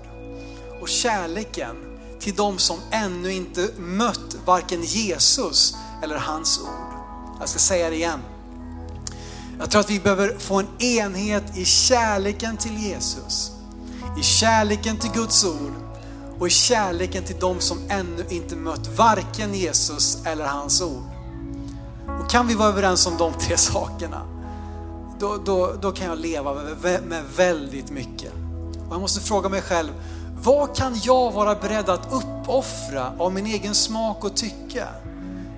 och 0.81 0.89
kärleken 0.89 1.75
till 2.19 2.35
de 2.35 2.57
som 2.57 2.79
ännu 2.91 3.33
inte 3.33 3.69
mött 3.77 4.35
varken 4.45 4.83
Jesus 4.83 5.75
eller 6.03 6.15
hans 6.15 6.59
ord. 6.59 6.99
Jag 7.39 7.49
ska 7.49 7.59
säga 7.59 7.89
det 7.89 7.95
igen. 7.95 8.19
Jag 9.59 9.71
tror 9.71 9.81
att 9.81 9.89
vi 9.89 9.99
behöver 9.99 10.37
få 10.37 10.59
en 10.59 10.67
enhet 10.81 11.57
i 11.57 11.65
kärleken 11.65 12.57
till 12.57 12.77
Jesus, 12.77 13.51
i 14.19 14.23
kärleken 14.23 14.97
till 14.97 15.11
Guds 15.11 15.45
ord 15.45 15.73
och 16.39 16.47
i 16.47 16.49
kärleken 16.49 17.23
till 17.23 17.39
de 17.39 17.59
som 17.59 17.77
ännu 17.89 18.25
inte 18.29 18.55
mött 18.55 18.87
varken 18.97 19.53
Jesus 19.53 20.17
eller 20.25 20.45
hans 20.45 20.81
ord. 20.81 21.16
Och 22.19 22.29
kan 22.29 22.47
vi 22.47 22.53
vara 22.53 22.69
överens 22.69 23.07
om 23.07 23.17
de 23.17 23.33
tre 23.33 23.57
sakerna, 23.57 24.21
då, 25.19 25.37
då, 25.45 25.73
då 25.81 25.91
kan 25.91 26.07
jag 26.07 26.19
leva 26.19 26.53
med, 26.53 27.03
med 27.03 27.23
väldigt 27.37 27.91
mycket. 27.91 28.33
Och 28.87 28.93
jag 28.93 29.01
måste 29.01 29.21
fråga 29.21 29.49
mig 29.49 29.61
själv, 29.61 29.91
vad 30.43 30.75
kan 30.75 30.95
jag 31.03 31.31
vara 31.31 31.55
beredd 31.55 31.89
att 31.89 32.13
uppoffra 32.13 33.13
av 33.17 33.33
min 33.33 33.45
egen 33.45 33.75
smak 33.75 34.23
och 34.23 34.35
tycke 34.35 34.87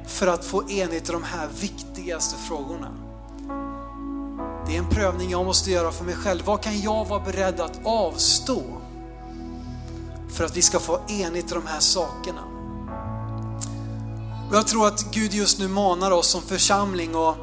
för 0.07 0.27
att 0.27 0.45
få 0.45 0.69
enhet 0.69 1.09
i 1.09 1.11
de 1.11 1.23
här 1.23 1.47
viktigaste 1.59 2.35
frågorna? 2.37 2.87
Det 4.67 4.75
är 4.75 4.79
en 4.79 4.89
prövning 4.89 5.29
jag 5.29 5.45
måste 5.45 5.71
göra 5.71 5.91
för 5.91 6.05
mig 6.05 6.15
själv. 6.15 6.45
Vad 6.45 6.61
kan 6.61 6.81
jag 6.81 7.05
vara 7.05 7.19
beredd 7.19 7.59
att 7.59 7.79
avstå 7.83 8.61
för 10.29 10.43
att 10.43 10.57
vi 10.57 10.61
ska 10.61 10.79
få 10.79 10.99
enhet 11.07 11.51
i 11.51 11.53
de 11.53 11.67
här 11.67 11.79
sakerna? 11.79 12.58
Och 14.49 14.55
jag 14.55 14.67
tror 14.67 14.87
att 14.87 15.11
Gud 15.11 15.33
just 15.33 15.59
nu 15.59 15.67
manar 15.67 16.11
oss 16.11 16.27
som 16.27 16.41
församling 16.41 17.15
och, 17.15 17.35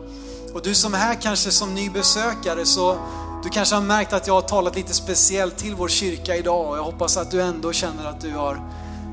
och 0.54 0.62
du 0.62 0.74
som 0.74 0.94
är 0.94 0.98
här 0.98 1.14
kanske 1.14 1.50
som 1.50 1.74
ny 1.74 1.90
besökare 1.90 2.66
så 2.66 2.98
du 3.42 3.48
kanske 3.48 3.74
har 3.74 3.82
märkt 3.82 4.12
att 4.12 4.26
jag 4.26 4.34
har 4.34 4.42
talat 4.42 4.76
lite 4.76 4.94
speciellt 4.94 5.57
till 5.57 5.74
vår 5.74 5.88
kyrka 5.88 6.36
idag 6.36 6.70
och 6.70 6.78
jag 6.78 6.82
hoppas 6.82 7.16
att 7.16 7.30
du 7.30 7.42
ändå 7.42 7.72
känner 7.72 8.04
att 8.04 8.20
du 8.20 8.32
har 8.32 8.61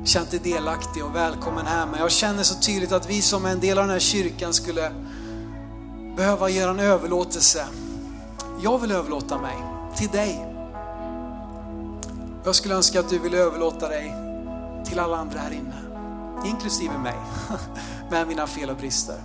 känt 0.05 0.31
dig 0.31 0.39
delaktig 0.39 1.05
och 1.05 1.15
välkommen 1.15 1.65
här. 1.65 1.85
Men 1.85 1.99
jag 1.99 2.11
känner 2.11 2.43
så 2.43 2.59
tydligt 2.59 2.91
att 2.91 3.09
vi 3.09 3.21
som 3.21 3.45
är 3.45 3.49
en 3.49 3.59
del 3.59 3.77
av 3.77 3.83
den 3.83 3.93
här 3.93 3.99
kyrkan 3.99 4.53
skulle 4.53 4.91
behöva 6.17 6.49
göra 6.49 6.71
en 6.71 6.79
överlåtelse. 6.79 7.65
Jag 8.63 8.79
vill 8.79 8.91
överlåta 8.91 9.37
mig 9.37 9.55
till 9.97 10.09
dig. 10.09 10.45
Jag 12.45 12.55
skulle 12.55 12.75
önska 12.75 12.99
att 12.99 13.09
du 13.09 13.19
ville 13.19 13.37
överlåta 13.37 13.87
dig 13.87 14.15
till 14.85 14.99
alla 14.99 15.17
andra 15.17 15.39
här 15.39 15.51
inne 15.51 15.82
inklusive 16.45 16.97
mig, 16.97 17.15
med 18.09 18.27
mina 18.27 18.47
fel 18.47 18.69
och 18.69 18.77
brister. 18.77 19.15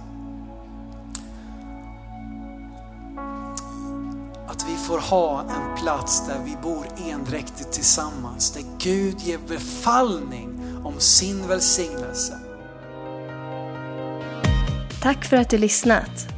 Att 4.49 4.65
vi 4.69 4.77
får 4.77 4.99
ha 4.99 5.41
en 5.41 5.77
plats 5.83 6.27
där 6.27 6.39
vi 6.45 6.57
bor 6.63 6.87
endräktigt 7.11 7.73
tillsammans, 7.73 8.51
där 8.51 8.63
Gud 8.79 9.21
ger 9.21 9.39
befallning 9.49 10.61
om 10.85 11.01
sin 11.01 11.49
välsignelse. 11.49 12.39
Tack 15.03 15.25
för 15.25 15.37
att 15.37 15.51
du 15.51 15.59
lyssnat. 15.59 16.29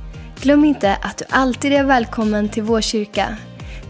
Glöm 0.40 0.64
inte 0.64 0.96
att 0.96 1.18
du 1.18 1.24
alltid 1.30 1.72
är 1.72 1.84
välkommen 1.84 2.48
till 2.48 2.62
vår 2.62 2.80
kyrka. 2.80 3.36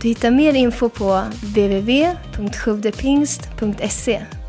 Du 0.00 0.08
hittar 0.08 0.30
mer 0.30 0.54
info 0.54 0.88
på 0.88 1.22
www.sjuvdepingst.se 1.42 4.39